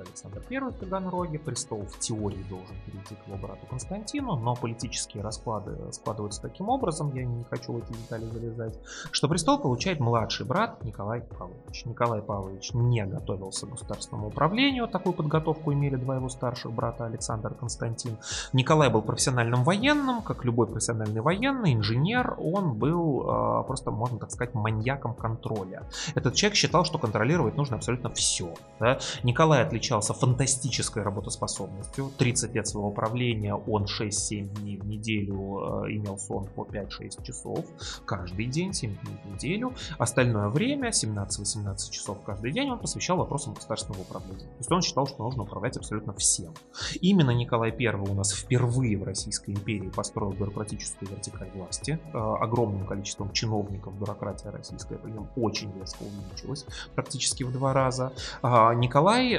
Александр 0.06 0.42
I 0.50 0.60
в 0.60 0.74
Таганроге. 0.74 1.40
Престол 1.40 1.82
в 1.82 2.00
теории 2.00 2.44
должен 2.50 2.76
перейти 2.86 3.16
к 3.16 3.28
его 3.28 3.38
брату 3.38 3.66
Константину, 3.68 4.36
но 4.36 4.56
политические 4.56 5.24
расклады 5.24 5.92
складываются 5.92 6.42
таким 6.42 6.70
образом, 6.70 7.14
я 7.14 7.26
не 7.26 7.44
хочу 7.44 7.74
в 7.74 7.78
эти 7.78 7.92
детали 7.94 8.26
залезать, 8.26 8.80
что 9.12 9.28
престол 9.28 9.60
получает 9.60 10.00
младший 10.00 10.46
брат 10.46 10.84
Николай 10.84 11.22
Павлович. 11.22 11.86
Николай 11.86 12.22
Павлович 12.22 12.72
не 12.74 13.06
готовился 13.06 13.66
к 13.66 13.72
государственному 13.72 14.28
управлению, 14.28 14.88
такую 14.88 15.14
подготовку 15.14 15.74
имели 15.74 15.96
два 15.96 16.16
его 16.16 16.30
старших 16.30 16.72
брата 16.72 17.06
Александр 17.06 17.54
и 17.54 17.56
Константин. 17.56 18.18
Николай 18.54 18.90
был 18.90 19.02
профессиональным 19.02 19.64
военным, 19.64 20.22
как 20.22 20.46
любой 20.46 20.68
профессиональный 20.68 21.22
военный, 21.22 21.74
инженер, 21.74 22.36
он 22.40 22.74
был 22.74 23.22
э, 23.22 23.64
просто, 23.66 23.92
можно 23.92 24.20
так 24.20 24.32
сказать, 24.32 24.54
маньяком 24.54 25.14
контроля. 25.14 25.84
Этот 26.16 26.36
человек 26.36 26.56
считал, 26.56 26.86
что 26.86 26.98
контролировать 26.98 27.58
нужно 27.58 27.78
абсолютно 27.78 28.10
все. 28.12 28.54
Да? 28.80 29.00
Николай 29.24 29.62
отличался 29.96 30.14
фантастической 30.14 31.04
работоспособностью. 31.04 32.12
30 32.18 32.56
лет 32.56 32.68
своего 32.68 32.92
правления 32.92 33.56
он 33.56 33.86
6-7 33.86 34.60
дней 34.60 34.78
в 34.78 34.86
неделю 34.86 35.86
э, 35.86 35.92
имел 35.92 36.18
сон 36.18 36.46
по 36.48 36.64
5-6 36.64 37.24
часов 37.24 37.66
каждый 38.06 38.46
день, 38.46 38.74
7 38.74 38.90
дней 38.90 39.18
в 39.24 39.34
неделю. 39.34 39.74
Остальное 39.98 40.50
время, 40.50 40.90
17-18 40.90 41.92
часов 41.92 42.18
каждый 42.26 42.52
день, 42.52 42.70
он 42.70 42.80
посвящал 42.80 43.18
вопросам 43.18 43.54
государственного 43.54 44.02
управления. 44.02 44.46
То 44.46 44.60
есть 44.60 44.72
он 44.72 44.82
считал, 44.82 45.08
что 45.08 45.24
нужно 45.24 45.44
управлять 45.44 45.78
абсолютно 45.78 46.14
всем. 46.14 46.54
Именно 47.02 47.32
Николай 47.32 47.72
I 47.72 47.96
у 47.96 48.14
нас 48.14 48.34
впервые 48.34 48.98
в 48.98 49.04
Российской 49.04 49.52
империи 49.52 49.90
построил 49.90 50.32
бюрократическую 50.32 51.10
вертикаль 51.10 51.50
власти. 51.54 52.00
Э, 52.14 52.18
огромным 52.42 52.86
количеством 52.86 53.32
чиновников 53.32 53.94
бюрократия 53.98 54.50
российская 54.52 54.98
при 54.98 55.12
нем 55.12 55.30
очень 55.36 55.72
резко 55.80 56.04
увеличилась, 56.04 56.66
практически 56.96 57.44
в 57.44 57.52
два 57.52 57.74
раза. 57.74 58.12
А, 58.42 58.74
Николай 58.74 59.36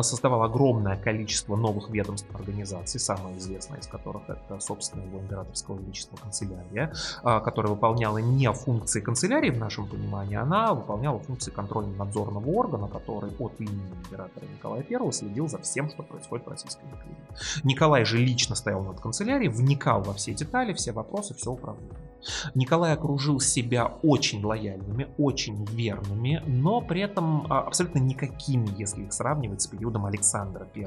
э, 0.00 0.02
создавал 0.02 0.42
огромное 0.42 0.96
количество 0.96 1.56
новых 1.56 1.90
ведомств 1.90 2.28
организаций, 2.34 3.00
самое 3.00 3.38
известное 3.38 3.80
из 3.80 3.86
которых 3.86 4.22
это, 4.28 4.60
собственно, 4.60 5.02
его 5.02 5.18
императорского 5.18 5.78
величества 5.78 6.16
канцелярия, 6.16 6.92
а, 7.22 7.40
которая 7.40 7.72
выполняла 7.72 8.18
не 8.18 8.50
функции 8.52 9.00
канцелярии 9.00 9.50
в 9.50 9.58
нашем 9.58 9.86
понимании, 9.86 10.36
она 10.36 10.74
выполняла 10.74 11.18
функции 11.18 11.50
контрольно-надзорного 11.50 12.48
органа, 12.48 12.88
который 12.88 13.30
от 13.38 13.60
имени 13.60 13.92
императора 14.04 14.44
Николая 14.46 14.84
I 14.88 15.12
следил 15.12 15.48
за 15.48 15.58
всем, 15.58 15.90
что 15.90 16.02
происходит 16.02 16.46
в 16.46 16.50
Российской 16.50 16.84
империи. 16.84 17.16
Николай 17.64 18.04
же 18.04 18.18
лично 18.18 18.54
стоял 18.54 18.82
над 18.82 19.00
канцелярией, 19.00 19.50
вникал 19.50 20.02
во 20.02 20.14
все 20.14 20.32
детали, 20.32 20.72
все 20.72 20.92
вопросы, 20.92 21.34
все 21.34 21.50
управление. 21.50 22.05
Николай 22.54 22.92
окружил 22.92 23.40
себя 23.40 23.86
очень 24.02 24.44
лояльными, 24.44 25.08
очень 25.18 25.64
верными, 25.66 26.42
но 26.46 26.80
при 26.80 27.02
этом 27.02 27.46
а, 27.50 27.60
абсолютно 27.60 27.98
никакими, 27.98 28.68
если 28.76 29.02
их 29.02 29.12
сравнивать 29.12 29.62
с 29.62 29.66
периодом 29.66 30.06
Александра 30.06 30.66
I. 30.74 30.86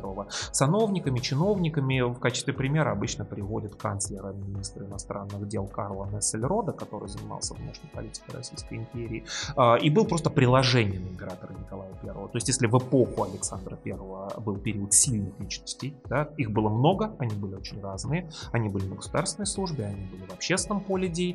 Сановниками, 0.51 1.19
чиновниками 1.19 2.01
в 2.01 2.19
качестве 2.19 2.53
примера 2.53 2.91
обычно 2.91 3.25
приводят 3.25 3.75
канцлера, 3.75 4.33
министра 4.33 4.85
иностранных 4.85 5.47
дел 5.47 5.67
Карла 5.67 6.09
Нессельрода, 6.11 6.71
который 6.71 7.09
занимался 7.09 7.53
внешней 7.53 7.89
политикой 7.93 8.35
Российской 8.35 8.75
империи, 8.75 9.25
а, 9.55 9.75
и 9.75 9.89
был 9.89 10.05
просто 10.05 10.29
приложением 10.29 11.07
императора 11.07 11.53
Николая 11.53 11.91
I. 12.03 12.13
То 12.13 12.31
есть 12.33 12.47
если 12.47 12.67
в 12.67 12.77
эпоху 12.77 13.23
Александра 13.23 13.77
I 13.85 14.39
был 14.39 14.57
период 14.57 14.93
сильных 14.93 15.39
личностей, 15.39 15.95
да, 16.05 16.29
их 16.37 16.51
было 16.51 16.69
много, 16.69 17.15
они 17.19 17.35
были 17.35 17.55
очень 17.55 17.81
разные, 17.81 18.29
они 18.51 18.69
были 18.69 18.85
на 18.85 18.95
государственной 18.95 19.45
службе, 19.45 19.85
они 19.85 20.05
были 20.05 20.25
в 20.25 20.33
общественном 20.33 20.81
поле 20.81 21.07
деятельности, 21.07 21.28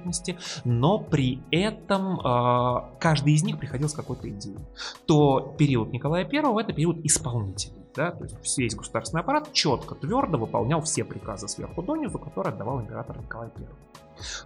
но 0.64 0.98
при 0.98 1.42
этом 1.50 2.20
э, 2.20 2.98
каждый 2.98 3.34
из 3.34 3.42
них 3.42 3.58
приходил 3.58 3.88
с 3.88 3.94
какой-то 3.94 4.28
идеей. 4.28 4.58
То 5.06 5.54
период 5.58 5.92
Николая 5.92 6.28
I 6.30 6.60
это 6.60 6.72
период 6.72 6.98
исполнителей. 7.04 7.84
Да, 7.94 8.10
то 8.10 8.24
есть 8.24 8.58
весь 8.58 8.74
государственный 8.74 9.20
аппарат 9.20 9.52
четко, 9.52 9.94
твердо 9.94 10.36
выполнял 10.36 10.80
все 10.80 11.04
приказы 11.04 11.46
сверху 11.46 11.80
донизу, 11.80 12.18
которые 12.18 12.52
отдавал 12.52 12.80
император 12.80 13.18
Николай 13.18 13.48
I. 13.56 13.66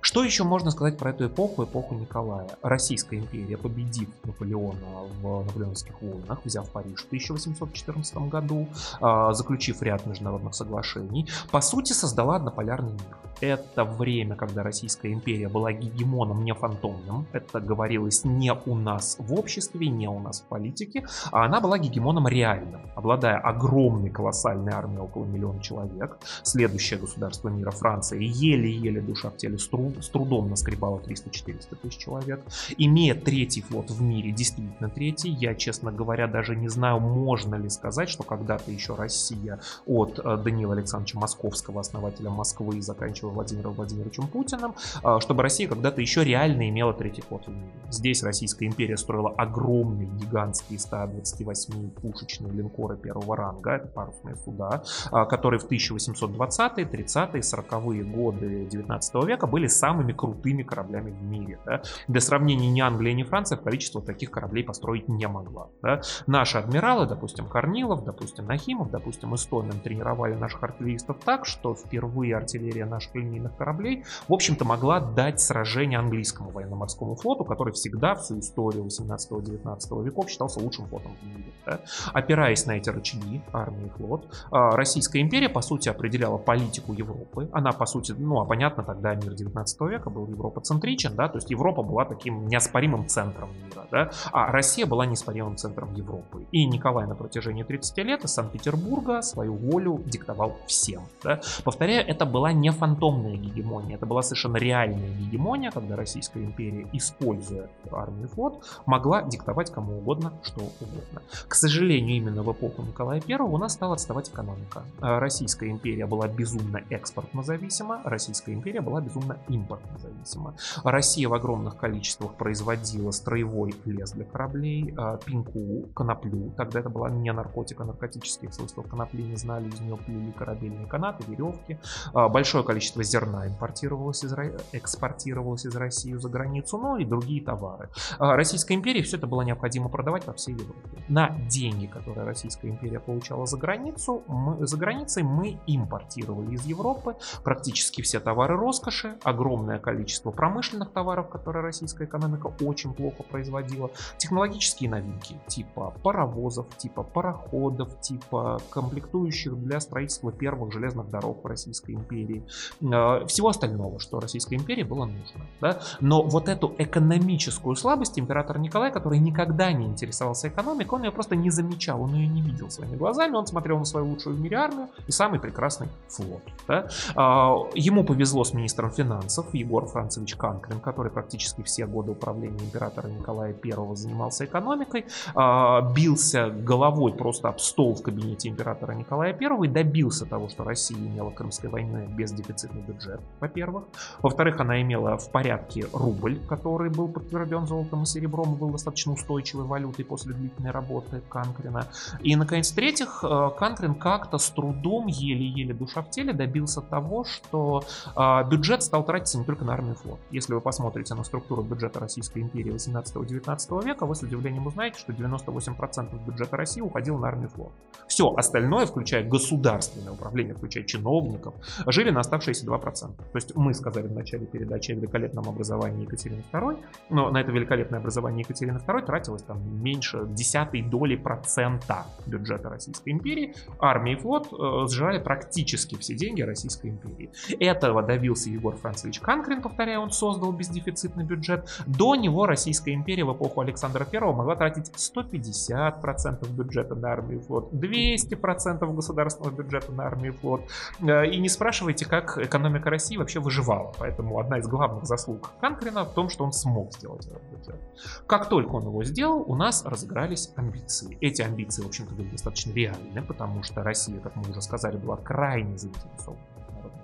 Что 0.01 0.25
еще 0.25 0.45
можно 0.45 0.71
сказать 0.71 0.99
про 0.99 1.11
эту 1.11 1.27
эпоху, 1.27 1.65
эпоху 1.65 1.95
Николая? 1.95 2.49
Российская 2.63 3.19
империя, 3.19 3.57
победив 3.57 4.09
Наполеона 4.25 5.05
в 5.21 5.45
наполеоновских 5.45 6.01
войнах, 6.01 6.41
взяв 6.45 6.71
Париж 6.71 7.03
в 7.03 7.07
1814 7.07 8.29
году, 8.29 8.69
а, 9.01 9.33
заключив 9.33 9.83
ряд 9.83 10.07
международных 10.07 10.55
соглашений, 10.55 11.29
по 11.51 11.61
сути 11.61 11.93
создала 11.93 12.37
однополярный 12.37 12.93
мир. 12.93 13.19
Это 13.41 13.85
время, 13.85 14.35
когда 14.35 14.63
Российская 14.63 15.13
империя 15.13 15.49
была 15.49 15.73
гегемоном 15.73 16.45
не 16.45 16.55
фантомным, 16.55 17.27
это 17.33 17.61
говорилось 17.61 18.25
не 18.25 18.53
у 18.53 18.75
нас 18.75 19.17
в 19.19 19.33
обществе, 19.35 19.89
не 19.89 20.09
у 20.09 20.19
нас 20.19 20.41
в 20.41 20.45
политике, 20.47 21.07
а 21.31 21.45
она 21.45 21.61
была 21.61 21.79
гегемоном 21.79 22.27
реальным, 22.27 22.81
обладая 22.97 23.39
огромной 23.39 24.11
колоссальной 24.11 24.73
армией 24.73 25.01
около 25.01 25.25
миллиона 25.25 25.63
человек. 25.63 26.19
Следующее 26.43 26.99
государство 26.99 27.49
мира 27.49 27.71
Франция 27.71 28.19
еле-еле 28.19 29.01
душа 29.01 29.31
в 29.31 29.37
теле 29.37 29.58
с, 29.59 29.69
труд, 29.69 30.05
с 30.05 30.09
трудом 30.09 30.51
наскребала 30.51 30.99
300-400 30.99 31.77
тысяч 31.83 31.99
человек. 31.99 32.41
Имея 32.77 33.15
третий 33.15 33.63
флот 33.63 33.91
в 33.91 34.01
мире, 34.01 34.33
действительно 34.33 34.89
третий, 34.89 35.31
я, 35.31 35.55
честно 35.55 35.93
говоря, 35.93 36.27
даже 36.27 36.57
не 36.57 36.69
знаю, 36.69 37.01
можно 37.01 37.57
ли 37.57 37.69
сказать, 37.69 38.09
что 38.09 38.23
когда-то 38.23 38.71
еще 38.71 38.95
Россия 38.95 39.61
от 39.87 40.19
э, 40.19 40.37
Данила 40.37 40.75
Александровича 40.75 41.19
Московского, 41.19 41.81
основателя 41.81 42.31
Москвы, 42.31 42.81
заканчивая 42.83 43.33
Владимиром 43.33 43.75
Владимировичем 43.75 44.29
Путиным, 44.29 44.75
э, 45.03 45.19
чтобы 45.21 45.43
Россия 45.43 45.69
когда-то 45.69 46.01
еще 46.01 46.25
реально 46.25 46.69
имела 46.69 46.93
третий 46.93 47.23
флот 47.23 47.47
в 47.47 47.51
мире. 47.51 47.73
Здесь 47.91 48.23
Российская 48.23 48.67
империя 48.67 48.97
строила 48.97 49.31
огромные, 49.31 50.09
гигантские 50.09 50.79
128-пушечные 50.79 52.53
линкоры 52.53 52.97
первого 52.97 53.37
ранга, 53.37 53.73
это 53.73 53.89
парусные 53.89 54.37
суда, 54.37 54.83
э, 55.11 55.25
которые 55.27 55.61
в 55.61 55.71
1820-е, 55.71 56.85
30-е, 56.85 57.43
40-е 57.43 58.05
годы 58.05 58.67
19 58.71 59.25
века 59.25 59.47
были 59.49 59.67
самыми 59.67 60.13
крутыми 60.13 60.63
кораблями 60.63 61.11
в 61.11 61.23
мире. 61.23 61.59
Да? 61.67 61.83
Для 62.07 62.21
сравнения 62.21 62.71
ни 62.71 62.81
Англия, 62.81 63.15
ни 63.15 63.23
Франция 63.23 63.59
в 63.59 63.63
количество 63.63 64.01
таких 64.01 64.31
кораблей 64.31 64.65
построить 64.65 65.09
не 65.09 65.27
могла. 65.27 65.69
Да? 65.83 66.03
Наши 66.27 66.59
адмиралы, 66.59 67.07
допустим, 67.07 67.47
Корнилов, 67.47 68.05
допустим, 68.05 68.47
Нахимов, 68.47 68.91
допустим, 68.91 69.35
Истомин 69.35 69.81
тренировали 69.81 70.35
наших 70.35 70.63
артиллеристов 70.63 71.19
так, 71.25 71.47
что 71.47 71.75
впервые 71.75 72.37
артиллерия 72.37 72.85
наших 72.85 73.15
линейных 73.15 73.57
кораблей, 73.57 74.05
в 74.29 74.33
общем-то, 74.33 74.65
могла 74.65 75.01
дать 75.01 75.41
сражение 75.41 75.99
английскому 75.99 76.51
военно-морскому 76.51 77.17
флоту, 77.17 77.45
который 77.45 77.73
всегда 77.73 78.15
всю 78.15 78.39
историю 78.41 78.85
18-19 78.85 80.05
веков 80.05 80.29
считался 80.29 80.61
лучшим 80.61 80.87
флотом 80.87 81.17
в 81.21 81.27
мире. 81.27 81.53
Да? 81.67 81.81
Опираясь 82.13 82.67
на 82.67 82.73
эти 82.73 82.91
рычаги, 82.91 83.43
армия 83.53 83.87
и 83.87 83.91
флот, 83.91 84.29
а, 84.51 84.77
Российская 84.77 85.21
империя, 85.21 85.49
по 85.49 85.61
сути, 85.61 85.89
определяла 85.89 86.39
политику 86.39 86.93
Европы. 86.93 87.49
Она, 87.53 87.73
по 87.73 87.87
сути, 87.87 88.13
ну, 88.13 88.41
а 88.41 88.45
понятно, 88.45 88.83
тогда 88.83 89.15
мир 89.15 89.35
19 89.39 89.81
века 89.83 90.11
был 90.11 90.27
европоцентричен, 90.27 91.15
да, 91.15 91.29
то 91.29 91.39
есть 91.39 91.51
Европа 91.51 91.83
была 91.83 92.05
таким 92.05 92.47
неоспоримым 92.49 93.09
центром 93.09 93.49
мира, 93.55 93.87
да, 93.91 94.11
а 94.33 94.51
Россия 94.53 94.87
была 94.87 95.07
неоспоримым 95.07 95.57
центром 95.57 95.95
Европы. 95.95 96.47
И 96.53 96.67
Николай 96.67 97.07
на 97.07 97.15
протяжении 97.15 97.63
30 97.63 97.99
лет 97.99 98.25
из 98.25 98.33
Санкт-Петербурга 98.33 99.23
свою 99.23 99.55
волю 99.55 100.03
диктовал 100.07 100.57
всем. 100.67 101.03
Да. 101.23 101.41
Повторяю, 101.65 102.07
это 102.07 102.27
была 102.27 102.53
не 102.53 102.71
фантомная 102.71 103.37
гегемония, 103.37 103.97
это 103.97 104.07
была 104.07 104.23
совершенно 104.23 104.57
реальная 104.57 105.11
гегемония, 105.11 105.71
когда 105.71 105.97
Российская 105.97 106.45
империя, 106.45 106.87
используя 106.93 107.69
армию 107.91 108.29
флот, 108.29 108.65
могла 108.87 109.23
диктовать 109.23 109.73
кому 109.73 109.99
угодно 109.99 110.33
что 110.43 110.61
угодно. 110.61 111.23
К 111.47 111.55
сожалению, 111.55 112.17
именно 112.17 112.43
в 112.43 112.53
эпоху 112.53 112.83
Николая 112.83 113.23
I 113.27 113.37
у 113.37 113.57
нас 113.59 113.73
стала 113.73 113.95
отставать 113.95 114.29
экономика. 114.31 114.83
Российская 115.01 115.71
империя 115.71 116.07
была 116.07 116.29
безумно 116.29 116.83
экспортно 116.91 117.43
зависима, 117.43 118.01
Российская 118.05 118.53
империя 118.53 118.81
была 118.81 119.01
безумно 119.01 119.28
импортно 119.49 119.99
зависима. 119.99 120.57
Россия 120.85 121.29
в 121.29 121.35
огромных 121.35 121.77
количествах 121.77 122.35
производила 122.35 123.11
строевой 123.11 123.75
лес 123.85 124.13
для 124.13 124.25
кораблей, 124.25 124.95
а, 124.97 125.17
пинку, 125.17 125.89
коноплю. 125.95 126.53
Тогда 126.57 126.81
это 126.81 126.89
была 126.89 127.11
не 127.11 127.33
наркотика, 127.33 127.83
а 127.83 127.87
наркотических 127.87 128.53
свойств 128.53 128.79
конопли 128.89 129.23
не 129.23 129.37
знали, 129.37 129.69
из 129.69 129.81
нее 129.81 129.97
плели 129.97 130.33
корабельные 130.33 130.87
канаты, 130.87 131.25
веревки. 131.29 131.79
А, 132.13 132.29
большое 132.29 132.65
количество 132.65 133.03
зерна 133.03 133.47
импортировалось 133.47 134.25
из, 134.25 134.35
экспортировалось 134.73 135.67
из 135.67 135.77
России 135.77 136.15
за 136.15 136.29
границу, 136.29 136.79
ну 136.79 136.97
и 136.97 137.05
другие 137.05 137.43
товары. 137.43 137.89
Российской 138.19 138.75
империи 138.75 139.03
все 139.03 139.17
это 139.17 139.27
было 139.27 139.43
необходимо 139.43 139.89
продавать 139.89 140.25
по 140.25 140.33
всей 140.33 140.55
Европе. 140.55 141.05
На 141.09 141.31
деньги, 141.49 141.87
которые 141.87 142.25
Российская 142.27 142.69
империя 142.69 143.01
получала 143.01 143.47
за 143.47 143.57
границу, 143.57 144.23
мы, 144.27 144.67
за 144.67 144.77
границей 144.77 145.23
мы 145.23 145.59
импортировали 145.67 146.55
из 146.55 146.65
Европы 146.67 147.17
практически 147.43 148.03
все 148.03 148.21
товары 148.21 148.57
роскоши, 148.57 149.18
огромное 149.23 149.79
количество 149.79 150.31
промышленных 150.31 150.91
товаров, 150.93 151.29
которые 151.29 151.63
российская 151.63 152.05
экономика 152.05 152.53
очень 152.61 152.93
плохо 152.93 153.23
производила, 153.23 153.91
технологические 154.19 154.91
новинки 154.91 155.37
типа 155.47 155.95
паровозов, 156.03 156.67
типа 156.77 157.03
пароходов, 157.03 158.01
типа 158.01 158.61
комплектующих 158.71 159.57
для 159.57 159.81
строительства 159.81 160.33
первых 160.33 160.73
железных 160.73 161.11
дорог 161.11 161.43
в 161.45 161.47
Российской 161.47 161.93
империи, 161.93 162.45
э, 162.81 163.27
всего 163.27 163.49
остального, 163.49 163.99
что 163.99 164.21
Российской 164.21 164.55
империи 164.55 164.83
было 164.83 165.05
нужно. 165.05 165.45
Да? 165.61 165.81
Но 166.01 166.23
вот 166.23 166.49
эту 166.49 166.75
экономическую 166.79 167.77
слабость 167.77 168.19
император 168.19 168.59
Николай, 168.59 168.93
который 168.93 169.19
никогда 169.19 169.73
не 169.73 169.87
интересовался 169.87 170.49
экономикой, 170.49 170.95
он 170.95 171.05
ее 171.05 171.13
просто 171.13 171.37
не 171.37 171.51
замечал, 171.51 172.03
он 172.03 172.15
ее 172.15 172.27
не 172.27 172.43
видел 172.43 172.71
своими 172.71 172.97
глазами, 172.97 173.35
он 173.35 173.47
смотрел 173.47 173.79
на 173.79 173.85
свою 173.85 174.07
лучшую 174.07 174.37
в 174.37 174.41
мире 174.41 174.57
армию 174.57 174.89
и 175.07 175.13
самый 175.13 175.41
прекрасный 175.41 175.89
флот. 176.09 176.43
Да? 176.67 176.89
А, 177.15 177.57
ему 177.75 178.05
повезло 178.05 178.45
с 178.45 178.53
министром 178.53 178.91
финансов 178.91 179.08
Егор 179.53 179.87
Францевич 179.87 180.37
Канкрин, 180.37 180.81
который 180.81 181.11
практически 181.11 181.63
все 181.63 181.87
годы 181.87 182.13
управления 182.13 182.59
императора 182.59 183.09
Николая 183.09 183.55
I 183.65 183.97
занимался 183.97 184.45
экономикой, 184.45 185.07
а, 185.35 185.81
бился 185.81 186.51
головой 186.51 187.13
просто 187.13 187.49
об 187.49 187.59
стол 187.59 187.95
в 187.95 188.03
кабинете 188.03 188.49
императора 188.49 188.93
Николая 188.93 189.37
I 189.39 189.65
и 189.65 189.69
добился 189.69 190.27
того, 190.27 190.49
что 190.49 190.65
Россия 190.65 190.99
имела 190.99 191.31
Крымской 191.31 191.71
войны 191.71 192.07
без 192.09 192.33
дефицитный 192.33 192.83
бюджет, 192.83 193.21
во-первых. 193.41 193.85
Во-вторых, 194.23 194.61
она 194.61 194.81
имела 194.83 195.17
в 195.19 195.31
порядке 195.31 195.87
рубль, 195.93 196.39
который 196.49 196.91
был 196.91 197.09
подтвержден 197.09 197.67
золотом 197.67 198.03
и 198.03 198.07
серебром 198.07 198.55
был 198.55 198.71
достаточно 198.71 199.13
устойчивой 199.13 199.65
валютой 199.65 200.05
после 200.05 200.35
длительной 200.35 200.71
работы 200.71 201.23
Канкрина. 201.29 201.87
И, 202.21 202.37
наконец, 202.37 202.71
в-третьих, 202.71 203.23
э, 203.23 203.51
Канкрин 203.59 203.95
как-то 203.95 204.39
с 204.39 204.51
трудом, 204.51 205.07
еле-еле 205.07 205.75
душа 205.75 206.03
в 206.03 206.11
теле, 206.11 206.33
добился 206.33 206.81
того, 206.81 207.25
что 207.25 207.85
а, 208.15 208.43
бюджет 208.45 208.83
стал 208.83 208.98
тратиться 209.05 209.39
не 209.39 209.45
только 209.45 209.65
на 209.65 209.75
армию 209.75 209.95
и 209.95 209.97
флот. 209.97 210.19
Если 210.31 210.55
вы 210.55 210.61
посмотрите 210.61 211.15
на 211.15 211.25
структуру 211.25 211.63
бюджета 211.63 212.01
Российской 212.01 212.41
империи 212.41 212.73
18-19 212.73 213.85
века, 213.85 214.07
вы 214.07 214.15
с 214.15 214.23
удивлением 214.23 214.67
узнаете, 214.67 214.99
что 214.99 215.13
98% 215.13 216.27
бюджета 216.27 216.57
России 216.57 216.81
уходило 216.81 217.19
на 217.19 217.29
армию 217.29 217.49
и 217.49 217.51
флот. 217.51 217.73
Все 218.07 218.33
остальное, 218.35 218.87
включая 218.87 219.25
государственное 219.29 220.13
управление, 220.13 220.55
включая 220.55 220.85
чиновников, 220.85 221.55
жили 221.87 222.11
на 222.11 222.21
оставшиеся 222.21 222.67
2%. 222.67 223.17
То 223.17 223.25
есть 223.35 223.55
мы 223.55 223.75
сказали 223.75 224.07
в 224.07 224.13
начале 224.13 224.47
передачи 224.47 224.93
о 224.93 224.95
великолепном 224.95 225.49
образовании 225.49 226.03
Екатерины 226.03 226.43
II, 226.53 226.79
но 227.11 227.31
на 227.31 227.41
это 227.41 227.53
великолепное 227.53 228.01
образование 228.01 228.43
Екатерины 228.43 228.79
II 228.79 229.05
тратилось 229.05 229.43
там 229.43 229.59
меньше 229.83 230.27
десятой 230.29 230.83
доли 230.83 231.17
процента 231.17 232.07
бюджета 232.27 232.69
Российской 232.69 233.11
империи. 233.11 233.55
Армия 233.79 234.15
и 234.15 234.17
флот 234.17 234.49
э, 234.53 234.87
сжирали 234.89 235.19
практически 235.19 235.97
все 235.97 236.15
деньги 236.15 236.43
Российской 236.43 236.89
империи. 236.91 237.31
Этого 237.61 238.03
добился 238.03 238.51
Егор 238.51 238.77
Францевич 238.79 239.21
Канкрин, 239.21 239.63
повторяю, 239.63 240.01
он 240.01 240.11
создал 240.11 240.53
бездефицитный 240.53 241.25
бюджет. 241.25 241.69
До 241.87 242.15
него 242.15 242.47
Российская 242.47 242.95
империя 242.95 243.25
в 243.25 243.33
эпоху 243.33 243.61
Александра 243.61 244.07
I 244.11 244.21
могла 244.21 244.57
тратить 244.57 244.91
150% 244.97 246.49
бюджета 246.51 246.95
на 246.95 247.13
армию 247.13 247.41
и 247.41 247.43
флот, 247.43 247.73
200% 247.73 248.95
государственного 248.95 249.55
бюджета 249.55 249.93
на 249.93 250.05
армию 250.05 250.33
и 250.33 250.37
флот. 250.37 250.63
Э, 251.01 251.27
и 251.27 251.39
не 251.39 251.49
спрашивайте, 251.49 252.07
как 252.07 252.39
экономика 252.39 252.91
России 252.91 253.17
вообще 253.17 253.41
выживала. 253.41 253.93
Поэтому 253.99 254.39
одна 254.39 254.59
из 254.59 254.67
главных 254.67 255.05
заслуг 255.05 255.51
Канкрина 255.61 256.05
в 256.05 256.15
том, 256.15 256.29
что 256.29 256.45
он 256.45 256.53
смог 256.53 256.93
сделать 256.93 257.27
этот 257.27 257.43
бюджет. 257.45 257.81
Как 258.27 258.49
только 258.49 258.73
он 258.77 258.85
его 258.85 259.05
сделал, 259.05 259.43
у 259.47 259.55
нас 259.55 259.85
разыгрались 259.85 260.51
амбиции. 260.57 261.19
Эти 261.21 261.43
амбиции, 261.43 261.83
в 261.83 261.87
общем-то, 261.87 262.15
были 262.15 262.29
достаточно 262.29 262.73
реальны, 262.73 263.23
потому 263.23 263.63
что 263.63 263.83
Россия, 263.83 264.21
как 264.21 264.37
мы 264.37 264.43
уже 264.51 264.63
сказали, 264.63 264.97
была 264.97 265.17
крайне 265.17 265.77
заинтересована 265.77 266.58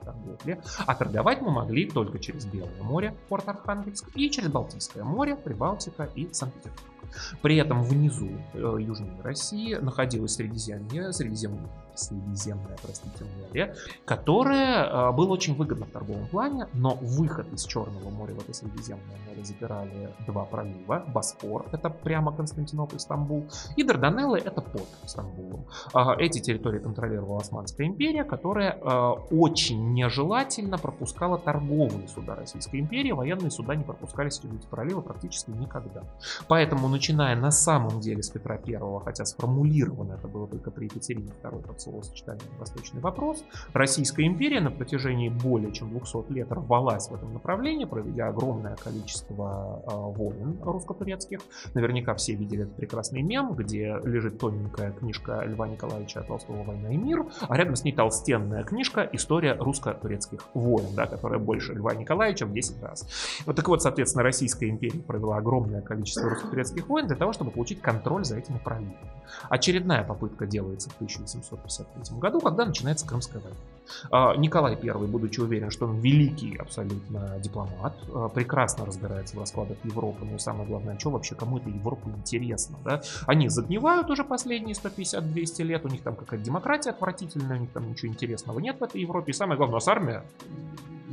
торговле, 0.05 0.63
а 0.87 0.95
торговать 0.95 1.41
мы 1.41 1.51
могли 1.51 1.89
только 1.89 2.19
через 2.19 2.45
Белое 2.47 2.83
море, 2.83 3.15
порт 3.29 3.49
Архангельск, 3.49 4.09
и 4.15 4.31
через 4.31 4.49
Балтийское 4.49 5.05
море, 5.05 5.37
Прибалтика 5.37 6.09
и 6.15 6.29
Санкт-Петербург. 6.33 6.95
При 7.43 7.57
этом 7.57 7.83
внизу 7.83 8.31
э, 8.55 8.77
южной 8.81 9.21
России 9.23 9.75
находилось 9.75 10.35
Средиземье, 10.35 11.13
Средиземное, 11.13 11.69
Средиземное 11.95 12.77
простите, 12.83 13.25
море, 13.25 13.75
которое 14.05 14.85
э, 14.85 15.13
было 15.13 15.33
очень 15.33 15.55
выгодно 15.55 15.87
в 15.87 15.91
торговом 15.91 16.27
плане, 16.29 16.69
но 16.73 16.95
выход 16.95 17.53
из 17.53 17.65
Черного 17.65 18.11
моря 18.11 18.35
в 18.35 18.41
это 18.41 18.53
Средиземное 18.53 19.17
море 19.29 19.45
запирали 19.45 20.11
два 20.27 20.45
пролива. 20.45 21.05
Босфор, 21.09 21.67
это 21.73 21.91
прямо 21.91 22.33
Константинополь, 22.33 22.99
Стамбул, 22.99 23.47
и 23.77 23.83
Дарданеллы, 23.83 24.39
это 24.39 24.61
под 24.61 24.87
Стамбулом. 25.07 25.67
Э, 25.95 26.17
эти 26.19 26.41
территории 26.41 26.79
контролировала 26.79 27.41
Османская 27.41 27.87
империя, 27.87 28.25
которая 28.25 28.77
э, 28.77 29.11
очень 29.31 29.93
нежелательно 29.93 30.79
пропускала 30.79 31.39
торговые 31.39 32.09
суда 32.09 32.35
Российской 32.35 32.81
империи, 32.81 33.13
военные 33.13 33.51
суда 33.51 33.75
не 33.75 33.85
пропускались 33.85 34.39
через 34.39 34.57
эти 34.57 34.67
проливы 34.67 35.03
практически 35.03 35.51
никогда. 35.51 36.03
Поэтому 36.49 36.89
начиная 36.89 37.37
на 37.37 37.51
самом 37.51 38.01
деле 38.01 38.23
с 38.23 38.31
Петра 38.31 38.59
I, 38.67 38.79
хотя 39.05 39.25
сформулировано 39.25 40.15
это 40.15 40.29
было 40.29 40.47
только 40.47 40.71
при 40.71 40.85
Екатерине 40.85 41.33
II 41.43 41.67
под 41.85 42.05
словосочетанием 42.05 42.59
«Восточный 42.59 43.01
вопрос», 43.01 43.45
Российская 43.73 44.27
империя 44.27 44.61
на 44.61 44.71
протяжении 44.71 45.29
более 45.29 45.73
чем 45.73 45.91
200 45.91 46.33
лет 46.33 46.51
рвалась 46.51 47.09
в 47.09 47.15
этом 47.15 47.33
направлении, 47.33 47.85
проведя 47.85 48.29
огромное 48.29 48.77
количество 48.77 49.83
э, 49.87 49.91
войн 49.95 50.59
русско-турецких. 50.63 51.41
Наверняка 51.75 52.15
все 52.15 52.35
видели 52.35 52.63
этот 52.63 52.77
прекрасный 52.77 53.23
мем, 53.23 53.55
где 53.55 53.97
лежит 54.05 54.39
тоненькая 54.39 54.93
книжка 54.93 55.43
Льва 55.45 55.69
Николаевича 55.69 56.23
Толстого 56.23 56.63
«Война 56.63 56.93
и 56.93 56.97
мир», 56.97 57.27
а 57.49 57.57
рядом 57.57 57.77
с 57.77 57.85
ней 57.85 57.93
толстенная 57.93 58.65
книжка 58.65 59.09
«История 59.13 59.55
русско-турецких 59.55 60.41
войн», 60.55 60.87
да, 60.95 61.07
которая 61.07 61.39
больше 61.39 61.75
Льва 61.75 61.95
Николаевича 61.95 62.47
в 62.47 62.53
10 62.53 62.83
раз. 62.83 63.07
Вот 63.47 63.57
так 63.57 63.69
вот, 63.69 63.83
соответственно, 63.83 64.23
Российская 64.23 64.69
империя 64.69 65.01
провела 65.01 65.37
огромное 65.37 65.83
количество 65.83 66.31
русско-турецких 66.31 66.89
войн 66.89 67.07
для 67.07 67.17
того, 67.17 67.33
чтобы 67.33 67.51
получить 67.51 67.81
контроль 67.81 68.25
за 68.25 68.39
этими 68.39 68.59
проливами. 68.59 68.95
Очередная 69.49 70.05
попытка 70.05 70.47
делается 70.47 70.91
в 70.91 70.95
1853 71.83 72.19
году, 72.19 72.41
когда 72.41 72.65
начинается 72.65 73.07
Крымская 73.07 73.41
война. 73.41 73.57
А, 74.11 74.37
Николай 74.37 74.79
I, 74.81 75.07
будучи 75.07 75.41
уверен, 75.41 75.71
что 75.71 75.87
он 75.87 75.99
великий 75.99 76.57
абсолютно 76.57 77.39
дипломат, 77.39 77.95
а, 78.13 78.29
прекрасно 78.29 78.87
разбирается 78.87 79.37
в 79.37 79.41
раскладах 79.41 79.77
Европы, 79.85 80.25
но 80.25 80.39
самое 80.39 80.67
главное, 80.67 80.99
что 80.99 81.11
вообще 81.11 81.35
кому 81.35 81.59
это 81.59 81.69
Европа 81.69 82.09
интересно, 82.09 82.77
да? 82.85 83.03
Они 83.27 83.49
загнивают 83.49 84.11
уже 84.11 84.25
последние 84.25 84.75
150-200 84.75 85.63
лет, 85.63 85.85
у 85.85 85.89
них 85.89 86.03
там 86.03 86.17
какая-то 86.17 86.45
демократия 86.45 86.91
отвратительная, 86.91 87.57
у 87.59 87.61
них 87.61 87.71
там 87.71 87.89
ничего 87.89 88.11
интересного 88.11 88.59
нет 88.59 88.81
в 88.81 88.85
этой 88.85 89.01
Европе, 89.01 89.31
и 89.31 89.35
самое 89.35 89.57
главное, 89.57 89.75
у 89.75 89.77
нас 89.77 89.89
армия 89.89 90.25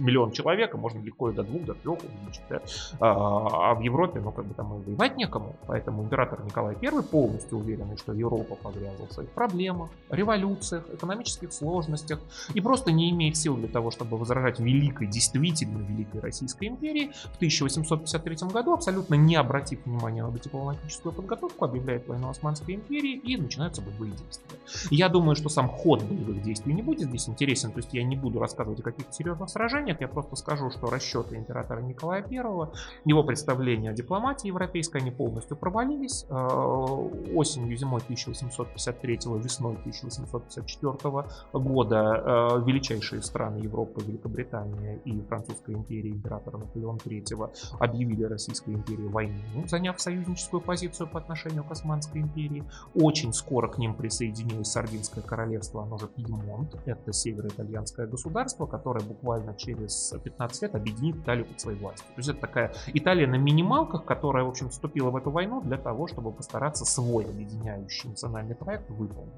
миллион 0.02 0.32
человек, 0.32 0.74
а 0.74 0.78
можно 0.78 1.00
легко 1.00 1.30
и 1.30 1.34
до 1.34 1.44
двух, 1.44 1.64
до 1.64 1.74
трех 1.74 2.00
увеличить, 2.00 2.44
да? 2.50 2.62
а, 3.00 3.72
а 3.72 3.76
в 3.76 3.82
Европе, 3.82 4.20
ну, 4.20 4.32
как 4.32 4.46
бы 4.46 4.54
там 4.54 4.80
и 4.80 4.84
воевать 4.84 5.18
некому, 5.18 5.56
поэтому 5.68 6.04
император 6.04 6.44
Николай 6.44 6.76
I 6.82 7.04
полностью 7.04 7.60
уверен, 7.60 7.96
что 7.98 8.14
Европа 8.14 8.56
погрязла 8.56 9.06
в 9.08 9.12
своих 9.12 9.30
проблемах, 9.30 9.90
революциях, 10.10 10.84
экономических 10.94 11.54
сложностях 11.54 12.20
и 12.54 12.61
просто 12.62 12.92
не 12.92 13.10
имеет 13.12 13.38
сил 13.38 13.56
для 13.56 13.68
того, 13.68 13.92
чтобы 13.92 14.18
возражать 14.18 14.60
великой, 14.60 15.08
действительно 15.08 15.80
великой 15.80 16.22
Российской 16.22 16.68
империи, 16.68 17.12
в 17.34 17.36
1853 17.36 18.50
году, 18.50 18.74
абсолютно 18.74 19.16
не 19.16 19.36
обратив 19.36 19.86
внимания 19.86 20.26
на 20.26 20.32
дипломатическую 20.40 21.14
подготовку, 21.14 21.66
объявляет 21.66 22.08
войну 22.08 22.30
Османской 22.30 22.76
империи 22.76 23.16
и 23.16 23.38
начинаются 23.38 23.82
боевые 23.82 24.14
действия. 24.14 24.58
Я 24.90 25.10
думаю, 25.10 25.36
что 25.36 25.50
сам 25.50 25.70
ход 25.70 26.04
боевых 26.04 26.42
действий 26.42 26.74
не 26.74 26.82
будет 26.82 27.10
здесь 27.10 27.28
интересен, 27.28 27.72
то 27.72 27.78
есть 27.78 27.94
я 27.94 28.04
не 28.04 28.16
буду 28.16 28.40
рассказывать 28.40 28.80
о 28.80 28.84
каких-то 28.84 29.12
серьезных 29.14 29.50
сражениях, 29.50 30.02
я 30.02 30.08
просто 30.08 30.36
скажу, 30.36 30.70
что 30.72 30.90
расчеты 30.90 31.36
императора 31.36 31.82
Николая 31.82 32.24
I, 32.30 32.70
его 33.06 33.24
представления 33.24 33.90
о 33.90 33.94
дипломатии 33.94 34.48
европейской, 34.48 34.98
они 34.98 35.12
полностью 35.12 35.58
провалились. 35.58 36.26
Осенью, 36.30 37.78
зимой 37.78 38.02
1853, 38.02 39.20
весной 39.42 39.74
1854 39.74 41.26
года 41.54 42.51
э, 42.51 42.51
величайшие 42.58 43.22
страны 43.22 43.58
Европы, 43.58 44.02
Великобритания 44.02 45.00
и 45.06 45.22
Французская 45.22 45.74
империя, 45.74 46.10
императора 46.10 46.58
Наполеон 46.58 46.98
III, 46.98 47.78
объявили 47.80 48.24
Российской 48.24 48.74
империи 48.74 49.08
войну, 49.08 49.68
заняв 49.68 50.00
союзническую 50.00 50.62
позицию 50.62 51.08
по 51.08 51.20
отношению 51.20 51.64
к 51.64 51.72
Османской 51.72 52.22
империи. 52.22 52.64
Очень 52.96 53.34
скоро 53.34 53.68
к 53.68 53.78
ним 53.78 53.96
присоединилось 53.96 54.72
Сардинское 54.72 55.24
королевство, 55.24 55.84
оно 55.84 55.98
же 55.98 56.08
Пьемонт, 56.08 56.76
это 56.86 57.14
североитальянское 57.14 58.08
государство, 58.08 58.66
которое 58.66 59.04
буквально 59.04 59.56
через 59.56 60.14
15 60.24 60.62
лет 60.64 60.76
объединит 60.76 61.18
Италию 61.18 61.46
под 61.46 61.60
своей 61.60 61.78
властью. 61.80 62.06
То 62.16 62.20
есть 62.20 62.30
это 62.30 62.42
такая 62.42 62.74
Италия 62.88 63.28
на 63.28 63.36
минималках, 63.36 64.06
которая, 64.06 64.44
в 64.44 64.50
общем, 64.50 64.70
вступила 64.70 65.10
в 65.10 65.16
эту 65.16 65.32
войну 65.32 65.62
для 65.62 65.78
того, 65.78 66.08
чтобы 66.08 66.32
постараться 66.32 66.86
свой 66.86 67.26
объединяющий 67.26 68.10
национальный 68.10 68.56
проект 68.56 68.90
выполнить. 68.90 69.34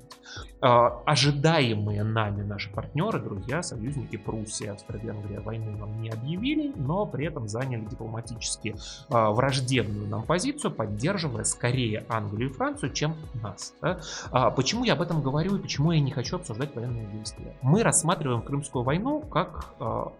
А, 0.62 1.02
ожидаемые 1.06 2.04
нами 2.04 2.43
наши 2.43 2.71
партнеры, 2.71 2.93
друзья, 3.12 3.63
союзники 3.63 4.18
Пруссия, 4.18 4.74
Австро-Венгрия 4.74 5.39
войну 5.39 5.78
нам 5.78 6.02
не 6.02 6.10
объявили, 6.10 6.74
но 6.76 7.06
при 7.06 7.26
этом 7.26 7.48
заняли 7.48 7.86
дипломатически 7.86 8.76
а, 9.10 9.32
враждебную 9.32 10.08
нам 10.08 10.24
позицию, 10.24 10.72
поддерживая 10.72 11.44
скорее 11.44 12.06
Англию 12.10 12.50
и 12.50 12.54
Францию, 12.54 12.94
чем 12.94 13.16
нас. 13.42 13.74
Да? 13.82 14.00
А, 14.32 14.52
почему 14.52 14.84
я 14.84 14.94
об 14.94 15.02
этом 15.02 15.22
говорю 15.22 15.58
и 15.58 15.60
почему 15.60 15.91
я 15.91 15.99
не 15.99 16.12
хочу 16.12 16.38
обсуждать 16.38 16.76
военные 16.76 17.08
действия? 17.08 17.56
Мы 17.62 17.84
рассматриваем 17.84 18.41
Крымскую 18.41 18.84
войну 18.84 19.22
как 19.22 19.74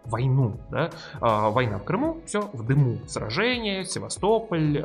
войну. 0.06 0.58
Да? 0.70 0.92
А, 1.22 1.50
война 1.50 1.78
в 1.80 1.84
Крыму, 1.84 2.22
все 2.26 2.50
в 2.54 2.66
дыму. 2.66 3.00
Сражение, 3.08 3.86
Севастополь, 3.86 4.84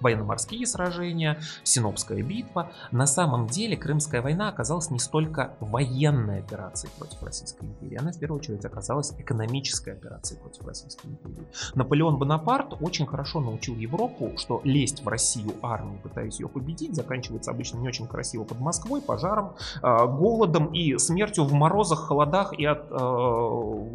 военно-морские 0.00 0.66
сражения, 0.66 1.40
Синопская 1.62 2.22
битва. 2.22 2.72
На 2.90 3.06
самом 3.06 3.46
деле 3.46 3.76
Крымская 3.76 4.22
война 4.22 4.48
оказалась 4.48 4.90
не 4.90 4.98
столько 4.98 5.54
военной 5.60 6.40
операцией 6.40 6.92
против 6.98 7.22
Российской 7.22 7.64
империи, 7.64 7.96
она 7.96 8.12
в 8.12 8.18
первую 8.18 8.40
очередь 8.40 8.64
оказалась 8.64 9.12
экономической 9.18 9.94
операцией 9.94 10.40
против 10.40 10.66
Российской 10.66 11.06
империи. 11.06 11.46
Наполеон 11.74 12.18
Бонапарт 12.18 12.74
очень 12.80 13.06
хорошо 13.06 13.40
научил 13.40 13.76
Европу, 13.76 14.32
что 14.36 14.60
лезть 14.64 15.04
в 15.04 15.08
Россию 15.08 15.52
армию, 15.62 16.00
пытаясь 16.02 16.40
ее 16.40 16.48
победить, 16.48 16.94
заканчивается 16.94 17.50
обычно 17.50 17.78
не 17.78 17.88
очень 17.88 18.06
красиво 18.06 18.44
под 18.44 18.60
Москвой, 18.60 19.00
пожаром, 19.00 19.54
а, 19.82 20.06
голодом 20.06 20.72
и 20.72 20.98
смертью 20.98 21.44
в 21.44 21.52
морозах, 21.52 22.06
холодах 22.06 22.52
и 22.58 22.64
от 22.64 22.86
э, 22.90 22.94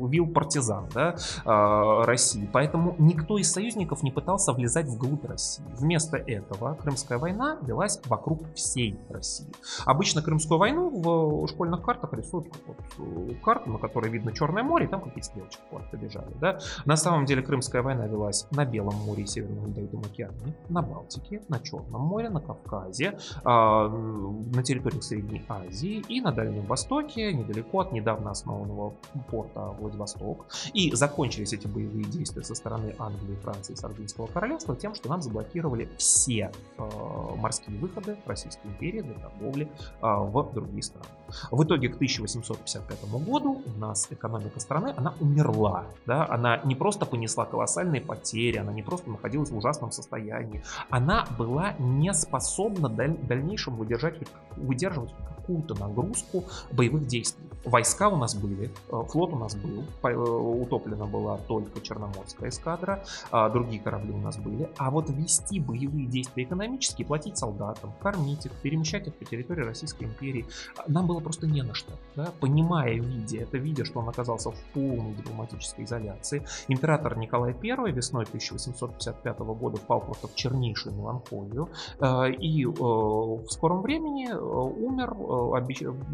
вил 0.10 0.28
партизан 0.28 0.88
да, 0.94 1.16
э, 1.46 2.04
России. 2.06 2.50
Поэтому 2.52 2.96
никто 2.98 3.38
из 3.38 3.52
союзников 3.52 4.04
не 4.04 4.12
пытался 4.12 4.54
влезать 4.54 4.88
вглубь 4.88 5.26
России. 5.26 5.64
Вместо 5.78 5.95
этого 6.00 6.76
Крымская 6.76 7.18
война 7.18 7.58
велась 7.62 8.00
вокруг 8.06 8.44
всей 8.54 8.98
России. 9.10 9.48
Обычно 9.86 10.22
Крымскую 10.22 10.60
войну 10.60 10.90
в 10.90 11.48
школьных 11.48 11.82
картах 11.82 12.14
рисуют 12.14 12.48
вот 12.68 12.78
э, 12.98 13.34
карту, 13.44 13.72
на 13.72 13.78
которой 13.78 14.10
видно 14.12 14.32
Черное 14.34 14.64
море, 14.64 14.86
и 14.86 14.88
там 14.88 15.02
какие-то 15.02 15.28
стрелочки 15.28 15.62
побежали. 15.92 16.32
Да? 16.40 16.60
На 16.86 16.98
самом 16.98 17.26
деле 17.26 17.42
Крымская 17.42 17.82
война 17.82 18.08
велась 18.08 18.48
на 18.52 18.66
Белом 18.66 18.96
море 18.96 19.24
и 19.24 19.28
Северном 19.28 19.68
Ледовитом 19.68 20.02
океане, 20.02 20.56
на 20.70 20.82
Балтике, 20.82 21.42
на 21.48 21.60
Черном 21.60 22.02
море, 22.02 22.30
на 22.30 22.42
Кавказе, 22.42 23.18
а, 23.44 23.88
на 23.88 24.64
территориях 24.64 25.04
Средней 25.04 25.44
Азии 25.48 26.04
и 26.08 26.22
на 26.22 26.32
Дальнем 26.32 26.66
Востоке, 26.66 27.34
недалеко 27.34 27.82
от 27.82 27.92
недавно 27.92 28.32
основанного 28.32 28.94
порта 29.30 29.76
Владивосток. 29.80 30.46
И 30.74 30.94
закончились 30.94 31.54
эти 31.54 31.68
боевые 31.68 32.06
действия 32.06 32.44
со 32.44 32.56
стороны 32.56 32.96
Англии, 33.00 33.36
Франции 33.44 33.74
и 33.74 33.76
Сардинского 33.76 34.28
королевства 34.28 34.76
тем, 34.76 34.96
что 34.96 35.10
нам 35.10 35.22
заблокировали 35.22 35.85
все 35.98 36.52
э, 36.78 37.36
морские 37.38 37.78
выходы 37.78 38.18
Российской 38.26 38.68
империи 38.68 39.02
для 39.02 39.16
торговли 39.16 39.66
э, 39.66 39.68
в 40.02 40.54
другие 40.54 40.84
страны. 40.84 41.06
В 41.52 41.64
итоге 41.64 41.90
к 41.90 41.96
1855 41.96 43.06
году 43.26 43.62
у 43.66 43.80
нас 43.80 44.08
экономика 44.10 44.60
страны, 44.60 44.94
она 44.96 45.14
умерла. 45.20 45.86
Да? 46.06 46.28
Она 46.30 46.58
не 46.64 46.76
просто 46.76 47.06
понесла 47.06 47.46
колоссальные 47.46 48.02
потери, 48.02 48.58
она 48.58 48.72
не 48.72 48.84
просто 48.84 49.10
находилась 49.10 49.50
в 49.50 49.58
ужасном 49.58 49.92
состоянии, 49.92 50.64
она 50.90 51.26
была 51.38 51.74
не 51.80 52.14
способна 52.14 52.90
в 52.90 52.96
дальнейшем 52.96 53.76
выдержать, 53.76 54.16
выдерживать 54.56 55.14
какую-то 55.38 55.76
нагрузку 55.76 56.46
боевых 56.72 57.06
действий. 57.08 57.46
Войска 57.66 58.10
у 58.10 58.16
нас 58.16 58.36
были, 58.36 58.70
э, 58.90 59.04
флот 59.10 59.34
у 59.34 59.38
нас 59.38 59.56
был, 59.56 59.84
э, 60.04 60.16
утоплена 60.16 61.06
была 61.06 61.38
только 61.48 61.82
Черноморская 61.82 62.50
эскадра, 62.50 63.04
а 63.32 63.50
другие 63.50 63.82
корабли 63.82 64.12
у 64.12 64.18
нас 64.18 64.38
были. 64.38 64.70
А 64.78 64.92
вот 64.92 65.10
вести 65.10 65.60
боевые 65.60 66.06
действия 66.06 66.44
экономические, 66.44 67.08
платить 67.08 67.38
солдатам, 67.40 67.92
кормить 68.02 68.46
их, 68.46 68.52
перемещать 68.62 69.08
их 69.08 69.16
по 69.16 69.26
территории 69.26 69.64
Российской 69.64 70.04
империи, 70.04 70.46
нам 70.88 71.08
было 71.08 71.20
просто 71.20 71.48
не 71.48 71.64
на 71.64 71.74
что. 71.74 71.92
Да? 72.16 72.32
Понимая, 72.40 72.94
видя 72.94 73.42
это, 73.42 73.58
видя, 73.58 73.84
что 73.84 74.00
он 74.00 74.10
оказался 74.10 74.52
в 74.52 74.60
полной 74.74 75.16
дипломатической 75.16 75.86
изоляции, 75.86 76.46
император 76.68 77.18
Николай 77.18 77.56
I 77.64 77.92
весной 77.92 78.26
1855 78.26 79.40
года 79.40 79.78
впал 79.78 80.02
просто 80.02 80.28
в 80.28 80.36
чернейшую 80.36 80.96
меланхолию 80.96 81.70
э, 82.00 82.32
и 82.34 82.66
в 82.66 83.48
скором 83.50 83.82
времени 83.82 84.32
умер 84.32 85.16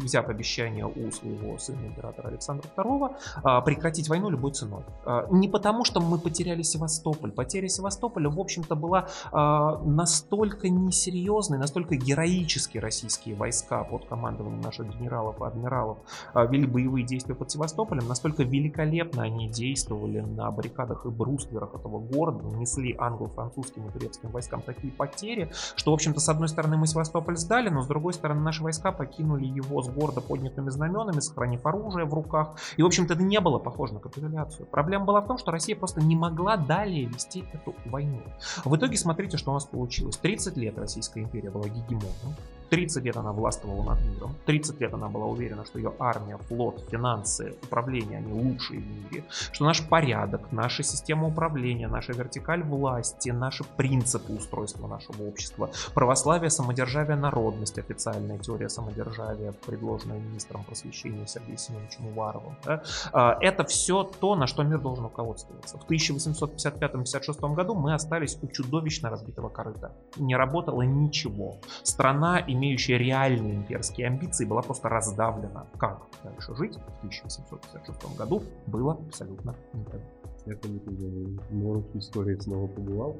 взяв 0.02 0.28
обещание 0.28 0.86
у 0.86 1.10
своего 1.10 1.41
сына 1.58 1.86
императора 1.86 2.28
Александра 2.28 2.68
II 2.76 3.16
а, 3.42 3.60
прекратить 3.60 4.08
войну 4.08 4.30
любой 4.30 4.52
ценой. 4.52 4.82
А, 5.04 5.26
не 5.30 5.48
потому, 5.48 5.84
что 5.84 6.00
мы 6.00 6.18
потеряли 6.18 6.62
Севастополь. 6.62 7.32
Потеря 7.32 7.68
Севастополя, 7.68 8.30
в 8.30 8.38
общем-то, 8.38 8.74
была 8.74 9.08
а, 9.30 9.78
настолько 9.84 10.68
несерьезной, 10.68 11.58
настолько 11.58 11.96
героически 11.96 12.78
российские 12.78 13.34
войска 13.34 13.84
под 13.84 14.06
командованием 14.06 14.60
наших 14.60 14.88
генералов 14.88 15.40
и 15.40 15.44
адмиралов 15.44 15.98
вели 16.34 16.66
боевые 16.66 17.04
действия 17.04 17.34
под 17.34 17.50
Севастополем, 17.50 18.06
настолько 18.08 18.42
великолепно 18.42 19.22
они 19.22 19.48
действовали 19.48 20.20
на 20.20 20.50
баррикадах 20.50 21.06
и 21.06 21.08
брустверах 21.08 21.74
этого 21.74 21.98
города, 21.98 22.42
нанесли 22.42 22.94
англо-французским 22.98 23.86
и 23.88 23.92
турецким 23.92 24.30
войскам 24.30 24.62
такие 24.62 24.92
потери, 24.92 25.50
что, 25.76 25.90
в 25.90 25.94
общем-то, 25.94 26.20
с 26.20 26.28
одной 26.28 26.48
стороны 26.48 26.76
мы 26.76 26.86
Севастополь 26.86 27.36
сдали, 27.36 27.68
но 27.68 27.82
с 27.82 27.86
другой 27.86 28.12
стороны 28.12 28.40
наши 28.40 28.62
войска 28.62 28.92
покинули 28.92 29.46
его 29.46 29.82
с 29.82 29.88
гордо 29.88 30.20
поднятыми 30.20 30.70
знаменами, 30.70 31.20
сохранив 31.32 31.64
оружие 31.66 32.04
в 32.04 32.14
руках. 32.14 32.56
И, 32.76 32.82
в 32.82 32.86
общем-то, 32.86 33.14
это 33.14 33.22
не 33.22 33.40
было 33.40 33.58
похоже 33.58 33.94
на 33.94 34.00
капитуляцию. 34.00 34.66
Проблема 34.66 35.04
была 35.06 35.20
в 35.20 35.26
том, 35.26 35.38
что 35.38 35.50
Россия 35.50 35.74
просто 35.74 36.02
не 36.02 36.14
могла 36.14 36.56
далее 36.56 37.06
вести 37.06 37.44
эту 37.52 37.74
войну. 37.86 38.22
В 38.64 38.76
итоге 38.76 38.96
смотрите, 38.96 39.36
что 39.36 39.50
у 39.50 39.54
нас 39.54 39.64
получилось. 39.64 40.16
30 40.18 40.56
лет 40.56 40.78
Российская 40.78 41.20
империя 41.20 41.50
была 41.50 41.68
гегемоном. 41.68 42.36
30 42.72 43.04
лет 43.04 43.16
она 43.18 43.32
властвовала 43.32 43.82
над 43.82 44.00
миром, 44.02 44.34
30 44.46 44.80
лет 44.80 44.94
она 44.94 45.08
была 45.08 45.26
уверена, 45.26 45.66
что 45.66 45.78
ее 45.78 45.92
армия, 45.98 46.38
флот, 46.38 46.82
финансы, 46.90 47.54
управление, 47.62 48.16
они 48.16 48.32
лучшие 48.32 48.80
в 48.80 48.86
мире, 48.86 49.24
что 49.52 49.66
наш 49.66 49.86
порядок, 49.86 50.50
наша 50.52 50.82
система 50.82 51.28
управления, 51.28 51.86
наша 51.86 52.14
вертикаль 52.14 52.62
власти, 52.62 53.28
наши 53.28 53.62
принципы 53.76 54.32
устройства 54.32 54.86
нашего 54.86 55.22
общества, 55.28 55.68
православие, 55.92 56.48
самодержавие, 56.48 57.16
народность, 57.16 57.78
официальная 57.78 58.38
теория 58.38 58.70
самодержавия, 58.70 59.52
предложенная 59.66 60.18
министром 60.18 60.64
просвещения 60.64 61.26
Сергеем 61.26 61.58
Семеновичем 61.58 62.06
Уваровым. 62.06 62.56
Да? 62.64 62.82
А, 63.12 63.36
это 63.42 63.64
все 63.64 64.02
то, 64.02 64.34
на 64.34 64.46
что 64.46 64.62
мир 64.62 64.78
должен 64.78 65.04
руководствоваться. 65.04 65.76
В 65.76 65.90
1855-56 65.90 67.54
году 67.54 67.74
мы 67.74 67.92
остались 67.92 68.38
у 68.40 68.46
чудовищно 68.46 69.10
разбитого 69.10 69.50
корыта. 69.50 69.92
Не 70.16 70.36
работало 70.36 70.80
ничего. 70.80 71.58
Страна 71.82 72.42
имела 72.46 72.61
имеющая 72.62 72.96
реальные 72.96 73.56
имперские 73.56 74.06
амбиции, 74.06 74.44
была 74.44 74.62
просто 74.62 74.88
раздавлена. 74.88 75.66
Как 75.78 76.06
дальше 76.22 76.54
жить 76.54 76.76
в 76.76 76.98
1856 76.98 78.16
году 78.16 78.44
было 78.68 78.92
абсолютно 78.92 79.56
непонятно. 79.72 80.08
Это 80.46 80.68
не 80.68 81.38
Может, 81.50 81.96
истории 81.96 82.36
снова 82.36 82.68
побывал. 82.68 83.16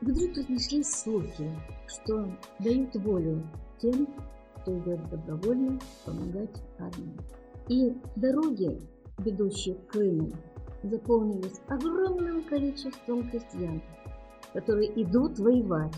Вдруг 0.00 0.36
разнеслись 0.36 0.90
слухи, 0.90 1.50
что 1.86 2.26
дают 2.58 2.94
волю 2.96 3.42
тем, 3.78 4.08
кто 4.56 4.76
идет 4.78 5.08
добровольно 5.08 5.78
помогать 6.04 6.62
армии. 6.78 7.16
И 7.68 7.96
дороги, 8.16 8.80
ведущие 9.18 9.76
к 9.76 9.92
Крыму, 9.92 10.32
заполнились 10.82 11.60
огромным 11.68 12.42
количеством 12.44 13.30
крестьян, 13.30 13.80
которые 14.52 15.00
идут 15.00 15.38
воевать 15.38 15.94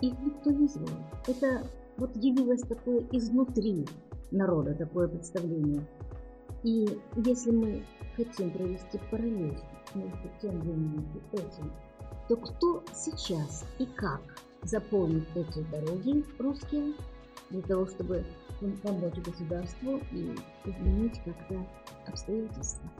не 0.00 0.68
звал. 0.68 0.88
Это 1.26 1.66
вот 1.96 2.14
явилось 2.16 2.62
такое 2.62 3.06
изнутри 3.12 3.86
народа, 4.30 4.74
такое 4.74 5.08
представление. 5.08 5.86
И 6.62 6.86
если 7.16 7.50
мы 7.50 7.84
хотим 8.16 8.50
провести 8.50 8.98
параллель 9.10 9.58
между 9.94 10.30
тем 10.40 10.60
временем 10.60 11.06
и 11.14 11.36
этим, 11.36 11.72
то 12.28 12.36
кто 12.36 12.82
сейчас 12.94 13.64
и 13.78 13.86
как 13.86 14.20
заполнит 14.62 15.24
эти 15.34 15.60
дороги 15.70 16.24
русские 16.38 16.94
для 17.50 17.62
того, 17.62 17.86
чтобы 17.86 18.24
помочь 18.82 19.14
государству 19.24 20.00
и 20.12 20.34
изменить 20.64 21.20
как-то 21.24 21.64
обстоятельства? 22.06 22.90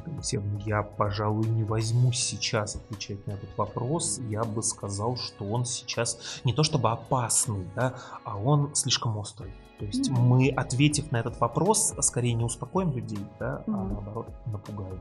Алексеевна, 0.00 0.60
я, 0.64 0.82
пожалуй, 0.82 1.46
не 1.46 1.64
возьмусь 1.64 2.18
сейчас 2.18 2.76
отвечать 2.76 3.26
на 3.26 3.32
этот 3.32 3.56
вопрос. 3.56 4.20
Я 4.28 4.44
бы 4.44 4.62
сказал, 4.62 5.16
что 5.16 5.44
он 5.44 5.64
сейчас 5.64 6.40
не 6.44 6.52
то 6.52 6.62
чтобы 6.62 6.90
опасный, 6.90 7.66
да, 7.74 7.94
а 8.24 8.36
он 8.36 8.74
слишком 8.74 9.16
острый. 9.18 9.52
То 9.82 9.86
есть 9.86 10.08
mm-hmm. 10.08 10.20
мы, 10.20 10.48
ответив 10.50 11.10
на 11.10 11.18
этот 11.18 11.40
вопрос, 11.40 11.92
скорее 12.02 12.34
не 12.34 12.44
успокоим 12.44 12.92
людей, 12.92 13.18
да, 13.40 13.64
mm-hmm. 13.66 13.74
а 13.74 13.84
наоборот 13.84 14.28
напугаем. 14.46 15.00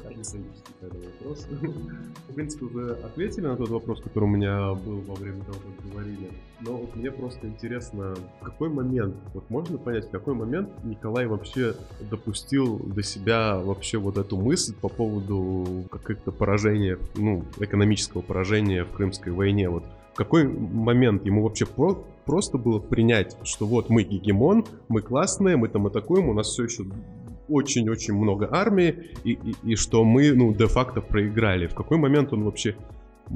В 2.28 2.34
принципе, 2.34 2.64
вы 2.64 2.92
ответили 2.92 3.46
на 3.46 3.56
тот 3.56 3.68
вопрос, 3.68 4.00
который 4.00 4.24
у 4.24 4.28
меня 4.28 4.72
был 4.72 5.02
во 5.02 5.16
время 5.16 5.44
того, 5.44 5.58
как 5.58 5.92
говорили. 5.92 6.30
Но 6.62 6.78
вот 6.78 6.96
мне 6.96 7.10
просто 7.10 7.46
интересно, 7.46 8.14
в 8.40 8.44
какой 8.44 8.70
момент, 8.70 9.16
вот 9.34 9.50
можно 9.50 9.76
понять, 9.76 10.06
в 10.06 10.10
какой 10.10 10.32
момент 10.32 10.70
Николай 10.82 11.26
вообще 11.26 11.74
допустил 12.10 12.78
до 12.78 13.02
себя 13.02 13.58
вообще 13.58 13.98
вот 13.98 14.16
эту 14.16 14.38
мысль 14.38 14.74
по 14.74 14.88
поводу 14.88 15.84
каких-то 15.90 16.32
поражения, 16.32 16.96
ну, 17.16 17.44
экономического 17.58 18.22
поражения 18.22 18.84
в 18.84 18.92
Крымской 18.92 19.32
войне, 19.32 19.68
вот 19.68 19.84
в 20.12 20.16
какой 20.16 20.44
момент 20.44 21.24
ему 21.24 21.42
вообще 21.42 21.66
про 21.66 22.04
просто 22.24 22.58
было 22.58 22.78
принять, 22.78 23.36
что 23.44 23.66
вот 23.66 23.90
мы 23.90 24.04
гегемон, 24.04 24.64
мы 24.88 25.00
классные, 25.00 25.56
мы 25.56 25.68
там 25.68 25.86
атакуем, 25.86 26.28
у 26.28 26.34
нас 26.34 26.48
все 26.48 26.64
еще 26.64 26.84
очень-очень 27.48 28.14
много 28.14 28.48
армии, 28.50 29.10
и, 29.24 29.32
и, 29.32 29.72
и 29.72 29.76
что 29.76 30.04
мы, 30.04 30.32
ну, 30.32 30.54
де-факто 30.54 31.00
проиграли. 31.00 31.66
В 31.66 31.74
какой 31.74 31.98
момент 31.98 32.32
он 32.32 32.44
вообще 32.44 32.76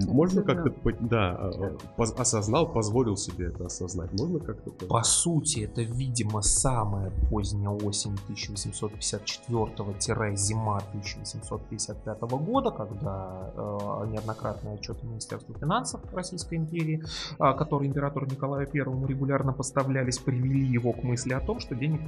Можно 0.05 0.43
как-то, 0.43 0.75
да, 1.01 1.51
э, 1.55 1.77
поз- 1.97 2.15
осознал, 2.19 2.71
позволил 2.73 3.17
себе 3.17 3.47
это 3.47 3.67
осознать. 3.67 4.13
Можно 4.13 4.41
как-то? 4.41 4.71
по- 4.87 5.03
сути, 5.03 5.61
это, 5.61 5.83
видимо, 5.83 6.43
самая 6.43 7.11
поздняя 7.31 7.71
осень 7.71 8.17
1854-зима 8.29 10.83
1855 10.93 12.21
года, 12.39 12.71
когда 12.71 13.51
э, 13.57 14.07
неоднократные 14.11 14.75
отчеты 14.75 15.07
Министерства 15.07 15.55
финансов 15.59 16.01
Российской 16.13 16.57
империи, 16.57 17.03
э, 17.39 17.55
которые 17.55 17.89
императору 17.89 18.27
Николаю 18.27 18.67
Первому 18.67 19.07
регулярно 19.07 19.53
поставлялись, 19.53 20.19
привели 20.19 20.65
его 20.67 20.93
к 20.93 21.03
мысли 21.03 21.33
о 21.33 21.41
том, 21.41 21.61
что 21.61 21.75
денег. 21.75 22.01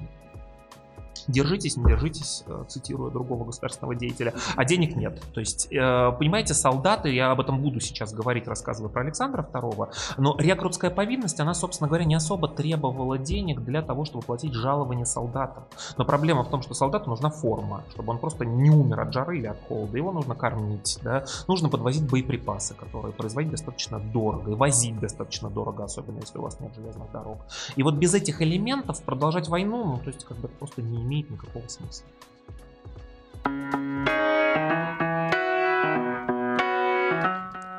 Держитесь, 1.26 1.76
не 1.76 1.84
держитесь, 1.84 2.44
э, 2.46 2.64
цитируя 2.68 3.10
другого 3.10 3.44
государственного 3.44 3.94
деятеля, 3.94 4.34
а 4.56 4.64
денег 4.64 4.96
нет. 4.96 5.22
То 5.32 5.40
есть, 5.40 5.68
э, 5.72 6.12
понимаете, 6.18 6.54
солдаты, 6.54 7.12
я 7.12 7.30
об 7.30 7.40
этом 7.40 7.60
буду 7.60 7.80
сейчас 7.80 8.12
говорить, 8.12 8.46
рассказывая 8.46 8.90
про 8.90 9.02
Александра 9.02 9.48
II, 9.52 9.88
но 10.18 10.36
рекрутская 10.38 10.90
повинность, 10.90 11.40
она, 11.40 11.54
собственно 11.54 11.88
говоря, 11.88 12.04
не 12.04 12.14
особо 12.14 12.48
требовала 12.48 13.18
денег 13.18 13.60
для 13.60 13.82
того, 13.82 14.04
чтобы 14.04 14.24
платить 14.24 14.54
жалования 14.54 15.04
солдатам. 15.04 15.64
Но 15.96 16.04
проблема 16.04 16.42
в 16.44 16.50
том, 16.50 16.62
что 16.62 16.74
солдату 16.74 17.10
нужна 17.10 17.30
форма, 17.30 17.82
чтобы 17.90 18.12
он 18.12 18.18
просто 18.18 18.44
не 18.44 18.70
умер 18.70 19.00
от 19.00 19.12
жары 19.12 19.38
или 19.38 19.46
от 19.46 19.60
холода. 19.68 19.96
Его 19.96 20.12
нужно 20.12 20.34
кормить, 20.34 20.98
да? 21.02 21.24
нужно 21.46 21.68
подвозить 21.68 22.08
боеприпасы, 22.08 22.74
которые 22.74 23.12
производить 23.12 23.50
достаточно 23.50 23.98
дорого 23.98 24.52
и 24.52 24.54
возить 24.54 24.98
достаточно 24.98 25.50
дорого, 25.50 25.84
особенно 25.84 26.18
если 26.18 26.38
у 26.38 26.42
вас 26.42 26.60
нет 26.60 26.74
железных 26.74 27.10
дорог. 27.12 27.38
И 27.76 27.82
вот 27.82 27.94
без 27.94 28.14
этих 28.14 28.42
элементов 28.42 29.02
продолжать 29.02 29.48
войну, 29.48 29.84
ну, 29.84 29.98
то 29.98 30.08
есть, 30.08 30.24
как 30.24 30.36
бы 30.38 30.48
просто 30.48 30.82
не 30.82 31.02
имеет 31.08 31.30
никакого 31.30 31.66
смысла. 31.66 32.06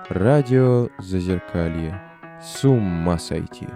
Радио 0.09 0.89
Зазеркалье. 0.97 2.01
С 2.41 2.65
ума 2.65 3.19
сойти. 3.19 3.67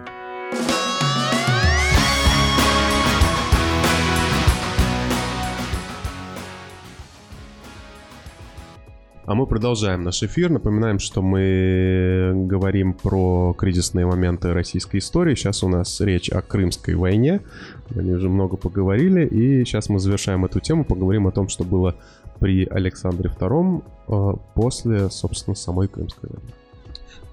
А 9.34 9.36
мы 9.36 9.48
продолжаем 9.48 10.04
наш 10.04 10.22
эфир. 10.22 10.48
Напоминаем, 10.48 11.00
что 11.00 11.20
мы 11.20 12.32
говорим 12.46 12.92
про 12.92 13.52
кризисные 13.58 14.06
моменты 14.06 14.52
российской 14.52 14.98
истории. 14.98 15.34
Сейчас 15.34 15.64
у 15.64 15.68
нас 15.68 16.00
речь 16.00 16.28
о 16.28 16.40
Крымской 16.40 16.94
войне. 16.94 17.40
Мы 17.90 18.14
уже 18.14 18.28
много 18.28 18.56
поговорили. 18.56 19.26
И 19.26 19.64
сейчас 19.64 19.88
мы 19.88 19.98
завершаем 19.98 20.44
эту 20.44 20.60
тему. 20.60 20.84
Поговорим 20.84 21.26
о 21.26 21.32
том, 21.32 21.48
что 21.48 21.64
было 21.64 21.96
при 22.38 22.64
Александре 22.64 23.28
II 23.28 23.82
э, 24.06 24.36
после, 24.54 25.10
собственно, 25.10 25.56
самой 25.56 25.88
Крымской 25.88 26.30
войны. 26.30 26.63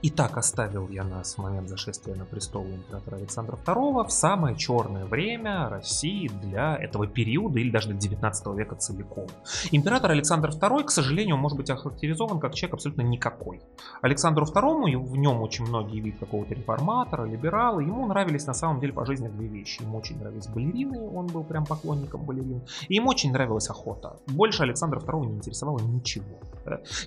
И 0.02 0.10
так 0.10 0.38
оставил 0.38 0.90
я 0.90 1.04
нас 1.04 1.36
в 1.36 1.38
момент 1.38 1.70
зашествия 1.70 2.16
на 2.16 2.26
престол 2.26 2.66
императора 2.66 3.18
Александра 3.18 3.56
II 3.56 4.08
в 4.08 4.12
самое 4.12 4.56
черное 4.56 5.06
время 5.06 5.70
России 5.70 6.28
для 6.28 6.76
этого 6.76 7.06
периода 7.06 7.60
или 7.60 7.70
даже 7.70 7.90
для 7.90 7.98
19 7.98 8.48
века 8.58 8.76
целиком. 8.76 9.28
Император 9.72 10.12
Александр 10.12 10.50
II, 10.50 10.86
к 10.86 10.90
сожалению, 10.90 11.38
может 11.38 11.56
быть 11.56 11.70
охарактеризован 11.70 12.40
как 12.40 12.56
человек 12.56 12.74
абсолютно 12.76 13.04
никакой. 13.04 13.62
Александру 14.02 14.46
II, 14.46 14.98
в 14.98 15.18
нем 15.18 15.42
очень 15.42 15.66
многие 15.66 16.00
вид 16.00 16.18
какого-то 16.20 16.56
реформатора, 16.56 17.26
либерала, 17.26 17.80
ему 17.80 18.08
нравились 18.08 18.48
на 18.48 18.56
самом 18.56 18.80
деле 18.80 18.94
по 18.94 19.06
жизни 19.06 19.28
две 19.28 19.48
вещи. 19.48 19.84
Ему 19.84 20.00
очень 20.00 20.18
нравились 20.18 20.48
балерины, 20.48 21.00
он 21.00 21.28
был 21.28 21.44
прям 21.44 21.66
поклонником 21.66 22.26
балерин, 22.26 22.64
и 22.90 22.96
ему 22.96 23.10
очень 23.10 23.32
нравилась 23.32 23.70
охота. 23.70 24.18
Больше 24.26 24.64
Александра 24.64 25.00
II 25.00 25.28
не 25.28 25.36
интересовало 25.36 25.80
ничего. 25.80 26.40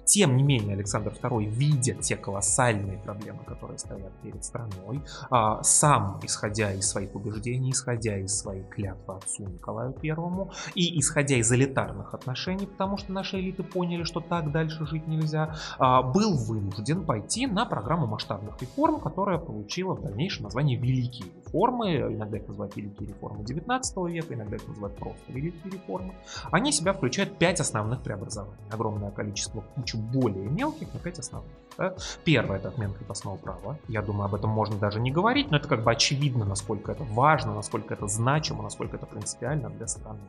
Тем 0.04 0.36
не 0.36 0.42
менее, 0.42 0.74
Александр 0.74 1.12
II, 1.20 1.44
видя 1.46 1.94
те 1.94 2.16
колоссальные 2.16 2.83
проблемы, 2.92 3.44
которые 3.44 3.78
стоят 3.78 4.12
перед 4.22 4.44
страной, 4.44 5.02
а, 5.30 5.62
сам, 5.62 6.20
исходя 6.22 6.72
из 6.72 6.88
своих 6.88 7.14
убеждений, 7.14 7.70
исходя 7.70 8.18
из 8.18 8.38
своей 8.38 8.64
клятвы 8.64 9.16
отцу 9.16 9.44
Николаю 9.48 9.92
Первому 9.92 10.52
и 10.74 10.98
исходя 11.00 11.36
из 11.36 11.50
элитарных 11.52 12.14
отношений, 12.14 12.66
потому 12.66 12.96
что 12.96 13.12
наши 13.12 13.38
элиты 13.40 13.62
поняли, 13.62 14.04
что 14.04 14.20
так 14.20 14.52
дальше 14.52 14.86
жить 14.86 15.06
нельзя, 15.06 15.56
а, 15.78 16.02
был 16.02 16.36
вынужден 16.36 17.04
пойти 17.04 17.46
на 17.46 17.64
программу 17.64 18.06
масштабных 18.06 18.60
реформ, 18.60 19.00
которая 19.00 19.38
получила 19.38 19.94
в 19.94 20.02
дальнейшем 20.02 20.44
название 20.44 20.78
«Великие 20.78 21.28
реформы». 21.54 21.96
Иногда 22.14 22.36
их 22.36 22.48
называют 22.48 22.76
«Великие 22.76 23.08
реформы 23.08 23.44
19 23.44 23.96
века», 24.08 24.34
иногда 24.34 24.56
их 24.56 24.68
называют 24.68 24.96
просто 24.96 25.32
«Великие 25.32 25.72
реформы». 25.72 26.14
Они 26.50 26.72
себя 26.72 26.92
включают 26.92 27.38
пять 27.38 27.60
основных 27.60 28.02
преобразований. 28.02 28.56
Огромное 28.70 29.10
количество 29.10 29.62
кучу 29.74 29.98
более 29.98 30.48
мелких, 30.48 30.88
но 30.92 31.00
пять 31.00 31.18
основных. 31.18 31.50
Да? 31.76 31.94
Первое 32.24 32.58
это 32.58 32.68
отмена 32.68 32.94
крепостного 32.94 33.36
права. 33.36 33.78
Я 33.88 34.02
думаю, 34.02 34.26
об 34.26 34.34
этом 34.34 34.50
можно 34.50 34.76
даже 34.76 35.00
не 35.00 35.10
говорить, 35.10 35.50
но 35.50 35.56
это 35.56 35.68
как 35.68 35.82
бы 35.82 35.90
очевидно, 35.90 36.44
насколько 36.44 36.92
это 36.92 37.04
важно, 37.04 37.54
насколько 37.54 37.94
это 37.94 38.06
значимо, 38.06 38.62
насколько 38.62 38.96
это 38.96 39.06
принципиально 39.06 39.70
для 39.70 39.86
страны. 39.86 40.20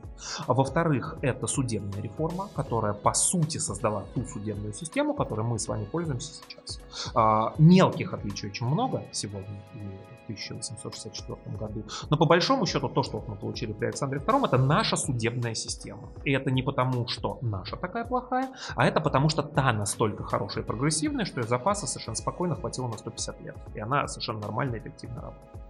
А 0.48 0.54
во-вторых, 0.54 1.18
это 1.22 1.48
судебная 1.48 2.02
реформа, 2.02 2.50
которая 2.56 2.94
по 2.94 3.14
сути 3.14 3.58
создала 3.58 4.04
ту 4.14 4.24
судебную 4.26 4.74
систему, 4.74 5.14
которой 5.14 5.46
мы 5.46 5.60
с 5.60 5.68
вами 5.68 5.86
пользуемся 5.86 6.34
сейчас. 6.34 6.82
А, 7.14 7.54
мелких 7.58 8.14
отличий 8.14 8.50
очень 8.50 8.66
много 8.66 9.04
сегодня 9.12 9.62
и 9.74 10.15
в 10.26 10.30
1864 10.30 11.58
году. 11.58 11.84
Но 12.10 12.18
по 12.18 12.26
большому 12.26 12.66
счету 12.66 12.90
то, 12.90 13.04
что 13.04 13.24
мы 13.28 13.36
получили 13.36 13.74
при 13.74 13.86
Александре 13.86 14.20
II, 14.20 14.46
это 14.46 14.58
наша 14.58 14.96
судебная 14.96 15.56
система. 15.56 16.10
И 16.24 16.32
это 16.32 16.52
не 16.52 16.64
потому, 16.64 17.08
что 17.08 17.38
наша 17.42 17.78
такая 17.78 18.06
плохая, 18.06 18.50
а 18.76 18.86
это 18.86 19.02
потому, 19.02 19.30
что 19.30 19.44
та 19.44 19.74
настолько 19.74 20.24
хорошая 20.24 20.64
и 20.64 20.68
прогрессивная, 20.68 21.26
что 21.26 21.42
ее 21.42 21.48
запаса 21.48 21.88
совершенно 21.88 22.16
спокойно 22.16 22.56
хватило 22.56 22.88
на 22.88 22.98
150 22.98 23.42
лет. 23.42 23.56
И 23.76 23.80
она 23.80 24.08
совершенно 24.08 24.40
нормально 24.40 24.76
и 24.76 24.80
эффективно 24.80 25.22
работает. 25.22 25.65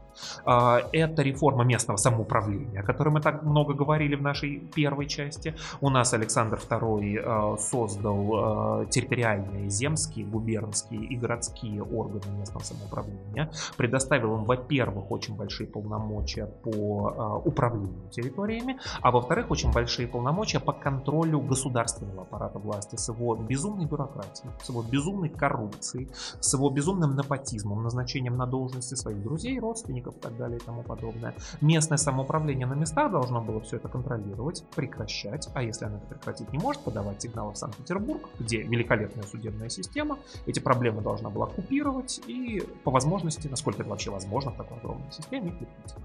А, 0.46 0.82
Это 0.92 1.22
реформа 1.22 1.64
местного 1.64 1.98
самоуправления, 1.98 2.82
о 2.82 2.84
которой 2.84 3.10
мы 3.10 3.22
так 3.22 3.44
много 3.44 3.74
говорили 3.74 4.16
в 4.16 4.22
нашей 4.22 4.60
первой 4.76 5.08
части. 5.08 5.56
У 5.82 5.90
нас 5.90 6.14
Александр 6.14 6.60
II 6.70 7.18
а, 7.18 7.58
создал 7.58 8.32
а, 8.34 8.86
территориальные 8.86 9.70
земские, 9.70 10.26
губернские 10.26 11.04
и 11.06 11.16
городские 11.16 11.84
органы 11.84 12.38
местного 12.38 12.64
самоуправления. 12.64 13.52
Предоставил 13.78 14.38
им, 14.38 14.46
во-первых, 14.46 15.12
очень 15.12 15.36
большие 15.36 15.68
полномочия 15.68 16.46
по 16.46 17.14
а, 17.18 17.36
управлению 17.38 18.10
территориями, 18.12 18.78
а 19.02 19.12
во-вторых, 19.12 19.52
очень 19.52 19.72
большие 19.72 20.08
полномочия 20.08 20.60
по 20.60 20.74
контролю 20.74 21.40
государственного 21.42 22.24
аппарата 22.24 22.60
власти 22.60 22.96
с 22.96 23.10
его 23.10 23.36
безумной 23.36 23.86
бюрократией, 23.86 24.52
с 24.62 24.70
его 24.70 24.84
безумной 24.84 25.30
коррупцией, 25.30 26.10
с 26.40 26.54
его 26.54 26.70
безумным 26.70 27.16
непотизмом, 27.16 27.84
назначением 27.84 28.38
на 28.38 28.46
должности 28.46 28.96
своих 28.96 29.22
друзей, 29.22 29.60
родственников 29.60 30.05
и 30.12 30.20
так 30.20 30.38
далее 30.38 30.58
и 30.58 30.62
тому 30.62 30.84
подобное. 30.84 31.34
Местное 31.62 31.98
самоуправление 31.98 32.68
на 32.68 32.74
местах 32.74 33.12
должно 33.12 33.42
было 33.42 33.62
все 33.62 33.78
это 33.78 33.88
контролировать, 33.88 34.64
прекращать, 34.76 35.50
а 35.54 35.64
если 35.64 35.86
оно 35.86 35.98
это 35.98 36.08
прекратить 36.08 36.52
не 36.52 36.60
может, 36.60 36.82
подавать 36.84 37.22
сигналы 37.22 37.54
в 37.54 37.58
Санкт-Петербург, 37.58 38.30
где 38.40 38.62
великолепная 38.62 39.24
судебная 39.24 39.70
система, 39.70 40.18
эти 40.46 40.60
проблемы 40.60 41.02
должна 41.02 41.30
была 41.30 41.48
купировать 41.48 42.22
и 42.28 42.64
по 42.84 42.92
возможности, 42.92 43.48
насколько 43.48 43.82
это 43.82 43.90
вообще 43.90 44.12
возможно 44.12 44.52
в 44.52 44.58
такой 44.58 44.78
огромной 44.78 45.12
системе, 45.12 45.50
их 45.50 45.62
ликвидировать. 45.62 45.96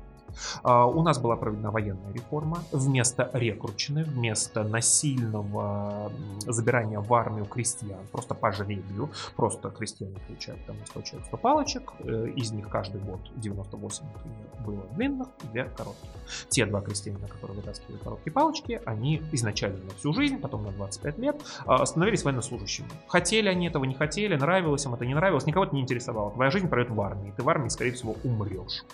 А, 0.62 0.87
У 0.87 1.03
нас 1.03 1.18
была 1.18 1.37
проведена 1.37 1.70
военная 1.70 2.12
реформа. 2.12 2.59
Вместо 2.72 3.31
рекручины, 3.33 4.05
вместо 4.05 4.64
насильного 4.64 6.12
забирания 6.47 7.01
в 7.01 7.12
армию 7.14 7.45
крестьян, 7.45 8.01
просто 8.12 8.35
по 8.35 8.53
жребию, 8.53 9.11
просто 9.37 9.70
крестьяне 9.70 10.16
получают 10.26 10.64
там 10.66 10.76
100 10.87 11.03
человек 11.03 11.26
100 11.28 11.37
палочек, 11.37 11.93
э, 12.01 12.28
из 12.37 12.53
них 12.53 12.68
каждый 12.68 13.01
год 13.01 13.20
98, 13.37 14.05
например, 14.14 14.51
было 14.64 14.87
длинных 14.95 15.28
и 15.43 15.47
2 15.49 15.64
коротких. 15.76 16.11
Те 16.49 16.66
два 16.66 16.81
крестьянина, 16.81 17.26
которые 17.28 17.57
вытаскивали 17.57 17.99
короткие 17.99 18.33
палочки, 18.33 18.81
они 18.85 19.22
изначально 19.33 19.85
на 19.85 19.91
всю 19.91 20.12
жизнь, 20.12 20.39
потом 20.39 20.64
на 20.64 20.70
25 20.72 21.18
лет 21.18 21.37
а, 21.66 21.85
становились 21.87 22.24
военнослужащими. 22.24 22.89
Хотели 23.09 23.49
они 23.49 23.68
этого, 23.68 23.85
не 23.85 23.95
хотели, 23.95 24.37
нравилось 24.37 24.85
им 24.85 24.95
это, 24.95 25.07
не 25.07 25.14
нравилось, 25.14 25.47
никого 25.47 25.64
это 25.64 25.74
не 25.74 25.83
интересовало. 25.83 26.31
Твоя 26.33 26.51
жизнь 26.51 26.68
пройдет 26.68 26.93
в 26.93 27.01
армии, 27.01 27.33
ты 27.37 27.43
в 27.43 27.49
армии, 27.49 27.68
скорее 27.68 27.93
всего, 27.93 28.16
умрешь. 28.24 28.85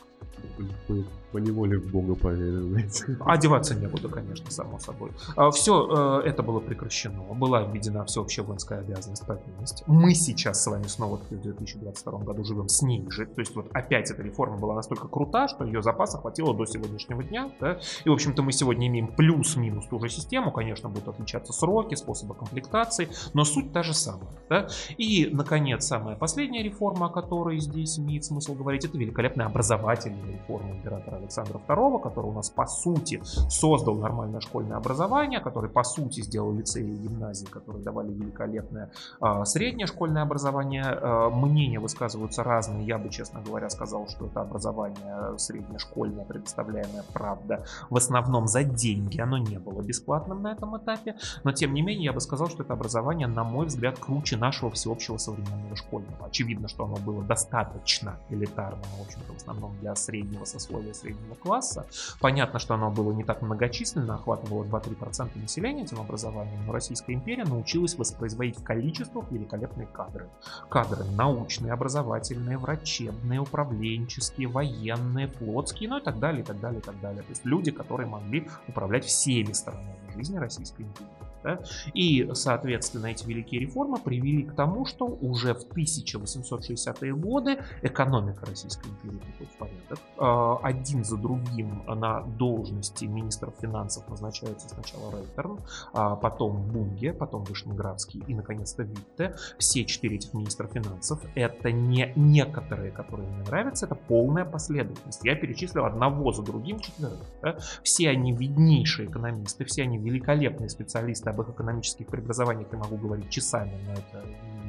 По, 1.32 1.38
неволе 1.38 1.78
в 1.78 1.90
Бога 1.90 2.14
поверил. 2.14 2.76
Одеваться 3.20 3.74
некуда, 3.74 4.08
конечно, 4.08 4.50
само 4.50 4.78
собой. 4.78 5.10
Все 5.52 6.22
это 6.24 6.42
было 6.42 6.60
прекращено. 6.60 7.22
Была 7.34 7.62
введена 7.62 8.04
всеобщая 8.04 8.42
воинская 8.42 8.80
обязанность, 8.80 9.26
повинность. 9.26 9.82
Мы 9.86 10.14
сейчас 10.14 10.62
с 10.62 10.66
вами 10.66 10.84
снова 10.84 11.18
в 11.18 11.28
2022 11.28 12.18
году 12.20 12.44
живем 12.44 12.68
с 12.68 12.82
ней 12.82 13.04
же. 13.10 13.26
То 13.26 13.40
есть 13.40 13.54
вот 13.54 13.68
опять 13.72 14.10
эта 14.10 14.22
реформа 14.22 14.56
была 14.56 14.74
настолько 14.74 15.08
крута, 15.08 15.48
что 15.48 15.64
ее 15.64 15.82
запаса 15.82 16.18
хватило 16.18 16.54
до 16.54 16.64
сегодняшнего 16.64 17.22
дня. 17.22 17.50
Да? 17.60 17.78
И, 18.04 18.08
в 18.08 18.12
общем-то, 18.12 18.42
мы 18.42 18.52
сегодня 18.52 18.86
имеем 18.86 19.08
плюс-минус 19.08 19.86
ту 19.88 19.98
же 20.00 20.08
систему. 20.08 20.52
Конечно, 20.52 20.88
будут 20.88 21.08
отличаться 21.08 21.52
сроки, 21.52 21.94
способы 21.96 22.34
комплектации, 22.34 23.08
но 23.34 23.44
суть 23.44 23.72
та 23.72 23.82
же 23.82 23.94
самая. 23.94 24.30
Да? 24.48 24.68
И, 24.96 25.28
наконец, 25.32 25.86
самая 25.86 26.16
последняя 26.16 26.62
реформа, 26.62 27.06
о 27.06 27.10
которой 27.10 27.58
здесь 27.58 27.98
имеет 27.98 28.24
смысл 28.24 28.54
говорить, 28.54 28.84
это 28.84 28.96
великолепная 28.96 29.46
образовательная 29.46 30.32
реформы 30.32 30.76
императора 30.76 31.15
Александра 31.16 31.60
II, 31.66 32.02
который 32.02 32.26
у 32.26 32.32
нас 32.32 32.50
по 32.50 32.66
сути 32.66 33.20
создал 33.48 33.96
нормальное 33.96 34.40
школьное 34.40 34.76
образование, 34.76 35.40
который 35.40 35.70
по 35.70 35.82
сути 35.82 36.20
сделал 36.20 36.52
лицеи 36.52 36.88
и 36.88 36.96
гимназии, 36.96 37.46
которые 37.46 37.82
давали 37.82 38.12
великолепное 38.12 38.90
э, 39.20 39.44
среднее 39.44 39.86
школьное 39.86 40.22
образование. 40.22 40.84
Э, 40.84 41.30
мнения 41.30 41.78
высказываются 41.78 42.42
разные. 42.42 42.86
Я 42.86 42.98
бы, 42.98 43.08
честно 43.10 43.40
говоря, 43.40 43.68
сказал, 43.70 44.08
что 44.08 44.26
это 44.26 44.40
образование 44.40 45.38
среднешкольное, 45.38 46.24
предоставляемое, 46.24 47.04
правда, 47.12 47.64
в 47.90 47.96
основном 47.96 48.46
за 48.46 48.62
деньги. 48.62 49.20
Оно 49.20 49.38
не 49.38 49.58
было 49.58 49.82
бесплатным 49.82 50.42
на 50.42 50.52
этом 50.52 50.76
этапе. 50.76 51.16
Но, 51.44 51.52
тем 51.52 51.74
не 51.74 51.82
менее, 51.82 52.06
я 52.06 52.12
бы 52.12 52.20
сказал, 52.20 52.48
что 52.48 52.62
это 52.62 52.72
образование, 52.72 53.26
на 53.26 53.44
мой 53.44 53.66
взгляд, 53.66 53.98
круче 53.98 54.36
нашего 54.36 54.70
всеобщего 54.70 55.16
современного 55.16 55.76
школьного. 55.76 56.26
Очевидно, 56.26 56.68
что 56.68 56.84
оно 56.84 56.96
было 56.96 57.22
достаточно 57.22 58.16
элитарным, 58.30 58.84
в 58.98 59.02
общем-то, 59.02 59.32
в 59.32 59.36
основном 59.36 59.76
для 59.80 59.94
среднего 59.94 60.44
сословия, 60.44 60.92
среднего 61.06 61.34
класса. 61.34 61.86
Понятно, 62.20 62.58
что 62.58 62.74
оно 62.74 62.90
было 62.90 63.12
не 63.12 63.24
так 63.24 63.42
многочисленно, 63.42 64.14
охватывало 64.14 64.64
2-3% 64.64 65.40
населения 65.40 65.82
этим 65.82 66.00
образованием, 66.00 66.66
но 66.66 66.72
Российская 66.72 67.14
империя 67.14 67.44
научилась 67.44 67.96
воспроизводить 67.96 68.58
в 68.58 68.64
количествах 68.64 69.30
великолепные 69.30 69.86
кадры. 69.86 70.28
Кадры 70.68 71.04
научные, 71.04 71.72
образовательные, 71.72 72.58
врачебные, 72.58 73.40
управленческие, 73.40 74.48
военные, 74.48 75.28
флотские, 75.28 75.90
ну 75.90 75.98
и 75.98 76.02
так 76.02 76.18
далее, 76.18 76.42
и 76.42 76.44
так 76.44 76.60
далее, 76.60 76.80
и 76.80 76.84
так 76.84 77.00
далее. 77.00 77.22
То 77.22 77.30
есть 77.30 77.44
люди, 77.44 77.70
которые 77.70 78.08
могли 78.08 78.48
управлять 78.68 79.04
всеми 79.04 79.52
сторонами 79.52 79.96
жизни 80.16 80.38
Российской 80.38 80.82
империи. 80.82 81.25
Да? 81.46 81.60
И, 81.94 82.28
соответственно, 82.32 83.06
эти 83.06 83.24
великие 83.24 83.60
реформы 83.60 83.98
привели 83.98 84.42
к 84.42 84.54
тому, 84.54 84.84
что 84.84 85.06
уже 85.06 85.54
в 85.54 85.64
1860-е 85.68 87.14
годы 87.14 87.58
экономика 87.82 88.46
Российской 88.46 88.88
империи 88.88 89.18
приходит 89.18 89.52
в 89.52 89.56
порядок. 89.56 89.98
А, 90.18 90.58
один 90.64 91.04
за 91.04 91.16
другим 91.16 91.84
на 91.86 92.22
должности 92.22 93.04
министров 93.04 93.54
финансов 93.60 94.08
назначаются 94.08 94.68
сначала 94.68 95.12
Рейтерн, 95.12 95.60
а 95.92 96.16
потом 96.16 96.66
Бунге, 96.66 97.12
потом 97.12 97.44
Вышнеградский 97.44 98.24
и, 98.26 98.34
наконец-то, 98.34 98.82
Витте. 98.82 99.36
Все 99.58 99.84
четыре 99.84 100.16
этих 100.16 100.34
министра 100.34 100.66
финансов— 100.66 101.20
это 101.36 101.70
не 101.70 102.12
некоторые, 102.16 102.90
которые 102.90 103.28
мне 103.28 103.44
нравятся, 103.44 103.86
это 103.86 103.94
полная 103.94 104.44
последовательность. 104.44 105.24
Я 105.24 105.36
перечислил 105.36 105.84
одного 105.84 106.32
за 106.32 106.42
другим 106.42 106.80
четверых. 106.80 107.20
Да? 107.40 107.56
Все 107.84 108.10
они 108.10 108.32
виднейшие 108.32 109.08
экономисты, 109.08 109.64
все 109.64 109.82
они 109.82 109.96
великолепные 109.98 110.68
специалисты 110.68 111.35
об 111.36 111.42
их 111.42 111.54
экономических 111.54 112.06
преобразованиях 112.06 112.68
я 112.72 112.78
могу 112.78 112.96
говорить 112.96 113.28
часами, 113.30 113.78
но 113.86 113.92
это 113.92 114.24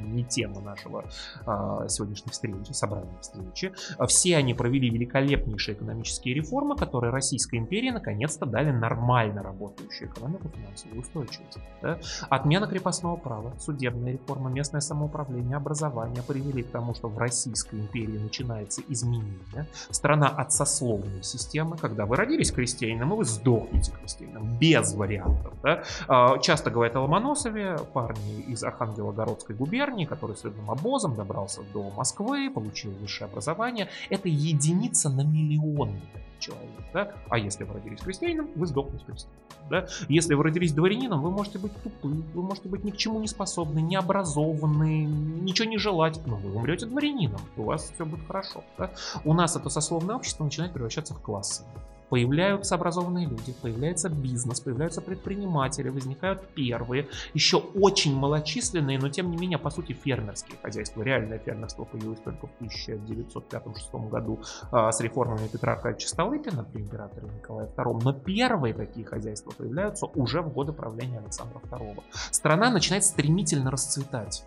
не 0.08 0.24
тема 0.24 0.60
нашего 0.60 1.04
а, 1.46 1.86
сегодняшней 1.88 2.32
встречи, 2.32 2.72
собрания 2.72 3.18
встречи. 3.20 3.72
Все 4.06 4.36
они 4.36 4.54
провели 4.54 4.90
великолепнейшие 4.90 5.74
экономические 5.74 6.34
реформы, 6.34 6.76
которые 6.76 7.12
Российской 7.12 7.56
империи 7.56 7.90
наконец-то 7.90 8.46
дали 8.46 8.70
нормально 8.70 9.42
работающую 9.42 10.10
экономику, 10.10 10.48
финансовую 10.48 11.00
устойчивость. 11.00 11.58
Да? 11.82 11.98
Отмена 12.28 12.66
крепостного 12.66 13.16
права, 13.16 13.52
судебная 13.58 14.12
реформа, 14.12 14.50
местное 14.50 14.80
самоуправление, 14.80 15.56
образование 15.56 16.22
привели 16.22 16.62
к 16.62 16.70
тому, 16.70 16.94
что 16.94 17.08
в 17.08 17.18
Российской 17.18 17.80
империи 17.80 18.18
начинается 18.18 18.82
изменение. 18.88 19.68
Страна 19.90 20.28
от 20.28 20.52
сословной 20.52 21.22
системы, 21.22 21.76
когда 21.76 22.06
вы 22.06 22.16
родились 22.16 22.50
крестьянином, 22.50 23.12
и 23.12 23.16
вы 23.16 23.24
сдохнете 23.24 23.92
крестьянином, 23.92 24.58
без 24.58 24.94
вариантов. 24.94 25.52
Да? 25.62 25.84
Часто 26.58 26.72
говорят 26.72 26.96
о 26.96 27.02
Ломоносове, 27.02 27.78
парни 27.92 28.40
из 28.48 28.64
Архангелогородской 28.64 29.54
губернии, 29.54 30.06
который 30.06 30.34
с 30.34 30.40
средним 30.40 30.72
обозом 30.72 31.14
добрался 31.14 31.62
до 31.72 31.88
Москвы, 31.90 32.50
получил 32.50 32.90
высшее 33.00 33.30
образование. 33.30 33.90
Это 34.10 34.28
единица 34.28 35.08
на 35.08 35.20
миллион 35.20 36.00
человек. 36.40 36.84
Да? 36.92 37.12
А 37.28 37.38
если 37.38 37.62
вы 37.62 37.74
родились 37.74 38.00
крестьянином, 38.00 38.48
вы 38.56 38.66
сдохнете 38.66 39.04
крестьянином. 39.04 39.40
Да? 39.70 39.86
Если 40.08 40.34
вы 40.34 40.42
родились 40.42 40.72
дворянином, 40.72 41.22
вы 41.22 41.30
можете 41.30 41.60
быть 41.60 41.80
тупы, 41.80 42.08
вы 42.08 42.42
можете 42.42 42.68
быть 42.68 42.82
ни 42.82 42.90
к 42.90 42.96
чему 42.96 43.20
не 43.20 43.28
способны, 43.28 43.78
не 43.78 43.94
образованны, 43.94 45.04
ничего 45.04 45.68
не 45.68 45.78
желать, 45.78 46.20
но 46.26 46.34
вы 46.38 46.56
умрете 46.56 46.86
дворянином, 46.86 47.40
у 47.56 47.62
вас 47.62 47.92
все 47.94 48.04
будет 48.04 48.26
хорошо. 48.26 48.64
Да? 48.76 48.90
У 49.24 49.32
нас 49.32 49.54
это 49.54 49.68
сословное 49.70 50.16
общество 50.16 50.42
начинает 50.42 50.72
превращаться 50.72 51.14
в 51.14 51.20
классы 51.20 51.62
появляются 52.08 52.74
образованные 52.74 53.26
люди, 53.26 53.54
появляется 53.62 54.08
бизнес, 54.08 54.60
появляются 54.60 55.00
предприниматели, 55.00 55.88
возникают 55.88 56.46
первые, 56.54 57.08
еще 57.34 57.58
очень 57.58 58.14
малочисленные, 58.16 58.98
но 58.98 59.08
тем 59.08 59.30
не 59.30 59.36
менее, 59.36 59.58
по 59.58 59.70
сути, 59.70 59.92
фермерские 59.92 60.58
хозяйства. 60.62 61.02
Реальное 61.02 61.38
фермерство 61.38 61.84
появилось 61.84 62.20
только 62.20 62.46
в 62.46 62.62
1905-1906 62.62 64.08
году 64.08 64.40
а, 64.70 64.90
с 64.92 65.00
реформами 65.00 65.48
Петра 65.48 65.74
Аркадьевича 65.74 66.08
Столыпина 66.08 66.64
при 66.64 66.82
императоре 66.82 67.28
Николае 67.28 67.68
II, 67.76 68.00
но 68.02 68.12
первые 68.12 68.74
такие 68.74 69.06
хозяйства 69.06 69.50
появляются 69.50 70.06
уже 70.06 70.42
в 70.42 70.52
годы 70.52 70.72
правления 70.72 71.18
Александра 71.18 71.60
II. 71.70 72.02
Страна 72.30 72.70
начинает 72.70 73.04
стремительно 73.04 73.70
расцветать. 73.70 74.44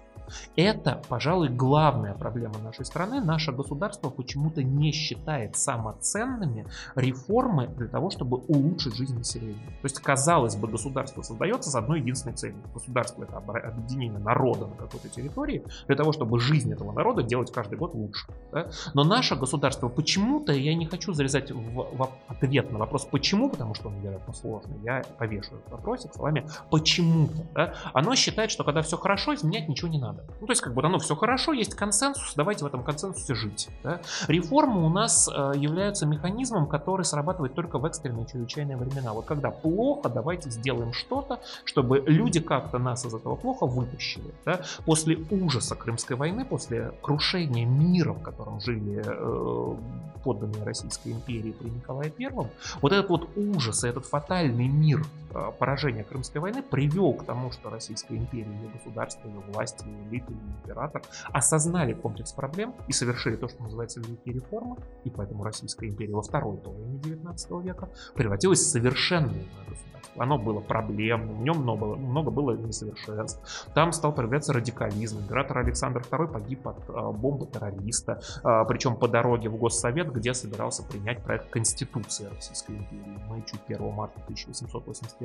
Это, 0.56 1.02
пожалуй, 1.10 1.50
главная 1.50 2.14
проблема 2.14 2.58
нашей 2.60 2.86
страны. 2.86 3.22
Наше 3.22 3.52
государство 3.52 4.10
почему-то 4.10 4.64
не 4.64 4.92
считает 4.92 5.56
самоценными 5.56 6.66
реформы 6.96 7.68
для 7.68 7.88
того, 7.88 8.10
чтобы 8.10 8.38
улучшить 8.38 8.96
жизнь 8.96 9.18
населения. 9.18 9.68
То 9.82 9.86
есть, 9.86 10.00
казалось 10.00 10.56
бы, 10.56 10.68
государство 10.68 11.22
создается 11.22 11.70
с 11.70 11.76
одной 11.76 12.00
единственной 12.00 12.36
целью. 12.36 12.58
Государство 12.74 13.24
это 13.24 13.38
объединение 13.38 14.20
народа 14.20 14.68
на 14.68 14.76
какой-то 14.76 15.10
территории 15.10 15.64
для 15.88 15.96
того, 15.96 16.12
чтобы 16.12 16.40
жизнь 16.40 16.72
этого 16.72 16.92
народа 16.92 17.24
делать 17.24 17.52
каждый 17.52 17.78
год 17.78 17.94
лучше. 17.94 18.28
Да? 18.52 18.70
Но 18.94 19.04
наше 19.04 19.36
государство 19.36 19.90
почему-то, 19.90 20.54
я 20.54 20.76
не 20.76 20.86
хочу 20.86 21.14
залезать 21.14 21.52
в, 21.52 21.98
в 21.98 22.10
ответ 22.28 22.72
на 22.72 22.80
вопрос 22.80 23.06
почему, 23.06 23.50
потому 23.50 23.74
что 23.74 23.90
он, 23.90 24.00
вероятно, 24.00 24.34
сложный, 24.34 24.80
я 24.84 25.04
повешу 25.18 25.56
этот 25.56 25.72
вопросик 25.72 26.14
словами 26.14 26.48
почему-то. 26.70 27.46
Да? 27.54 27.74
Оно 27.94 28.16
считает, 28.16 28.52
что 28.52 28.64
когда 28.64 28.82
все 28.82 28.98
хорошо, 28.98 29.34
изменять 29.36 29.68
ничего 29.68 29.90
не 29.90 30.00
надо. 30.00 30.21
Ну, 30.40 30.48
то 30.48 30.52
есть, 30.52 30.62
как 30.62 30.74
бы, 30.74 30.84
оно 30.84 30.98
все 31.00 31.16
хорошо, 31.16 31.54
есть 31.54 31.76
консенсус, 31.76 32.34
давайте 32.36 32.64
в 32.64 32.68
этом 32.68 32.84
консенсусе 32.84 33.36
жить. 33.36 33.70
Да? 33.84 34.02
Реформы 34.28 34.84
у 34.84 34.90
нас 34.90 35.30
э, 35.30 35.54
являются 35.56 36.06
механизмом, 36.06 36.68
который 36.68 37.06
срабатывает 37.06 37.54
только 37.54 37.78
в 37.78 37.86
экстренные 37.86 38.26
чрезвычайные 38.26 38.78
времена. 38.78 39.14
Вот 39.14 39.26
когда 39.26 39.52
плохо, 39.52 40.10
давайте 40.10 40.50
сделаем 40.50 40.94
что-то, 40.94 41.40
чтобы 41.64 42.04
люди 42.06 42.40
как-то 42.40 42.80
нас 42.80 43.06
из 43.06 43.14
этого 43.14 43.36
плохо 43.36 43.66
вытащили. 43.66 44.34
Да? 44.46 44.62
После 44.86 45.20
ужаса 45.30 45.76
Крымской 45.76 46.16
войны, 46.16 46.44
после 46.44 46.92
крушения 47.02 47.66
мира, 47.66 48.14
в 48.14 48.22
котором 48.22 48.60
жили 48.62 49.04
э, 49.06 49.76
подданные 50.24 50.64
Российской 50.64 51.10
империи 51.10 51.52
при 51.52 51.70
Николае 51.70 52.10
Первом, 52.10 52.50
вот 52.82 52.92
этот 52.92 53.10
вот 53.10 53.30
ужас 53.36 53.84
и 53.84 53.88
этот 53.88 54.06
фатальный 54.06 54.68
мир 54.68 55.06
э, 55.34 55.52
поражения 55.58 56.04
Крымской 56.04 56.42
войны 56.42 56.64
привел 56.64 57.14
к 57.14 57.26
тому, 57.26 57.52
что 57.52 57.70
Российская 57.70 58.18
империя, 58.18 58.52
ее 58.52 58.70
государство, 58.70 59.28
ее 59.28 59.40
власть, 59.40 59.84
ее 59.86 60.08
элиты, 60.10 60.34
император 60.34 61.02
осознали 61.32 61.94
комплекс 61.94 62.32
проблем 62.32 62.76
и 62.88 62.94
совершили 62.94 63.36
то, 63.36 63.48
что 63.48 63.62
называется 63.64 64.00
великие 64.00 64.36
реформы, 64.36 64.78
и 65.04 65.10
поэтому 65.10 65.44
Российская 65.44 65.88
империя 65.88 66.14
во 66.14 66.22
второй 66.22 66.58
половине 66.58 67.00
19 67.00 67.52
века 67.64 67.90
превратилась 68.16 68.60
в 68.60 68.68
совершенное 68.68 69.46
государство 69.68 69.92
оно 70.18 70.38
было 70.38 70.60
проблемным, 70.60 71.38
в 71.38 71.42
нем 71.42 71.58
много, 71.58 71.86
много 71.96 72.32
было 72.32 72.56
несовершенств. 72.56 73.68
Там 73.74 73.92
стал 73.92 74.14
проявляться 74.14 74.54
радикализм. 74.54 75.20
Император 75.20 75.60
Александр 75.60 76.02
II 76.02 76.28
погиб 76.28 76.68
от 76.68 76.78
а, 76.90 77.12
бомбы 77.12 77.48
террориста, 77.48 78.22
а, 78.44 78.66
причем 78.66 78.96
по 78.96 79.08
дороге 79.08 79.50
в 79.50 79.58
Госсовет, 79.58 80.12
где 80.12 80.34
собирался 80.34 80.84
принять 80.84 81.24
проект 81.24 81.50
Конституции 81.50 82.26
Российской 82.26 82.78
империи. 82.78 83.20
Мы 83.28 83.44
чуть 83.44 83.62
1 83.68 83.92
марта 83.94 84.20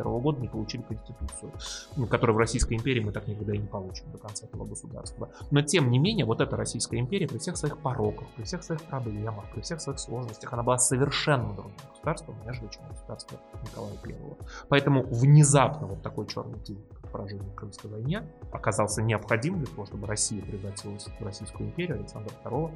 1881 0.00 0.22
года 0.22 0.40
не 0.40 0.48
получили 0.48 0.82
Конституцию, 0.82 2.08
которую 2.08 2.36
в 2.36 2.38
Российской 2.38 2.74
империи 2.74 3.00
мы 3.00 3.12
так 3.12 3.26
никогда 3.26 3.54
и 3.54 3.58
не 3.58 3.66
получим 3.66 4.10
до 4.12 4.18
конца 4.18 4.46
этого 4.46 4.64
государства. 4.64 5.30
Но 5.50 5.62
тем 5.62 5.90
не 5.90 5.98
менее, 5.98 6.24
вот 6.24 6.40
эта 6.40 6.56
Российская 6.56 6.98
империя 6.98 7.26
при 7.26 7.38
всех 7.38 7.56
своих 7.56 7.78
пороках, 7.78 8.28
при 8.36 8.44
всех 8.44 8.62
своих 8.62 8.82
проблемах, 8.82 9.44
при 9.54 9.60
всех 9.60 9.80
своих 9.80 9.98
сложностях, 9.98 10.52
она 10.52 10.62
была 10.62 10.78
совершенно 10.78 11.54
другим 11.54 11.76
государством, 11.90 12.36
нежели 12.46 12.68
чем 12.68 12.82
государство 12.88 13.38
Николая 13.62 13.94
I. 14.04 14.14
Поэтому 14.68 15.02
внезапно 15.04 15.86
вот 15.86 16.02
такой 16.02 16.26
черный 16.26 16.58
день, 16.60 16.82
как 17.02 17.10
поражение 17.12 17.50
в 17.50 17.54
Крымской 17.54 17.90
войне, 17.90 18.22
оказался 18.52 19.02
необходим 19.02 19.58
для 19.58 19.66
того, 19.66 19.86
чтобы 19.86 20.06
Россия 20.06 20.42
превратилась 20.42 21.06
в 21.06 21.24
Российскую 21.24 21.68
империю 21.68 21.98
Александра 21.98 22.32
II. 22.44 22.70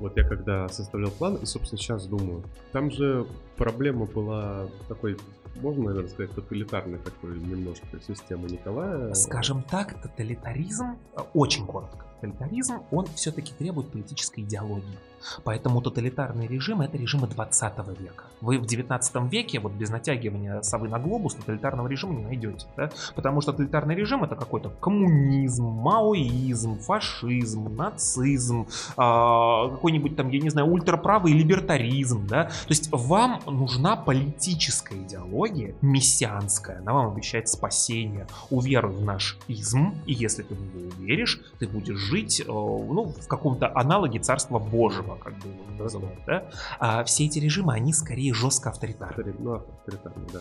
Вот 0.00 0.16
я 0.16 0.24
когда 0.24 0.68
составлял 0.68 1.10
план, 1.10 1.36
и, 1.36 1.46
собственно, 1.46 1.78
сейчас 1.78 2.06
думаю, 2.06 2.42
там 2.72 2.90
же 2.90 3.26
проблема 3.56 4.06
была 4.06 4.66
такой, 4.88 5.16
можно, 5.56 5.84
наверное, 5.84 6.10
сказать, 6.10 6.32
тоталитарной 6.32 6.98
такой 6.98 7.38
немножко 7.38 7.86
системы 8.06 8.48
Николая. 8.48 9.14
Скажем 9.14 9.62
так, 9.62 10.00
тоталитаризм, 10.02 10.98
э, 11.14 11.20
очень 11.34 11.66
коротко, 11.66 12.04
Тоталитаризм, 12.20 12.82
он 12.90 13.06
все-таки 13.14 13.52
требует 13.52 13.90
политической 13.90 14.40
идеологии. 14.40 14.98
Поэтому 15.44 15.80
тоталитарный 15.80 16.46
режим 16.46 16.80
это 16.80 16.96
режимы 16.96 17.26
20 17.26 17.78
века. 17.98 18.24
Вы 18.40 18.58
в 18.58 18.66
19 18.66 19.32
веке, 19.32 19.60
вот 19.60 19.72
без 19.72 19.90
натягивания 19.90 20.62
совы 20.62 20.88
на 20.88 20.98
глобус, 20.98 21.34
тоталитарного 21.34 21.88
режима 21.88 22.14
не 22.14 22.24
найдете. 22.24 22.66
Да? 22.76 22.90
Потому 23.14 23.40
что 23.40 23.52
тоталитарный 23.52 23.94
режим 23.94 24.24
это 24.24 24.36
какой-то 24.36 24.70
коммунизм, 24.80 25.64
маоизм, 25.64 26.78
фашизм, 26.78 27.74
нацизм, 27.74 28.66
а, 28.96 29.68
какой-нибудь 29.70 30.16
там, 30.16 30.28
я 30.28 30.40
не 30.40 30.50
знаю, 30.50 30.68
ультраправый 30.68 31.32
либертаризм. 31.32 32.26
Да? 32.26 32.44
То 32.44 32.70
есть 32.70 32.88
вам 32.92 33.40
нужна 33.46 33.96
политическая 33.96 34.96
идеология, 34.96 35.74
мессианская, 35.80 36.78
она 36.78 36.92
вам 36.92 37.12
обещает 37.12 37.48
спасение. 37.48 38.26
Уверуй 38.50 38.92
в 38.92 39.04
наш 39.04 39.38
изм, 39.48 39.94
и 40.06 40.12
если 40.12 40.42
ты 40.42 40.54
в 40.54 40.60
него 40.60 40.88
уверишь, 40.98 41.40
ты 41.58 41.66
будешь 41.66 41.98
жить 42.06 42.40
э, 42.40 42.44
ну, 42.46 43.04
в 43.06 43.28
каком-то 43.28 43.70
аналоге 43.74 44.20
Царства 44.20 44.58
Божьего, 44.58 45.16
как 45.16 45.34
бы 45.34 45.48
его 45.48 45.84
называют. 45.84 46.18
Да? 46.26 46.44
А 46.78 47.04
все 47.04 47.26
эти 47.26 47.38
режимы, 47.38 47.74
они 47.74 47.92
скорее 47.92 48.32
жестко 48.34 48.70
авторитарны. 48.70 49.34
Ну, 49.38 49.54
авторитарный, 49.54 50.26
да. 50.32 50.40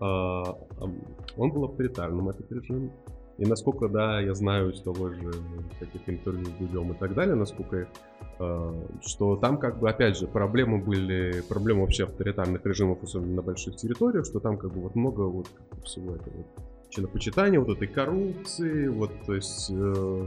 А, 0.00 0.56
он 1.36 1.50
был 1.50 1.64
авторитарным, 1.64 2.28
этот 2.28 2.50
режим. 2.52 2.90
И 3.38 3.46
насколько, 3.46 3.88
да, 3.88 4.20
я 4.20 4.34
знаю 4.34 4.70
из 4.70 4.82
того 4.82 5.08
же 5.08 5.32
таких 5.78 6.02
интервью 6.06 6.44
с 6.44 6.50
Дудем 6.58 6.92
и 6.92 6.94
так 6.94 7.14
далее, 7.14 7.34
насколько, 7.34 7.88
э, 8.38 8.84
что 9.02 9.36
там 9.36 9.56
как 9.56 9.78
бы, 9.78 9.88
опять 9.88 10.18
же, 10.18 10.26
проблемы 10.26 10.78
были, 10.78 11.40
проблемы 11.48 11.82
вообще 11.82 12.04
авторитарных 12.04 12.64
режимов, 12.66 13.02
особенно 13.02 13.36
на 13.36 13.42
больших 13.42 13.76
территориях, 13.76 14.26
что 14.26 14.40
там 14.40 14.58
как 14.58 14.72
бы 14.74 14.82
вот 14.82 14.94
много 14.94 15.22
вот 15.22 15.46
всего 15.84 16.16
этого 16.16 16.36
вот 16.36 16.46
чинопочитания, 16.90 17.58
вот 17.58 17.76
этой 17.76 17.88
коррупции, 17.88 18.88
вот, 18.88 19.10
то 19.24 19.34
есть, 19.34 19.70
э, 19.70 20.26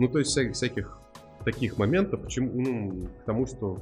ну, 0.00 0.08
то 0.08 0.18
есть 0.18 0.30
всяких, 0.30 0.54
всяких 0.54 0.98
таких 1.44 1.78
моментов, 1.78 2.22
почему, 2.22 2.50
ну, 2.54 3.06
к 3.22 3.24
тому, 3.26 3.46
что 3.46 3.78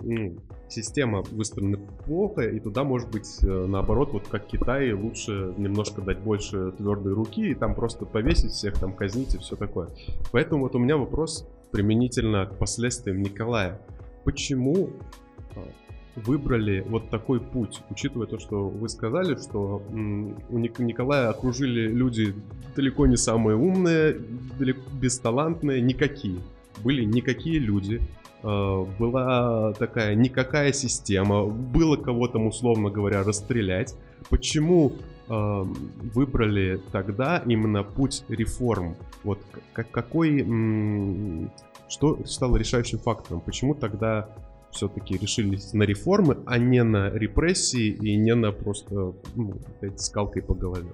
ну, 0.00 0.36
система 0.68 1.22
выстроена 1.22 1.78
плохо, 2.06 2.42
и 2.42 2.58
туда, 2.60 2.82
может 2.84 3.10
быть, 3.10 3.28
э, 3.42 3.66
наоборот, 3.66 4.12
вот 4.12 4.26
как 4.28 4.46
Китай, 4.46 4.92
лучше 4.92 5.54
немножко 5.58 6.00
дать 6.00 6.18
больше 6.20 6.72
твердой 6.72 7.12
руки 7.12 7.50
и 7.50 7.54
там 7.54 7.74
просто 7.74 8.06
повесить 8.06 8.52
всех, 8.52 8.78
там 8.78 8.94
казнить 8.94 9.34
и 9.34 9.38
все 9.38 9.56
такое. 9.56 9.88
Поэтому 10.32 10.62
вот 10.62 10.74
у 10.74 10.78
меня 10.78 10.96
вопрос 10.96 11.46
применительно 11.70 12.46
к 12.46 12.58
последствиям 12.58 13.22
Николая. 13.22 13.80
Почему 14.24 14.90
выбрали 16.24 16.84
вот 16.88 17.10
такой 17.10 17.40
путь, 17.40 17.80
учитывая 17.90 18.26
то, 18.26 18.38
что 18.38 18.68
вы 18.68 18.88
сказали, 18.88 19.36
что 19.36 19.82
у 19.90 20.58
Ник- 20.58 20.78
Николая 20.78 21.28
окружили 21.30 21.88
люди 21.88 22.34
далеко 22.76 23.06
не 23.06 23.16
самые 23.16 23.56
умные, 23.56 24.16
далеко 24.58 24.80
бесталантные, 24.92 25.80
никакие. 25.80 26.40
Были 26.82 27.04
никакие 27.04 27.58
люди, 27.58 28.00
э, 28.42 28.86
была 28.98 29.72
такая 29.74 30.14
никакая 30.14 30.72
система, 30.72 31.44
было 31.46 31.96
кого 31.96 32.28
там, 32.28 32.46
условно 32.46 32.90
говоря, 32.90 33.22
расстрелять. 33.22 33.94
Почему 34.28 34.92
э, 35.28 35.64
выбрали 36.14 36.80
тогда 36.92 37.42
именно 37.46 37.82
путь 37.82 38.24
реформ? 38.28 38.96
Вот 39.24 39.40
какой, 39.72 40.46
что 41.88 42.24
стало 42.24 42.56
решающим 42.56 42.98
фактором? 42.98 43.40
Почему 43.40 43.74
тогда 43.74 44.28
все-таки 44.70 45.16
решились 45.16 45.72
на 45.72 45.82
реформы, 45.82 46.38
а 46.46 46.58
не 46.58 46.82
на 46.82 47.10
репрессии 47.10 47.88
и 47.88 48.16
не 48.16 48.34
на 48.34 48.52
просто 48.52 49.14
ну, 49.34 49.60
опять 49.66 50.00
скалкой 50.00 50.42
по 50.42 50.54
голове? 50.54 50.90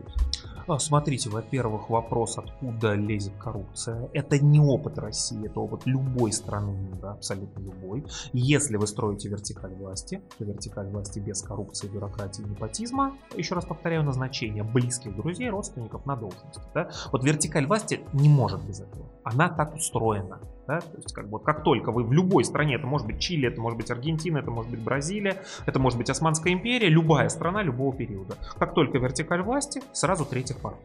А, 0.69 0.79
Смотрите, 0.81 1.31
во-первых, 1.31 1.91
вопрос, 1.91 2.39
откуда 2.39 2.95
лезет 2.95 3.35
коррупция. 3.39 4.11
Это 4.13 4.39
не 4.39 4.59
опыт 4.59 4.99
России, 4.99 5.47
это 5.47 5.61
опыт 5.61 5.83
любой 5.87 6.33
страны 6.33 6.73
мира, 6.73 7.13
абсолютно 7.13 7.61
любой. 7.61 8.05
Если 8.33 8.77
вы 8.77 8.87
строите 8.89 9.29
вертикаль 9.29 9.75
власти, 9.75 10.23
то 10.39 10.45
вертикаль 10.45 10.89
власти 10.89 11.21
без 11.21 11.41
коррупции, 11.43 11.87
бюрократии 11.87 12.43
и 12.43 12.49
непотизма, 12.49 13.17
еще 13.37 13.55
раз 13.55 13.65
повторяю, 13.65 14.03
назначение 14.03 14.65
близких 14.65 15.15
друзей, 15.15 15.51
родственников 15.51 16.05
на 16.05 16.17
должности. 16.17 16.61
Да? 16.75 16.91
Вот 17.13 17.23
вертикаль 17.25 17.67
власти 17.67 18.01
не 18.13 18.29
может 18.29 18.65
без 18.65 18.81
этого. 18.81 19.07
Она 19.23 19.49
так 19.49 19.75
устроена. 19.75 20.41
Да? 20.67 20.81
То 20.81 20.97
есть, 20.97 21.13
как, 21.13 21.29
бы, 21.29 21.39
как 21.39 21.63
только 21.63 21.93
вы 21.93 22.05
в 22.05 22.13
любой 22.13 22.45
стране, 22.45 22.75
это 22.75 22.87
может 22.87 23.07
быть 23.07 23.21
Чили, 23.21 23.49
это 23.49 23.61
может 23.61 23.77
быть 23.77 23.91
Аргентина, 23.91 24.39
это 24.39 24.51
может 24.51 24.71
быть 24.71 24.81
Бразилия, 24.81 25.43
это 25.65 25.79
может 25.79 25.99
быть 25.99 26.11
Османская 26.11 26.53
империя, 26.53 26.89
любая 26.89 27.29
страна 27.29 27.63
любого 27.63 27.95
периода. 27.95 28.37
Как 28.59 28.75
только 28.75 28.99
вертикаль 28.99 29.43
власти, 29.43 29.83
сразу 29.93 30.25
третий 30.25 30.55
порог. 30.55 30.79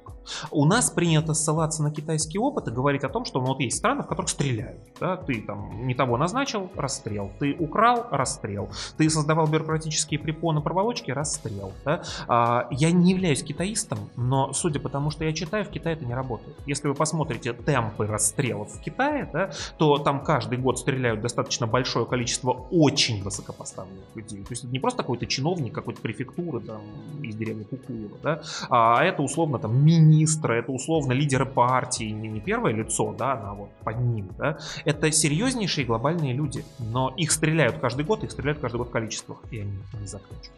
У 0.52 0.66
нас 0.66 0.92
принято 0.92 1.34
ссылаться 1.34 1.84
на 1.84 1.92
китайский 1.92 2.38
опыт 2.38 2.68
и 2.68 2.72
говорить 2.72 3.04
о 3.04 3.10
том, 3.10 3.26
что 3.26 3.40
ну, 3.40 3.48
вот 3.48 3.60
есть 3.60 3.78
страны, 3.78 4.04
в 4.04 4.08
которых 4.08 4.30
стреляют. 4.30 4.80
Да? 5.00 5.18
Ты 5.18 5.42
там 5.42 5.88
не 5.88 5.96
того 5.96 6.18
назначил, 6.18 6.70
расстрел. 6.76 7.32
Ты 7.40 7.56
украл, 7.58 8.08
расстрел. 8.12 8.70
Ты 8.98 9.10
создавал 9.10 9.48
бюрократические 9.48 10.20
препоны, 10.20 10.62
проволочки, 10.62 11.12
расстрел. 11.12 11.74
Да? 11.86 12.04
А, 12.28 12.68
я 12.72 12.92
не 12.92 13.12
являюсь 13.12 13.44
китаистом, 13.44 14.00
но 14.16 14.54
судя 14.54 14.80
по 14.80 14.90
тому, 14.90 15.10
что 15.10 15.26
я 15.26 15.34
читаю, 15.34 15.66
в 15.66 15.70
Китае 15.70 15.96
это 15.96 16.06
не 16.06 16.14
работает. 16.14 16.56
Если 16.66 16.88
вы 16.88 16.94
посмотрите 16.94 17.54
темпы 17.54 18.06
расстрелов 18.06 18.72
в 18.74 18.80
Китае, 18.82 19.30
да, 19.32 19.52
то 19.78 19.98
там 19.98 20.24
каждый 20.24 20.58
год 20.58 20.80
стреляют 20.80 21.22
достаточно 21.22 21.68
большое 21.68 22.06
количество 22.06 22.52
очень 22.72 23.24
высокопоставленных 23.24 24.06
людей. 24.16 24.44
То 24.44 24.52
есть 24.52 24.64
это 24.64 24.72
не 24.72 24.80
просто 24.80 25.00
какой-то 25.04 25.26
чиновник 25.26 25.74
какой-то 25.74 26.02
префектуры 26.02 26.60
там, 26.60 26.82
из 27.22 27.36
деревни 27.36 27.64
Кукуева, 27.64 28.18
да, 28.24 28.42
а 28.70 29.04
это 29.04 29.22
условно 29.22 29.60
там 29.60 29.84
министры, 29.84 30.56
это 30.60 30.72
условно 30.72 31.14
лидеры 31.14 31.46
партии, 31.46 32.06
не, 32.06 32.28
не 32.28 32.40
первое 32.40 32.74
лицо, 32.74 33.14
да, 33.18 33.34
а 33.34 33.54
вот 33.54 33.70
под 33.84 34.00
ним, 34.00 34.30
да. 34.38 34.58
Это 34.86 35.12
серьезнейшие 35.12 35.86
глобальные 35.86 36.34
люди, 36.34 36.64
но 36.80 37.14
их 37.18 37.32
стреляют 37.32 37.78
каждый 37.80 38.06
год, 38.06 38.24
их 38.24 38.32
стреляют 38.32 38.60
каждый 38.60 38.78
год 38.78 38.90
в 38.90 38.92
количествах, 38.92 39.38
и 39.52 39.60
они 39.60 39.78
не 40.00 40.08
заканчиваются. 40.08 40.52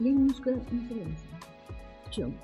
Я 0.00 0.10
немножко 0.10 0.50
не. 0.50 1.16
В 2.06 2.10
чем? 2.10 2.34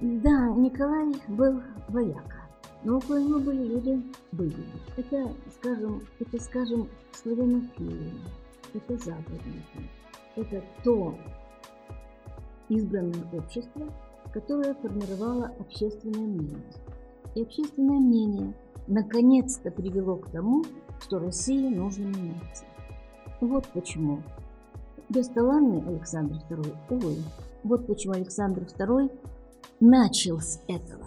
Да, 0.00 0.48
Николай 0.50 1.14
был 1.28 1.62
вояка, 1.88 2.35
но 2.84 2.98
около 2.98 3.20
него 3.20 3.38
были 3.40 3.64
люди 3.64 4.02
были. 4.32 4.64
Это, 4.96 5.32
скажем, 5.58 6.06
это, 6.20 6.42
скажем, 6.42 6.88
славянофилы, 7.12 8.12
это 8.74 8.96
западники, 8.98 9.90
это 10.36 10.62
то 10.84 11.14
избранное 12.68 13.24
общество, 13.32 13.92
которое 14.32 14.74
формировало 14.74 15.52
общественное 15.58 16.26
мнение. 16.26 16.72
И 17.34 17.42
общественное 17.42 17.98
мнение 17.98 18.54
наконец-то 18.86 19.70
привело 19.70 20.16
к 20.16 20.30
тому, 20.30 20.64
что 21.00 21.18
России 21.18 21.68
нужно 21.68 22.04
меняться. 22.04 22.64
Вот 23.40 23.66
почему 23.68 24.22
бесталанный 25.08 25.86
Александр 25.86 26.36
II, 26.48 26.76
увы, 26.90 27.16
вот 27.62 27.86
почему 27.86 28.14
Александр 28.14 28.62
II 28.62 29.10
начал 29.80 30.40
с 30.40 30.60
этого. 30.68 31.06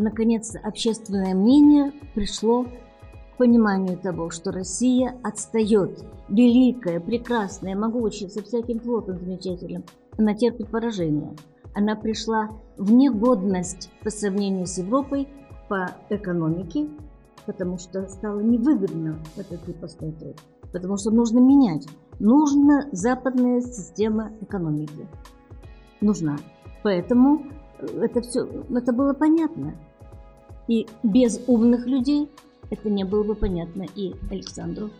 Наконец-то 0.00 0.58
общественное 0.60 1.34
мнение 1.34 1.92
пришло 2.14 2.64
к 2.64 3.36
пониманию 3.36 3.98
того, 3.98 4.30
что 4.30 4.50
Россия 4.50 5.14
отстает, 5.22 6.02
великая, 6.30 7.00
прекрасная, 7.00 7.76
могучая, 7.76 8.30
со 8.30 8.42
всяким 8.42 8.80
флотом 8.80 9.18
замечательным, 9.18 9.84
она 10.16 10.32
терпит 10.34 10.70
поражение. 10.70 11.36
Она 11.74 11.96
пришла 11.96 12.48
в 12.78 12.90
негодность 12.90 13.90
по 14.02 14.08
сравнению 14.08 14.64
с 14.66 14.78
Европой 14.78 15.28
по 15.68 15.90
экономике, 16.08 16.88
потому 17.44 17.76
что 17.76 18.08
стало 18.08 18.40
невыгодно 18.40 19.18
этот 19.36 19.62
труд. 19.64 20.40
Потому 20.72 20.96
что 20.96 21.10
нужно 21.10 21.40
менять. 21.40 21.86
Нужна 22.18 22.86
западная 22.92 23.60
система 23.60 24.32
экономики. 24.40 25.06
Нужна. 26.00 26.38
Поэтому 26.82 27.42
это 27.78 28.22
все, 28.22 28.48
это 28.74 28.94
было 28.94 29.12
понятно. 29.12 29.74
И 30.70 30.86
без 31.02 31.40
умных 31.48 31.84
людей 31.88 32.28
это 32.70 32.88
не 32.88 33.02
было 33.02 33.24
бы 33.24 33.34
понятно 33.34 33.88
и 33.96 34.14
Александру. 34.30 34.90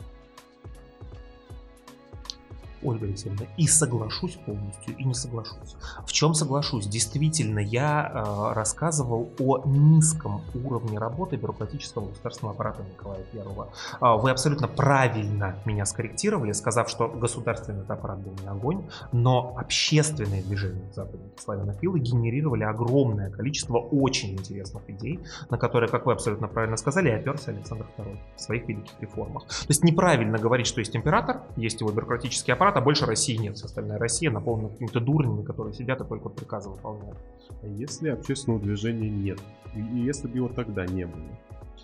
Ольга 2.82 3.06
Алексеевна, 3.06 3.46
и 3.56 3.66
соглашусь 3.66 4.36
полностью, 4.36 4.96
и 4.96 5.04
не 5.04 5.14
соглашусь. 5.14 5.76
В 6.06 6.12
чем 6.12 6.34
соглашусь? 6.34 6.86
Действительно, 6.86 7.58
я 7.58 8.10
э, 8.12 8.52
рассказывал 8.54 9.30
о 9.38 9.62
низком 9.66 10.42
уровне 10.54 10.98
работы 10.98 11.36
бюрократического 11.36 12.08
государственного 12.08 12.54
аппарата 12.54 12.82
Николая 12.82 13.22
Первого. 13.24 13.68
Э, 14.00 14.16
вы 14.20 14.30
абсолютно 14.30 14.68
правильно 14.68 15.56
меня 15.64 15.84
скорректировали, 15.84 16.52
сказав, 16.52 16.88
что 16.88 17.08
государственный 17.08 17.84
аппарат 17.86 18.20
был 18.20 18.32
не 18.42 18.48
огонь, 18.48 18.84
но 19.12 19.54
общественные 19.58 20.42
движения 20.42 20.90
западники 20.94 21.40
славянофилы 21.40 21.98
генерировали 22.00 22.64
огромное 22.64 23.30
количество 23.30 23.78
очень 23.78 24.32
интересных 24.32 24.88
идей, 24.88 25.20
на 25.50 25.58
которые, 25.58 25.88
как 25.90 26.06
вы 26.06 26.12
абсолютно 26.12 26.48
правильно 26.48 26.76
сказали, 26.76 27.10
оперся 27.10 27.50
Александр 27.50 27.86
II 27.98 28.18
в 28.36 28.40
своих 28.40 28.66
великих 28.68 28.92
реформах. 29.00 29.46
То 29.46 29.66
есть 29.68 29.84
неправильно 29.84 30.38
говорить, 30.38 30.66
что 30.66 30.80
есть 30.80 30.96
император, 30.96 31.42
есть 31.56 31.80
его 31.80 31.90
бюрократический 31.90 32.52
аппарат, 32.52 32.69
аппарата, 32.70 32.84
больше 32.84 33.06
России 33.06 33.36
нет. 33.36 33.56
Вся 33.56 33.66
остальная 33.66 33.98
Россия 33.98 34.30
наполнена 34.30 34.68
какими-то 34.68 35.00
дурнями, 35.00 35.42
которые 35.44 35.74
сидят 35.74 36.00
и 36.00 36.04
только 36.04 36.28
приказы 36.28 36.68
выполняют. 36.70 37.18
А 37.62 37.66
если 37.66 38.10
общественного 38.10 38.62
движения 38.62 39.10
нет, 39.10 39.40
и 39.74 39.80
если 39.80 40.28
бы 40.28 40.36
его 40.36 40.48
тогда 40.48 40.86
не 40.86 41.06
было, 41.06 41.22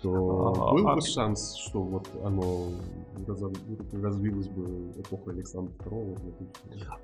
то 0.01 0.53
А, 0.55 0.73
был 0.73 0.87
а- 0.87 0.95
бы 0.95 1.01
шанс, 1.01 1.55
что 1.55 1.81
вот 1.81 2.07
оно 2.23 2.69
разов- 3.27 3.55
развилось 3.93 4.47
бы 4.47 4.91
эпоха 4.99 5.31
Александра 5.31 5.73
II. 5.85 6.17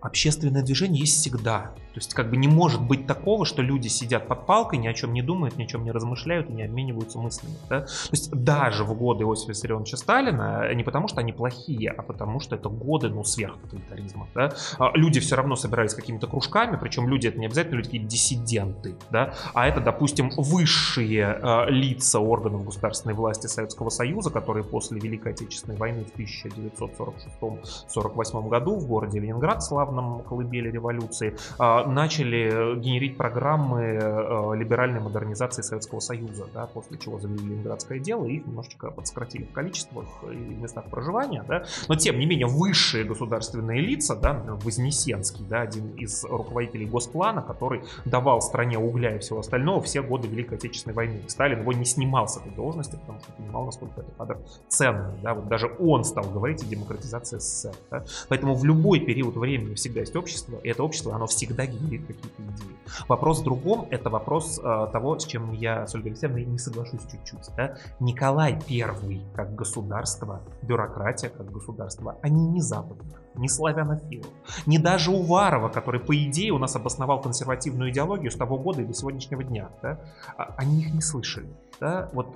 Общественное 0.01 0.61
движение 0.63 1.01
есть 1.01 1.19
всегда. 1.19 1.73
То 1.93 1.95
есть 1.99 2.13
как 2.13 2.29
бы 2.29 2.37
не 2.37 2.47
может 2.47 2.81
быть 2.81 3.07
такого, 3.07 3.45
что 3.45 3.61
люди 3.61 3.87
сидят 3.87 4.27
под 4.27 4.45
палкой, 4.45 4.79
ни 4.79 4.87
о 4.87 4.93
чем 4.93 5.13
не 5.13 5.21
думают, 5.21 5.57
ни 5.57 5.63
о 5.63 5.67
чем 5.67 5.83
не 5.83 5.91
размышляют 5.91 6.49
и 6.49 6.53
не 6.53 6.63
обмениваются 6.63 7.19
мыслями. 7.19 7.55
да. 7.69 7.81
То 7.81 7.87
есть 8.11 8.31
даже 8.31 8.83
в 8.83 8.93
годы 8.97 9.23
Иосифа 9.23 9.51
Виссарионовича 9.51 9.97
Сталина, 9.97 10.73
не 10.73 10.83
потому 10.83 11.07
что 11.07 11.21
они 11.21 11.33
плохие, 11.33 11.89
а 11.89 12.01
потому 12.03 12.39
что 12.39 12.55
это 12.55 12.69
годы, 12.69 13.09
ну, 13.09 13.23
сверхтоталитаризма. 13.23 14.27
Да? 14.35 14.53
А 14.79 14.91
Люди 14.95 15.19
все 15.19 15.35
равно 15.35 15.55
собирались 15.55 15.93
какими-то 15.93 16.27
кружками, 16.27 16.77
причем 16.79 17.07
люди 17.07 17.27
это 17.27 17.39
не 17.39 17.45
обязательно 17.47 17.75
люди 17.75 17.87
какие-то 17.87 18.07
диссиденты, 18.07 18.95
да, 19.11 19.33
а 19.53 19.67
это, 19.67 19.81
допустим, 19.81 20.29
высшие 20.37 21.39
э, 21.41 21.69
лица 21.69 22.19
органов 22.19 22.63
государственной 22.83 23.15
власти 23.15 23.47
Советского 23.47 23.89
Союза, 23.89 24.29
которые 24.29 24.65
после 24.65 24.99
Великой 24.99 25.31
Отечественной 25.31 25.77
войны 25.77 26.03
в 26.03 26.13
1946-48 26.19 28.49
году 28.49 28.75
в 28.75 28.85
городе 28.87 29.19
Ленинград, 29.19 29.63
славном 29.63 30.21
колыбели 30.23 30.69
революции, 30.69 31.37
а, 31.57 31.87
начали 31.87 32.77
генерить 32.79 33.15
программы 33.15 33.81
э, 33.81 34.55
либеральной 34.55 34.99
модернизации 34.99 35.61
Советского 35.61 36.01
Союза, 36.01 36.47
да, 36.53 36.65
после 36.65 36.97
чего 36.97 37.19
завели 37.19 37.45
Ленинградское 37.45 37.99
дело 37.99 38.25
и 38.25 38.35
их 38.35 38.47
немножечко 38.47 38.91
подсократили 38.91 39.45
в 39.45 39.53
количествах 39.53 40.07
и 40.29 40.35
местах 40.35 40.89
проживания, 40.89 41.45
да, 41.47 41.63
но 41.87 41.95
тем 41.95 42.19
не 42.19 42.25
менее 42.25 42.47
высшие 42.47 43.05
государственные 43.05 43.79
лица, 43.79 44.13
да, 44.15 44.43
Вознесенский, 44.63 45.45
да, 45.49 45.61
один 45.61 45.95
из 45.95 46.25
руководителей 46.25 46.85
Госплана, 46.85 47.41
который 47.41 47.83
давал 48.03 48.41
стране 48.41 48.77
угля 48.77 49.15
и 49.15 49.19
всего 49.19 49.39
остального 49.39 49.81
все 49.81 50.01
годы 50.01 50.27
Великой 50.27 50.57
Отечественной 50.57 50.95
войны. 50.95 51.21
Сталин 51.27 51.61
его 51.61 51.71
не 51.71 51.85
снимал 51.85 52.27
с 52.27 52.35
этой 52.37 52.51
должности, 52.51 52.72
потому 52.73 53.19
что 53.19 53.31
понимал, 53.33 53.65
насколько 53.65 54.01
это 54.01 54.11
кадр 54.17 54.37
ценный, 54.67 55.13
да, 55.21 55.33
вот 55.33 55.47
даже 55.47 55.71
он 55.79 56.03
стал 56.03 56.25
говорить 56.25 56.63
о 56.63 56.65
демократизации 56.65 57.37
СССР, 57.37 57.75
да. 57.91 58.03
Поэтому 58.29 58.55
в 58.55 58.63
любой 58.65 58.99
период 58.99 59.35
времени 59.35 59.75
всегда 59.75 60.01
есть 60.01 60.15
общество, 60.15 60.57
и 60.63 60.69
это 60.69 60.83
общество, 60.83 61.15
оно 61.15 61.27
всегда 61.27 61.65
генерит 61.65 62.07
какие-то 62.07 62.41
идеи. 62.41 62.75
Вопрос 63.07 63.41
в 63.41 63.43
другом, 63.43 63.87
это 63.89 64.09
вопрос 64.09 64.59
э, 64.63 64.87
того, 64.91 65.19
с 65.19 65.25
чем 65.25 65.51
я 65.53 65.87
с 65.87 65.95
Ольгой 65.95 66.11
Алексеевной 66.11 66.45
не 66.45 66.57
соглашусь 66.57 67.01
чуть-чуть. 67.11 67.55
да. 67.55 67.77
Николай 67.99 68.59
I 68.69 69.21
как 69.35 69.55
государство, 69.55 70.41
бюрократия 70.61 71.29
как 71.29 71.51
государство, 71.51 72.17
они 72.21 72.47
не 72.47 72.61
западные, 72.61 73.17
не 73.35 73.49
славянофилов, 73.49 74.31
не 74.65 74.79
даже 74.79 75.11
Уварова, 75.11 75.69
который, 75.69 75.99
по 75.99 76.15
идее, 76.15 76.51
у 76.51 76.57
нас 76.57 76.75
обосновал 76.75 77.21
консервативную 77.21 77.91
идеологию 77.91 78.31
с 78.31 78.35
того 78.35 78.57
года 78.57 78.81
и 78.81 78.85
до 78.85 78.93
сегодняшнего 78.93 79.43
дня, 79.43 79.69
да, 79.81 79.99
а- 80.37 80.53
они 80.57 80.81
их 80.81 80.93
не 80.93 81.01
слышали. 81.01 81.47
Да? 81.79 82.09
Вот 82.13 82.35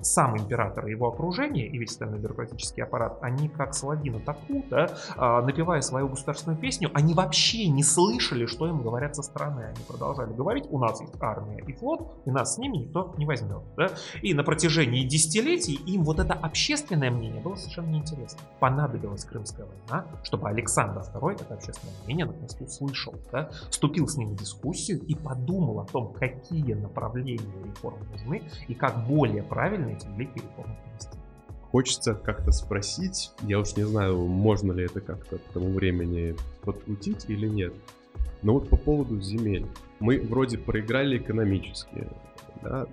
сам 0.00 0.36
император 0.36 0.86
и 0.86 0.92
его 0.92 1.08
окружение 1.08 1.66
и 1.66 1.78
весь 1.78 1.90
остальной 1.90 2.18
бюрократический 2.18 2.82
аппарат, 2.82 3.18
они 3.22 3.48
как 3.48 3.74
Саладина 3.74 4.20
Таку, 4.20 4.64
да, 4.70 4.90
а, 5.16 5.42
напевая 5.42 5.80
свою 5.80 6.08
государственную 6.08 6.58
песню, 6.58 6.90
они 6.94 7.14
вообще 7.14 7.68
не 7.68 7.82
слышали, 7.82 8.46
что 8.46 8.68
им 8.68 8.82
говорят 8.82 9.16
со 9.16 9.22
стороны. 9.22 9.64
Они 9.64 9.84
продолжали 9.86 10.32
говорить, 10.32 10.66
у 10.70 10.78
нас 10.78 11.00
есть 11.00 11.14
армия 11.20 11.62
и 11.66 11.72
флот, 11.72 12.20
и 12.24 12.30
нас 12.30 12.54
с 12.54 12.58
ними 12.58 12.78
никто 12.78 13.14
не 13.16 13.26
возьмет. 13.26 13.62
Да? 13.76 13.88
И 14.22 14.34
на 14.34 14.44
протяжении 14.44 15.04
десятилетий 15.04 15.74
им 15.74 16.04
вот 16.04 16.18
это 16.18 16.34
общественное 16.34 17.10
мнение 17.10 17.42
было 17.42 17.56
совершенно 17.56 17.88
неинтересно. 17.88 18.40
Понадобилась 18.60 19.24
Крымская 19.24 19.66
война, 19.66 20.06
чтобы 20.22 20.48
Александр 20.48 21.00
II 21.00 21.32
это 21.40 21.54
общественное 21.54 21.94
мнение 22.04 22.26
наконец 22.26 22.56
услышал, 22.60 23.14
да? 23.32 23.50
вступил 23.70 24.06
с 24.06 24.16
ним 24.16 24.30
в 24.30 24.36
дискуссию 24.36 25.00
и 25.00 25.14
подумал 25.14 25.80
о 25.80 25.84
том, 25.84 26.12
какие 26.12 26.74
направления 26.74 27.38
реформ 27.64 27.98
нужны 28.10 28.42
и 28.68 28.74
как 28.74 29.06
более 29.06 29.42
правильно 29.42 29.87
эти 29.92 30.06
реформы 30.36 30.76
провести. 30.84 31.18
Хочется 31.70 32.14
как-то 32.14 32.50
спросить, 32.50 33.32
я 33.42 33.58
уж 33.58 33.76
не 33.76 33.84
знаю, 33.84 34.18
можно 34.26 34.72
ли 34.72 34.84
это 34.84 35.00
как-то 35.00 35.38
к 35.38 35.42
тому 35.52 35.70
времени 35.70 36.34
подкрутить 36.62 37.26
или 37.28 37.46
нет. 37.46 37.74
Но 38.42 38.54
вот 38.54 38.68
по 38.68 38.76
поводу 38.76 39.20
земель. 39.20 39.66
Мы 40.00 40.20
вроде 40.20 40.58
проиграли 40.58 41.18
экономически. 41.18 42.06
Да? 42.62 42.86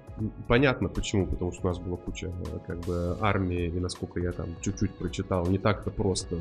Понятно 0.47 0.89
почему, 0.89 1.25
потому 1.25 1.51
что 1.51 1.63
у 1.63 1.67
нас 1.67 1.79
была 1.79 1.97
куча 1.97 2.27
э, 2.27 2.59
как 2.67 2.79
бы 2.81 3.17
армии, 3.19 3.67
и 3.67 3.79
насколько 3.79 4.19
я 4.19 4.31
там 4.31 4.47
чуть-чуть 4.61 4.93
прочитал, 4.95 5.47
не 5.47 5.57
так-то 5.57 5.89
просто 5.91 6.37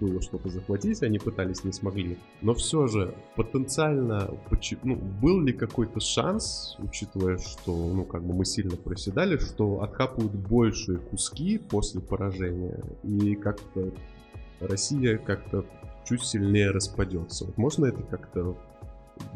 было 0.00 0.22
что-то 0.22 0.48
захватить, 0.48 1.02
они 1.02 1.18
пытались, 1.18 1.64
не 1.64 1.72
смогли. 1.72 2.18
Но 2.40 2.54
все 2.54 2.86
же 2.86 3.14
потенциально, 3.36 4.30
ну, 4.82 4.96
был 4.96 5.40
ли 5.40 5.52
какой-то 5.52 6.00
шанс, 6.00 6.76
учитывая, 6.78 7.38
что 7.38 7.74
ну, 7.74 8.04
как 8.04 8.22
бы 8.22 8.34
мы 8.34 8.44
сильно 8.44 8.76
проседали, 8.76 9.36
что 9.36 9.82
откапывают 9.82 10.32
большие 10.32 10.98
куски 10.98 11.58
после 11.58 12.00
поражения, 12.00 12.80
и 13.02 13.34
как-то 13.34 13.92
Россия 14.60 15.18
как-то 15.18 15.64
чуть 16.06 16.22
сильнее 16.22 16.70
распадется. 16.70 17.46
Вот 17.46 17.58
можно 17.58 17.86
это 17.86 18.02
как-то 18.02 18.56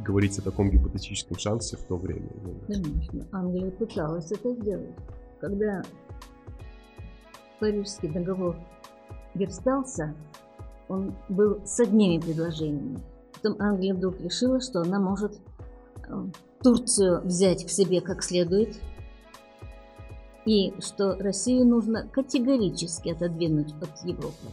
говорить 0.05 0.39
о 0.39 0.43
таком 0.43 0.71
гипотетическом 0.71 1.39
шансе 1.39 1.77
в 1.77 1.85
то 1.85 1.97
время? 1.97 2.29
Конечно, 2.67 3.27
Англия 3.33 3.71
пыталась 3.71 4.31
это 4.33 4.55
сделать. 4.55 4.95
Когда 5.41 5.83
Парижский 7.61 8.09
договор 8.09 8.57
верстался, 9.35 10.15
он 10.89 11.15
был 11.29 11.61
с 11.65 11.81
одними 11.81 12.21
предложениями. 12.21 13.01
Потом 13.35 13.61
Англия 13.61 13.95
вдруг 13.95 14.21
решила, 14.21 14.61
что 14.61 14.81
она 14.81 14.99
может 15.01 15.39
э, 16.09 16.25
Турцию 16.63 17.23
взять 17.23 17.65
к 17.65 17.71
себе 17.71 18.01
как 18.01 18.23
следует, 18.23 18.77
и 20.47 20.75
что 20.81 21.17
Россию 21.17 21.67
нужно 21.67 22.07
категорически 22.09 23.11
отодвинуть 23.11 23.73
от 23.81 24.05
Европы. 24.05 24.49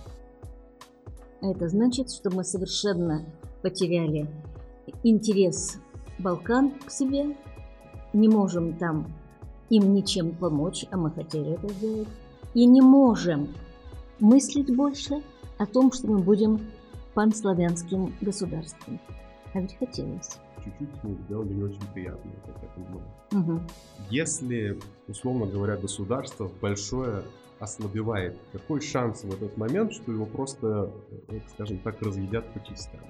А 1.42 1.52
это 1.52 1.68
значит, 1.68 2.12
что 2.12 2.30
мы 2.30 2.44
совершенно 2.44 3.26
потеряли 3.62 4.30
интерес 5.04 5.80
Балкан 6.20 6.72
к 6.86 6.92
себе, 6.92 7.36
не 8.14 8.28
можем 8.28 8.74
там 8.74 9.08
им 9.70 9.94
ничем 9.94 10.32
помочь, 10.36 10.86
а 10.92 10.98
мы 10.98 11.12
хотели 11.12 11.54
это 11.54 11.70
сделать, 11.70 12.08
и 12.54 12.66
не 12.66 12.82
можем 12.82 13.48
мыслить 14.20 14.76
больше 14.76 15.24
о 15.58 15.66
том, 15.66 15.92
что 15.92 16.08
мы 16.08 16.20
будем 16.20 16.60
панславянским 17.14 18.14
государством. 18.22 19.00
А 19.54 19.62
ведь 19.62 19.78
хотелось. 19.78 20.40
Чуть-чуть 20.64 20.90
ну, 21.04 21.18
сделали 21.26 21.54
не 21.54 21.64
очень 21.64 21.88
приятно, 21.94 22.32
как 22.46 22.56
я 22.62 22.70
понимаю. 22.70 23.08
Мгм. 23.32 23.68
Если, 24.10 24.80
условно 25.08 25.46
говоря, 25.46 25.78
государство 25.78 26.50
большое 26.62 27.24
ослабевает, 27.60 28.38
какой 28.52 28.82
шанс 28.82 29.24
в 29.24 29.34
этот 29.34 29.58
момент, 29.58 29.94
что 29.94 30.12
его 30.12 30.26
просто, 30.26 30.92
э, 31.30 31.40
скажем 31.54 31.80
так, 31.80 32.02
разъедят 32.02 32.52
по 32.54 32.60
частям? 32.66 33.02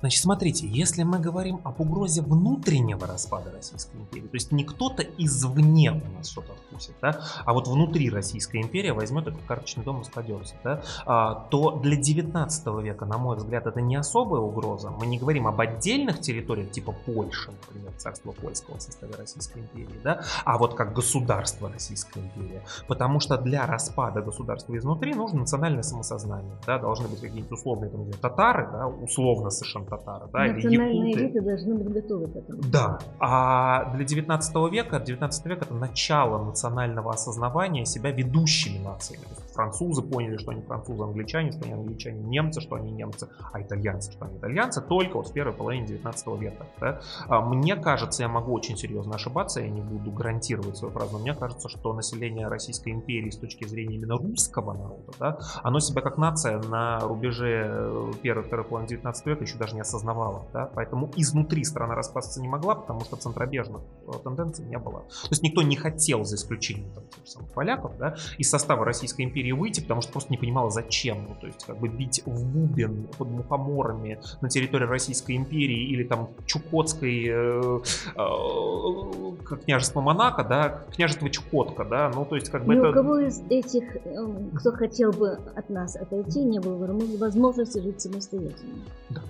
Значит, 0.00 0.22
смотрите, 0.22 0.66
если 0.66 1.02
мы 1.02 1.18
говорим 1.18 1.60
об 1.64 1.80
угрозе 1.80 2.22
внутреннего 2.22 3.06
распада 3.06 3.50
Российской 3.50 3.96
империи, 3.96 4.28
то 4.28 4.34
есть 4.34 4.50
не 4.50 4.64
кто-то 4.64 5.02
извне 5.02 5.92
у 5.92 6.16
нас 6.16 6.30
что-то 6.30 6.52
откусит, 6.52 6.94
да, 7.02 7.20
а 7.44 7.52
вот 7.52 7.68
внутри 7.68 8.08
Российская 8.10 8.60
империя 8.60 8.92
возьмет 8.92 9.26
этот 9.26 9.42
карточный 9.42 9.84
дом 9.84 9.98
и 9.98 10.00
распадется, 10.00 10.54
да, 10.64 10.82
а, 11.04 11.34
то 11.50 11.72
для 11.72 11.96
19 11.96 12.66
века, 12.82 13.04
на 13.04 13.18
мой 13.18 13.36
взгляд, 13.36 13.66
это 13.66 13.80
не 13.80 13.96
особая 13.96 14.40
угроза. 14.40 14.90
Мы 14.90 15.06
не 15.06 15.18
говорим 15.18 15.46
об 15.46 15.60
отдельных 15.60 16.20
территориях, 16.20 16.70
типа 16.70 16.92
Польши, 16.92 17.50
например, 17.50 17.92
царство 17.98 18.32
польского 18.32 18.78
в 18.78 18.82
составе 18.82 19.14
Российской 19.14 19.58
империи, 19.58 20.00
да, 20.02 20.22
а 20.44 20.56
вот 20.56 20.74
как 20.74 20.94
государство 20.94 21.70
Российская 21.70 22.20
империя. 22.20 22.64
Потому 22.88 23.20
что 23.20 23.36
для 23.36 23.66
распада 23.66 24.22
государства 24.22 24.76
изнутри 24.76 25.14
нужно 25.14 25.40
национальное 25.40 25.82
самосознание, 25.82 26.56
да, 26.66 26.78
должны 26.78 27.08
быть 27.08 27.20
какие-нибудь 27.20 27.52
условные 27.52 27.90
там, 27.90 28.04
где 28.04 28.16
татары, 28.16 28.68
да, 28.72 28.86
условно 28.86 29.50
совершенно 29.50 29.89
татары, 29.90 30.26
да, 30.32 30.46
или 30.46 30.54
Национальные 30.54 31.10
якуты. 31.10 31.24
элиты 31.24 31.40
должны 31.42 31.74
быть 31.74 31.92
готовы 31.92 32.26
к 32.28 32.36
этому. 32.36 32.62
Да, 32.62 32.98
а 33.18 33.92
для 33.94 34.04
19 34.04 34.72
века, 34.72 35.00
19 35.00 35.46
век 35.46 35.62
это 35.62 35.74
начало 35.74 36.42
национального 36.44 37.12
осознавания 37.12 37.84
себя 37.84 38.10
ведущими 38.10 38.78
нациями. 38.78 39.24
То 39.24 39.30
есть 39.30 39.54
французы 39.54 40.02
поняли, 40.02 40.36
что 40.38 40.52
они 40.52 40.62
французы, 40.62 41.02
англичане, 41.02 41.52
что 41.52 41.64
они 41.64 41.74
англичане, 41.74 42.22
немцы, 42.22 42.60
что 42.60 42.76
они 42.76 42.90
немцы, 42.92 43.28
а 43.52 43.60
итальянцы, 43.60 44.12
что 44.12 44.24
они 44.24 44.38
итальянцы, 44.38 44.80
только 44.80 45.16
вот 45.16 45.28
в 45.28 45.32
первой 45.32 45.52
половине 45.52 45.86
19 45.86 46.26
века. 46.40 46.66
да. 46.80 47.00
А 47.28 47.40
Мне 47.40 47.76
кажется, 47.76 48.22
я 48.22 48.28
могу 48.28 48.52
очень 48.52 48.76
серьезно 48.76 49.16
ошибаться, 49.16 49.60
я 49.60 49.68
не 49.68 49.80
буду 49.80 50.10
гарантировать 50.10 50.76
свою 50.76 50.92
фразу, 50.94 51.12
но 51.12 51.18
мне 51.18 51.34
кажется, 51.34 51.68
что 51.68 51.92
население 51.92 52.48
Российской 52.48 52.90
империи 52.90 53.30
с 53.30 53.36
точки 53.36 53.66
зрения 53.66 53.96
именно 53.96 54.16
русского 54.16 54.72
народа, 54.72 55.12
да, 55.18 55.38
оно 55.62 55.80
себя 55.80 56.00
как 56.00 56.18
нация 56.18 56.60
на 56.62 57.00
рубеже 57.00 57.66
э, 57.68 58.12
первой-второй 58.22 58.64
половины 58.64 58.88
19 58.88 59.26
века 59.26 59.44
еще 59.44 59.58
даже 59.58 59.74
не 59.74 59.79
не 59.80 59.82
осознавала. 59.82 60.46
Да? 60.52 60.70
Поэтому 60.74 61.10
изнутри 61.16 61.64
страна 61.64 61.94
распасться 61.94 62.40
не 62.40 62.48
могла, 62.48 62.74
потому 62.74 63.00
что 63.00 63.16
центробежных 63.16 63.80
э, 64.06 64.12
тенденций 64.22 64.64
не 64.66 64.78
было. 64.78 65.00
То 65.00 65.30
есть 65.30 65.42
никто 65.42 65.62
не 65.62 65.76
хотел, 65.76 66.24
за 66.24 66.36
исключением 66.36 66.92
там, 66.92 67.04
самых 67.24 67.50
поляков, 67.52 67.96
да, 67.98 68.14
из 68.38 68.50
состава 68.50 68.84
Российской 68.84 69.22
империи 69.22 69.52
выйти, 69.52 69.80
потому 69.80 70.02
что 70.02 70.12
просто 70.12 70.30
не 70.30 70.36
понимала, 70.36 70.70
зачем. 70.70 71.26
Ну, 71.28 71.34
то 71.40 71.46
есть 71.46 71.64
как 71.64 71.78
бы 71.78 71.88
бить 71.88 72.22
в 72.26 72.44
бубен 72.44 73.08
под 73.16 73.28
мухоморами 73.30 74.20
на 74.40 74.48
территории 74.48 74.84
Российской 74.84 75.36
империи 75.36 75.88
или 75.88 76.04
там 76.04 76.30
Чукотской 76.46 77.26
э, 77.26 77.80
э, 78.16 79.56
княжества 79.64 80.00
Монако, 80.00 80.44
да, 80.44 80.84
княжество 80.94 81.30
Чукотка, 81.30 81.84
да, 81.84 82.10
ну 82.14 82.24
то 82.24 82.34
есть 82.34 82.50
как 82.50 82.64
бы 82.64 82.74
Ни 82.74 82.80
это... 82.80 82.90
у 82.90 82.92
кого 82.92 83.18
из 83.18 83.40
этих, 83.48 83.96
э, 83.96 84.50
кто 84.56 84.72
хотел 84.72 85.12
бы 85.12 85.38
от 85.56 85.70
нас 85.70 85.96
отойти, 85.96 86.42
не 86.42 86.60
было 86.60 86.76
возможности 87.18 87.78
жить 87.78 88.00
самостоятельно. 88.00 88.84
Да. 89.08 89.22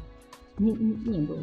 Не, 0.60 0.72
не, 0.72 0.92
не 1.08 1.26
было. 1.26 1.42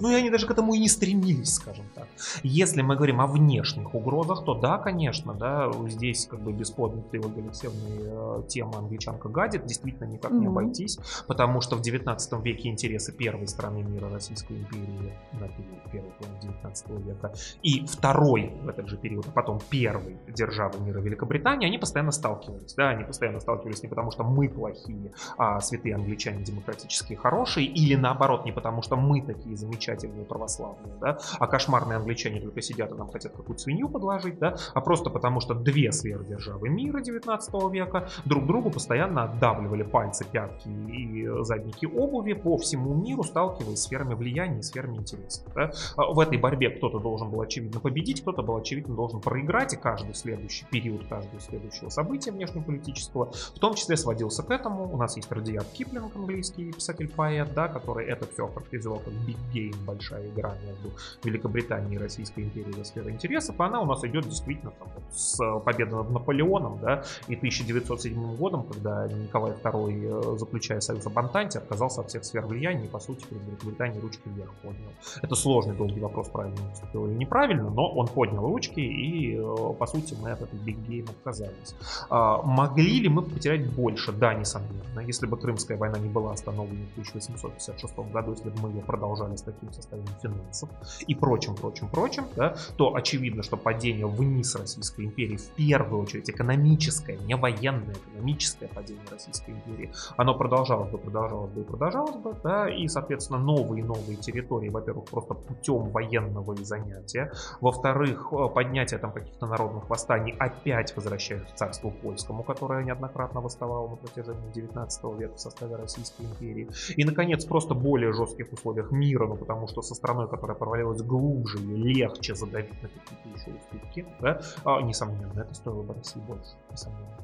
Ну 0.00 0.10
и 0.10 0.14
они 0.14 0.28
даже 0.30 0.46
к 0.46 0.50
этому 0.50 0.74
и 0.74 0.78
не 0.78 0.88
стремились, 0.88 1.54
скажем 1.54 1.84
так. 1.94 2.08
Если 2.42 2.82
мы 2.82 2.96
говорим 2.96 3.20
о 3.20 3.26
внешних 3.28 3.94
угрозах, 3.94 4.44
то 4.44 4.54
да, 4.54 4.78
конечно, 4.78 5.34
да, 5.34 5.70
здесь 5.88 6.26
как 6.26 6.40
бы 6.40 6.52
без 6.52 6.70
поднятой 6.70 7.20
Ольги 7.20 7.40
Алексеевны 7.40 8.40
э, 8.40 8.42
тема 8.48 8.78
англичанка 8.78 9.28
гадит, 9.28 9.66
действительно 9.66 10.06
никак 10.06 10.32
не 10.32 10.48
Мгм. 10.48 10.48
обойтись, 10.48 10.98
потому 11.28 11.60
что 11.60 11.76
в 11.76 11.80
19 11.82 12.32
веке 12.44 12.68
интересы 12.68 13.12
первой 13.12 13.46
страны 13.46 13.82
мира 13.82 14.10
Российской 14.10 14.54
империи 14.54 15.12
на 15.32 15.46
период 15.48 15.82
половины 16.18 16.40
19 16.40 16.90
века 17.06 17.32
и 17.62 17.86
второй 17.86 18.52
в 18.64 18.68
этот 18.68 18.88
же 18.88 18.96
период, 18.96 19.26
а 19.28 19.30
потом 19.30 19.60
первой 19.70 20.16
державы 20.26 20.80
мира 20.80 20.98
Великобритании, 21.00 21.68
они 21.68 21.78
постоянно 21.78 22.10
сталкивались, 22.10 22.74
да, 22.74 22.88
они 22.90 23.04
постоянно 23.04 23.38
сталкивались 23.38 23.82
не 23.82 23.88
потому, 23.88 24.10
что 24.10 24.24
мы 24.24 24.48
плохие, 24.48 25.12
а 25.38 25.60
святые 25.60 25.94
англичане 25.94 26.42
демократические 26.42 27.16
хорошие, 27.16 27.66
или 27.66 27.94
наоборот, 27.94 28.39
не 28.44 28.52
потому, 28.52 28.82
что 28.82 28.96
мы 28.96 29.22
такие 29.22 29.56
замечательные 29.56 30.24
православные, 30.24 30.94
да, 31.00 31.18
а 31.38 31.46
кошмарные 31.46 31.96
англичане 31.96 32.40
только 32.40 32.62
сидят 32.62 32.92
и 32.92 32.94
нам 32.94 33.10
хотят 33.10 33.32
какую-то 33.32 33.62
свинью 33.62 33.88
подложить, 33.88 34.38
да, 34.38 34.56
а 34.74 34.80
просто 34.80 35.10
потому, 35.10 35.40
что 35.40 35.54
две 35.54 35.92
сверхдержавы 35.92 36.68
мира 36.68 37.00
19 37.00 37.72
века 37.72 38.08
друг 38.24 38.46
другу 38.46 38.70
постоянно 38.70 39.24
отдавливали 39.24 39.82
пальцы, 39.82 40.24
пятки 40.24 40.68
и 40.68 41.28
задники 41.42 41.86
обуви 41.86 42.32
по 42.32 42.56
всему 42.56 42.94
миру, 42.94 43.22
сталкиваясь 43.22 43.78
с 43.78 43.84
сферами 43.84 44.14
влияния 44.14 44.60
и 44.60 44.62
сферами 44.62 44.98
интересов. 44.98 45.46
да. 45.54 45.70
А 45.96 46.12
В 46.12 46.20
этой 46.20 46.38
борьбе 46.38 46.70
кто-то 46.70 46.98
должен 46.98 47.30
был 47.30 47.40
очевидно 47.40 47.80
победить, 47.80 48.22
кто-то 48.22 48.42
был 48.42 48.56
очевидно 48.56 48.94
должен 48.94 49.20
проиграть, 49.20 49.74
и 49.74 49.76
каждый 49.76 50.14
следующий 50.14 50.64
период, 50.66 51.06
каждого 51.08 51.40
следующего 51.40 51.88
события 51.88 52.30
внешнеполитического, 52.30 53.32
в 53.32 53.58
том 53.58 53.74
числе 53.74 53.96
сводился 53.96 54.42
к 54.42 54.50
этому. 54.50 54.92
У 54.92 54.96
нас 54.96 55.16
есть 55.16 55.30
Радиат 55.30 55.66
Киплинг, 55.72 56.14
английский 56.14 56.72
писатель-поэт, 56.72 57.52
да, 57.54 57.68
который 57.68 58.06
это 58.06 58.26
все 58.30 58.46
характеризовал 58.48 59.00
как 59.00 59.12
big 59.26 59.36
game, 59.52 59.76
большая 59.84 60.28
игра 60.28 60.54
между 60.66 60.92
Великобританией 61.24 61.96
и 61.96 61.98
Российской 61.98 62.44
империей 62.44 62.72
за 62.72 62.84
сферой 62.84 63.12
интересов, 63.12 63.60
она 63.60 63.80
у 63.80 63.86
нас 63.86 64.04
идет 64.04 64.24
действительно 64.24 64.72
там, 64.78 64.88
с 65.12 65.38
победы 65.60 65.96
над 65.96 66.10
Наполеоном, 66.10 66.78
да, 66.80 67.04
и 67.28 67.36
1907 67.36 68.36
годом, 68.36 68.64
когда 68.64 69.06
Николай 69.08 69.52
II, 69.52 70.34
э, 70.34 70.38
заключая 70.38 70.80
союз 70.80 71.06
об 71.06 71.18
Антанте, 71.18 71.58
отказался 71.58 72.00
от 72.00 72.08
всех 72.08 72.24
сфер 72.24 72.46
влияния 72.46 72.84
и, 72.84 72.88
по 72.88 73.00
сути, 73.00 73.24
перед 73.26 73.42
Великобританией 73.44 74.00
ручки 74.00 74.22
вверх 74.26 74.52
поднял. 74.62 74.90
Это 75.22 75.34
сложный 75.34 75.76
долгий 75.76 76.00
вопрос, 76.00 76.28
правильно 76.28 76.56
поступил 76.70 77.06
или 77.06 77.14
неправильно, 77.14 77.70
но 77.70 77.88
он 77.88 78.08
поднял 78.08 78.46
ручки, 78.46 78.80
и, 78.80 79.36
э, 79.36 79.74
по 79.78 79.86
сути, 79.86 80.16
мы 80.20 80.30
от 80.30 80.42
этой 80.42 80.58
big 80.58 80.78
game 80.86 81.10
отказались. 81.10 81.74
А, 82.08 82.42
Могли 82.42 83.00
ли 83.00 83.08
мы 83.08 83.22
потерять 83.22 83.70
больше? 83.70 84.12
Да, 84.12 84.34
несомненно. 84.34 85.00
Если 85.00 85.26
бы 85.26 85.36
Крымская 85.36 85.78
война 85.78 85.98
не 85.98 86.08
была 86.08 86.32
остановлена 86.32 86.86
в 86.86 86.92
1856 86.92 88.10
году, 88.12 88.19
если 88.28 88.50
бы 88.50 88.60
мы 88.60 88.70
ее 88.70 88.82
продолжали 88.82 89.36
с 89.36 89.42
таким 89.42 89.72
состоянием 89.72 90.14
финансов 90.22 90.68
и 91.06 91.14
прочим, 91.14 91.54
прочим, 91.54 91.88
прочим, 91.88 92.24
да, 92.36 92.54
то 92.76 92.94
очевидно, 92.94 93.42
что 93.42 93.56
падение 93.56 94.06
вниз 94.06 94.54
Российской 94.54 95.06
империи, 95.06 95.36
в 95.36 95.48
первую 95.50 96.02
очередь 96.02 96.28
экономическое, 96.30 97.16
не 97.16 97.36
военное, 97.36 97.94
экономическое 97.94 98.68
падение 98.68 99.04
Российской 99.10 99.50
империи, 99.50 99.92
оно 100.16 100.34
продолжалось 100.34 100.90
бы, 100.90 100.98
продолжалось 100.98 101.50
бы 101.50 101.60
и 101.62 101.64
продолжалось 101.64 102.16
бы, 102.16 102.34
да, 102.42 102.68
и, 102.68 102.88
соответственно, 102.88 103.38
новые 103.38 103.82
и 103.82 103.86
новые 103.86 104.16
территории, 104.16 104.68
во-первых, 104.68 105.06
просто 105.06 105.34
путем 105.34 105.90
военного 105.90 106.56
занятия, 106.64 107.32
во-вторых, 107.60 108.32
э, 108.32 108.48
поднятие 108.48 108.98
там 108.98 109.12
каких-то 109.12 109.46
народных 109.46 109.88
восстаний 109.88 110.34
опять 110.38 110.94
возвращают 110.96 111.50
к 111.50 111.54
царству 111.54 111.90
польскому, 111.90 112.42
которое 112.42 112.84
неоднократно 112.84 113.40
восставало 113.40 113.88
на 113.88 113.96
протяжении 113.96 114.52
19 114.52 115.04
века 115.18 115.34
в 115.34 115.40
составе 115.40 115.76
Российской 115.76 116.22
империи. 116.22 116.68
И, 116.96 117.04
наконец, 117.04 117.44
просто 117.44 117.74
более 117.74 117.99
жестких 118.06 118.52
условиях 118.52 118.90
мира, 118.90 119.26
ну, 119.26 119.36
потому 119.36 119.68
что 119.68 119.82
со 119.82 119.94
страной, 119.94 120.28
которая 120.28 120.56
провалилась 120.56 121.02
глубже 121.02 121.58
легче 121.58 122.34
задавить 122.34 122.82
на 122.82 122.88
какие-то 122.88 123.28
еще 123.34 123.58
уступки, 123.58 124.06
да, 124.20 124.40
а, 124.64 124.82
несомненно, 124.82 125.40
это 125.40 125.54
стоило 125.54 125.82
бы 125.82 125.94
России 125.94 126.20
больше, 126.20 126.50
несомненно. 126.70 127.16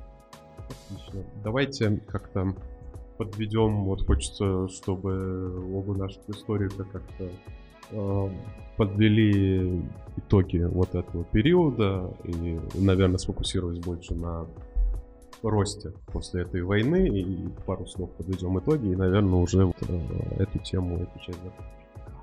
Отлично. 0.91 1.23
Давайте 1.43 2.01
как-то 2.07 2.55
подведем. 3.17 3.85
Вот 3.85 4.07
хочется, 4.07 4.69
чтобы 4.69 5.77
оба 5.77 5.95
наших 5.97 6.29
историка 6.29 6.85
как-то 6.85 7.31
э, 7.91 8.31
подвели 8.77 9.83
итоги 10.17 10.59
вот 10.59 10.95
этого 10.95 11.25
периода 11.25 12.11
и, 12.25 12.59
наверное, 12.75 13.19
сфокусировались 13.19 13.79
больше 13.79 14.15
на 14.15 14.47
росте 15.43 15.93
после 16.07 16.43
этой 16.43 16.63
войны 16.63 17.09
и 17.09 17.49
пару 17.67 17.87
слов 17.87 18.11
подведем 18.13 18.59
итоги 18.59 18.89
и, 18.89 18.97
наверное, 18.97 19.39
уже 19.39 19.65
вот, 19.65 19.77
э, 19.89 20.43
эту 20.43 20.59
тему, 20.59 20.97
эту 20.97 21.19
часть 21.19 21.39
закончим. 21.43 21.76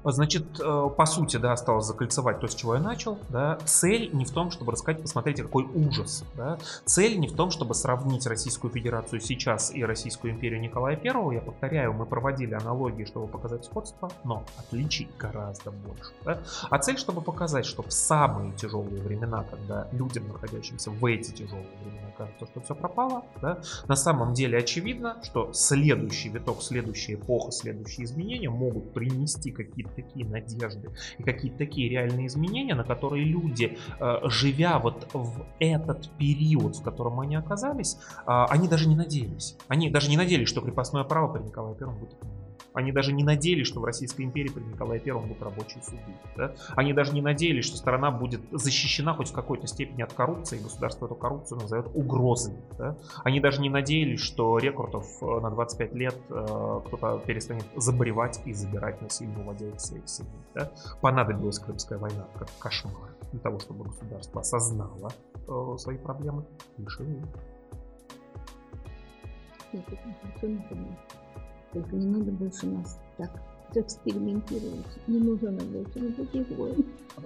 Значит, 0.03 0.59
э, 0.59 0.89
по 0.95 1.05
сути, 1.05 1.37
да, 1.37 1.53
осталось 1.53 1.85
закольцевать 1.85 2.39
то, 2.39 2.47
с 2.47 2.55
чего 2.55 2.75
я 2.75 2.81
начал. 2.81 3.17
Да. 3.29 3.57
Цель 3.65 4.09
не 4.13 4.25
в 4.25 4.31
том, 4.31 4.51
чтобы 4.51 4.71
рассказать, 4.71 5.01
посмотрите, 5.01 5.43
какой 5.43 5.63
ужас. 5.63 6.23
Да. 6.35 6.57
Цель 6.85 7.19
не 7.19 7.27
в 7.27 7.35
том, 7.35 7.51
чтобы 7.51 7.73
сравнить 7.73 8.25
Российскую 8.27 8.71
Федерацию 8.71 9.21
сейчас 9.21 9.73
и 9.73 9.83
Российскую 9.83 10.33
империю 10.33 10.59
Николая 10.59 10.99
I. 11.01 11.35
Я 11.35 11.41
повторяю, 11.41 11.93
мы 11.93 12.05
проводили 12.05 12.53
аналогии, 12.53 13.05
чтобы 13.05 13.27
показать 13.27 13.65
сходство, 13.65 14.11
но 14.23 14.43
отличий 14.57 15.09
гораздо 15.17 15.71
больше. 15.71 16.11
Да. 16.25 16.39
А 16.69 16.79
цель, 16.79 16.97
чтобы 16.97 17.21
показать, 17.21 17.65
что 17.65 17.83
в 17.83 17.91
самые 17.91 18.53
тяжелые 18.53 19.01
времена, 19.01 19.45
когда 19.49 19.87
людям, 19.91 20.27
находящимся 20.27 20.91
в 20.91 21.05
эти 21.05 21.31
тяжелые 21.31 21.67
времена, 21.83 22.07
кажется, 22.17 22.45
что 22.45 22.61
все 22.61 22.75
пропало, 22.75 23.23
да, 23.41 23.61
на 23.87 23.95
самом 23.95 24.33
деле 24.33 24.57
очевидно, 24.57 25.17
что 25.23 25.51
следующий 25.53 26.29
виток, 26.29 26.61
следующая 26.61 27.15
эпоха, 27.15 27.51
следующие 27.51 28.05
изменения 28.05 28.49
могут 28.49 28.93
принести 28.93 29.51
какие-то 29.51 29.92
такие 29.95 30.25
надежды 30.25 30.89
и 31.17 31.23
какие-то 31.23 31.57
такие 31.57 31.89
реальные 31.89 32.27
изменения, 32.27 32.75
на 32.75 32.83
которые 32.83 33.25
люди, 33.25 33.77
э, 33.99 34.19
живя 34.25 34.79
вот 34.79 35.07
в 35.13 35.45
этот 35.59 36.09
период, 36.17 36.75
в 36.75 36.83
котором 36.83 37.19
они 37.19 37.35
оказались, 37.35 37.97
э, 38.25 38.45
они 38.49 38.67
даже 38.67 38.87
не 38.87 38.95
надеялись. 38.95 39.55
Они 39.67 39.89
даже 39.89 40.09
не 40.09 40.17
надеялись, 40.17 40.49
что 40.49 40.61
крепостное 40.61 41.03
право 41.03 41.33
при 41.33 41.43
Николае 41.43 41.75
Первом 41.75 41.97
будет. 41.97 42.17
Они 42.73 42.91
даже 42.91 43.13
не 43.13 43.23
надеялись, 43.23 43.67
что 43.67 43.79
в 43.79 43.85
Российской 43.85 44.23
империи 44.23 44.49
при 44.49 44.61
Николае 44.61 44.99
Первом 44.99 45.27
будут 45.27 45.43
рабочие 45.43 45.83
суды. 45.83 45.99
да. 46.35 46.53
Они 46.75 46.93
даже 46.93 47.13
не 47.13 47.21
надеялись, 47.21 47.65
что 47.65 47.77
страна 47.77 48.11
будет 48.11 48.41
защищена 48.51 49.13
хоть 49.13 49.29
в 49.29 49.33
какой-то 49.33 49.67
степени 49.67 50.01
от 50.01 50.13
коррупции, 50.13 50.59
и 50.59 50.63
государство 50.63 51.05
эту 51.05 51.15
коррупцию 51.15 51.61
назовет 51.61 51.87
угрозой. 51.93 52.55
да. 52.77 52.97
Они 53.23 53.39
даже 53.39 53.61
не 53.61 53.69
надеялись, 53.69 54.19
что 54.19 54.57
рекрутов 54.57 55.05
э, 55.21 55.25
на 55.25 55.49
25 55.49 55.93
лет 55.93 56.15
э, 56.29 56.81
кто-то 56.87 57.21
перестанет 57.25 57.65
заболевать 57.75 58.41
и 58.45 58.53
забирать 58.53 59.01
насильно, 59.01 59.41
уводя 59.41 59.67
их 59.67 59.79
с 59.79 59.91
их 59.91 60.07
семьи. 60.07 60.31
да. 60.53 60.71
Понадобилась 61.01 61.59
Крымская 61.59 61.99
война 61.99 62.27
как 62.37 62.49
кошмар 62.59 63.13
для 63.31 63.39
того, 63.39 63.59
чтобы 63.59 63.85
государство 63.85 64.41
осознало 64.41 65.11
э, 65.47 65.75
свои 65.77 65.97
проблемы 65.97 66.45
и 66.77 66.83
решило 66.83 67.07
их. 67.07 67.25
Только 71.73 71.95
не 71.95 72.05
надо 72.05 72.31
больше 72.31 72.67
нас 72.67 72.99
так 73.17 73.31
экспериментировать. 73.77 74.85
Не 75.07 75.19
нужно. 75.19 75.51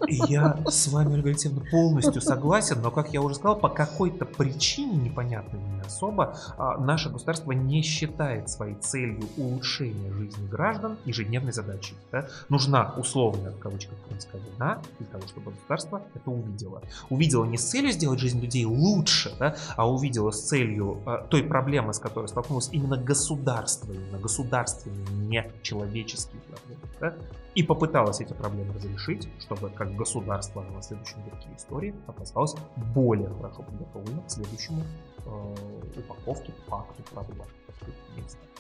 И 0.07 0.19
Я 0.27 0.59
с 0.67 0.87
вами, 0.87 1.13
Ольга 1.13 1.29
Алексеевна, 1.29 1.61
полностью 1.71 2.21
согласен, 2.21 2.81
но, 2.81 2.91
как 2.91 3.13
я 3.13 3.21
уже 3.21 3.35
сказал, 3.35 3.57
по 3.57 3.69
какой-то 3.69 4.25
причине, 4.25 4.97
непонятной 4.97 5.59
мне 5.59 5.81
особо, 5.81 6.37
а, 6.57 6.77
наше 6.77 7.09
государство 7.09 7.51
не 7.51 7.81
считает 7.81 8.49
своей 8.49 8.75
целью 8.75 9.23
улучшение 9.37 10.11
жизни 10.13 10.47
граждан 10.47 10.97
ежедневной 11.05 11.53
задачей. 11.53 11.95
да. 12.11 12.27
Нужна 12.49 12.93
условная, 12.97 13.51
в 13.51 13.59
кавычках, 13.59 13.97
крымская 14.07 14.41
война 14.41 14.81
для 14.99 15.07
того, 15.07 15.27
чтобы 15.27 15.51
государство 15.51 16.01
это 16.13 16.29
увидело. 16.29 16.81
Увидело 17.09 17.45
не 17.45 17.57
с 17.57 17.63
целью 17.63 17.91
сделать 17.91 18.19
жизнь 18.19 18.39
людей 18.39 18.65
лучше, 18.65 19.33
да, 19.39 19.55
а 19.75 19.89
увидело 19.89 20.31
с 20.31 20.41
целью 20.41 21.01
а, 21.05 21.19
той 21.29 21.43
проблемы, 21.43 21.93
с 21.93 21.99
которой 21.99 22.27
столкнулось 22.27 22.69
именно 22.71 22.97
государство, 22.97 23.91
именно 23.91 24.19
государственные, 24.19 25.07
не 25.27 25.51
человеческие 25.61 26.36
проблемы. 26.41 26.81
да, 26.99 27.15
и 27.55 27.63
попыталась 27.63 28.21
эти 28.21 28.33
проблемы 28.33 28.73
разрешить, 28.73 29.27
чтобы 29.39 29.69
как 29.69 29.95
государство 29.95 30.61
на 30.61 30.81
следующем 30.81 31.17
витке 31.25 31.49
истории 31.55 31.95
оказалось 32.05 32.55
более 32.93 33.29
хорошо 33.29 33.63
подготовлено 33.63 34.21
к 34.21 34.29
следующему 34.29 34.83
э, 35.25 35.99
упаковке, 35.99 36.53
факту, 36.67 37.03
правилам. 37.11 37.47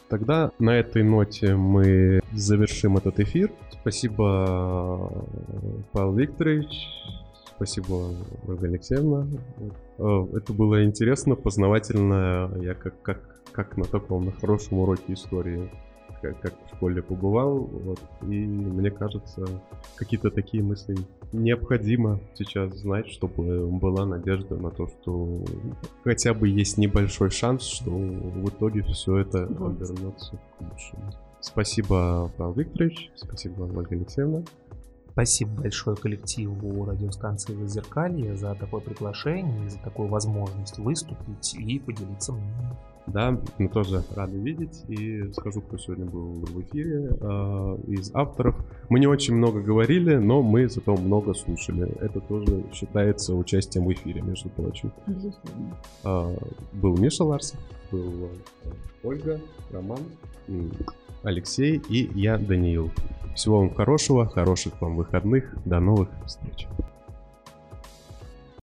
Тогда 0.09 0.51
на 0.57 0.71
этой 0.71 1.03
ноте 1.03 1.55
мы 1.55 2.21
завершим 2.33 2.97
этот 2.97 3.19
эфир. 3.19 3.51
Спасибо, 3.81 5.11
Павел 5.91 6.13
Викторович. 6.13 6.87
Спасибо, 7.55 8.13
Ольга 8.47 8.67
Алексеевна. 8.67 9.27
Э, 9.97 10.27
Это 10.35 10.53
было 10.53 10.83
интересно, 10.83 11.35
познавательно. 11.35 12.51
Я 12.61 12.73
как, 12.73 13.01
как, 13.01 13.41
как 13.51 13.77
на 13.77 13.85
таком, 13.85 14.25
на 14.25 14.31
хорошем 14.31 14.79
уроке 14.79 15.13
истории 15.13 15.69
как, 16.21 16.39
как 16.41 16.53
в 16.65 16.75
школе 16.75 17.01
побывал. 17.01 17.59
Вот, 17.59 17.99
и 18.23 18.25
мне 18.25 18.91
кажется, 18.91 19.45
какие-то 19.95 20.31
такие 20.31 20.63
мысли 20.63 20.95
необходимо 21.31 22.19
сейчас 22.35 22.73
знать, 22.77 23.07
чтобы 23.07 23.67
была 23.67 24.05
надежда 24.05 24.55
на 24.55 24.71
то, 24.71 24.87
что 24.87 25.43
хотя 26.03 26.33
бы 26.33 26.47
есть 26.47 26.77
небольшой 26.77 27.29
шанс, 27.29 27.63
что 27.63 27.91
в 27.91 28.49
итоге 28.49 28.83
все 28.83 29.17
это 29.17 29.45
Вот. 29.47 29.71
обернется 29.71 30.37
к 30.37 30.61
лучшему. 30.61 31.11
Спасибо, 31.39 32.31
Павел 32.37 32.53
Викторович. 32.53 33.11
Спасибо, 33.15 33.63
Ольга 33.63 33.95
Алексеевна. 33.95 34.43
Спасибо 35.11 35.61
большое 35.61 35.97
коллективу 35.97 36.85
радиостанции 36.85 37.55
«Зазеркалье» 37.55 38.35
за 38.35 38.53
такое 38.53 38.81
приглашение 38.81 39.67
за 39.67 39.79
такую 39.79 40.09
возможность 40.09 40.77
выступить 40.77 41.55
и 41.55 41.79
поделиться 41.79 42.33
мнением. 42.33 42.75
Да, 43.07 43.39
мы 43.57 43.69
тоже 43.69 44.03
рады 44.15 44.37
видеть. 44.37 44.83
И 44.89 45.31
скажу, 45.31 45.61
кто 45.61 45.77
сегодня 45.77 46.05
был 46.05 46.33
в 46.33 46.61
эфире 46.61 47.09
э, 47.19 47.77
из 47.87 48.11
авторов. 48.13 48.55
Мы 48.89 48.99
не 48.99 49.07
очень 49.07 49.35
много 49.35 49.61
говорили, 49.61 50.15
но 50.15 50.41
мы 50.41 50.67
зато 50.67 50.95
много 50.95 51.33
слушали. 51.33 51.89
Это 52.01 52.19
тоже 52.19 52.65
считается 52.73 53.33
участием 53.33 53.85
в 53.85 53.93
эфире, 53.93 54.21
между 54.21 54.49
прочим. 54.49 54.91
Безусловно. 55.07 55.77
А, 56.03 56.35
Был 56.73 56.97
Миша 56.97 57.23
Ларсов, 57.23 57.59
был 57.91 58.29
э, 58.65 58.69
Ольга, 59.03 59.39
Роман, 59.71 59.99
Алексей 61.23 61.81
и 61.89 62.09
я, 62.13 62.37
Даниил. 62.37 62.91
Всего 63.35 63.59
вам 63.59 63.73
хорошего, 63.73 64.25
хороших 64.25 64.81
вам 64.81 64.97
выходных. 64.97 65.55
До 65.65 65.79
новых 65.79 66.09
встреч. 66.25 66.67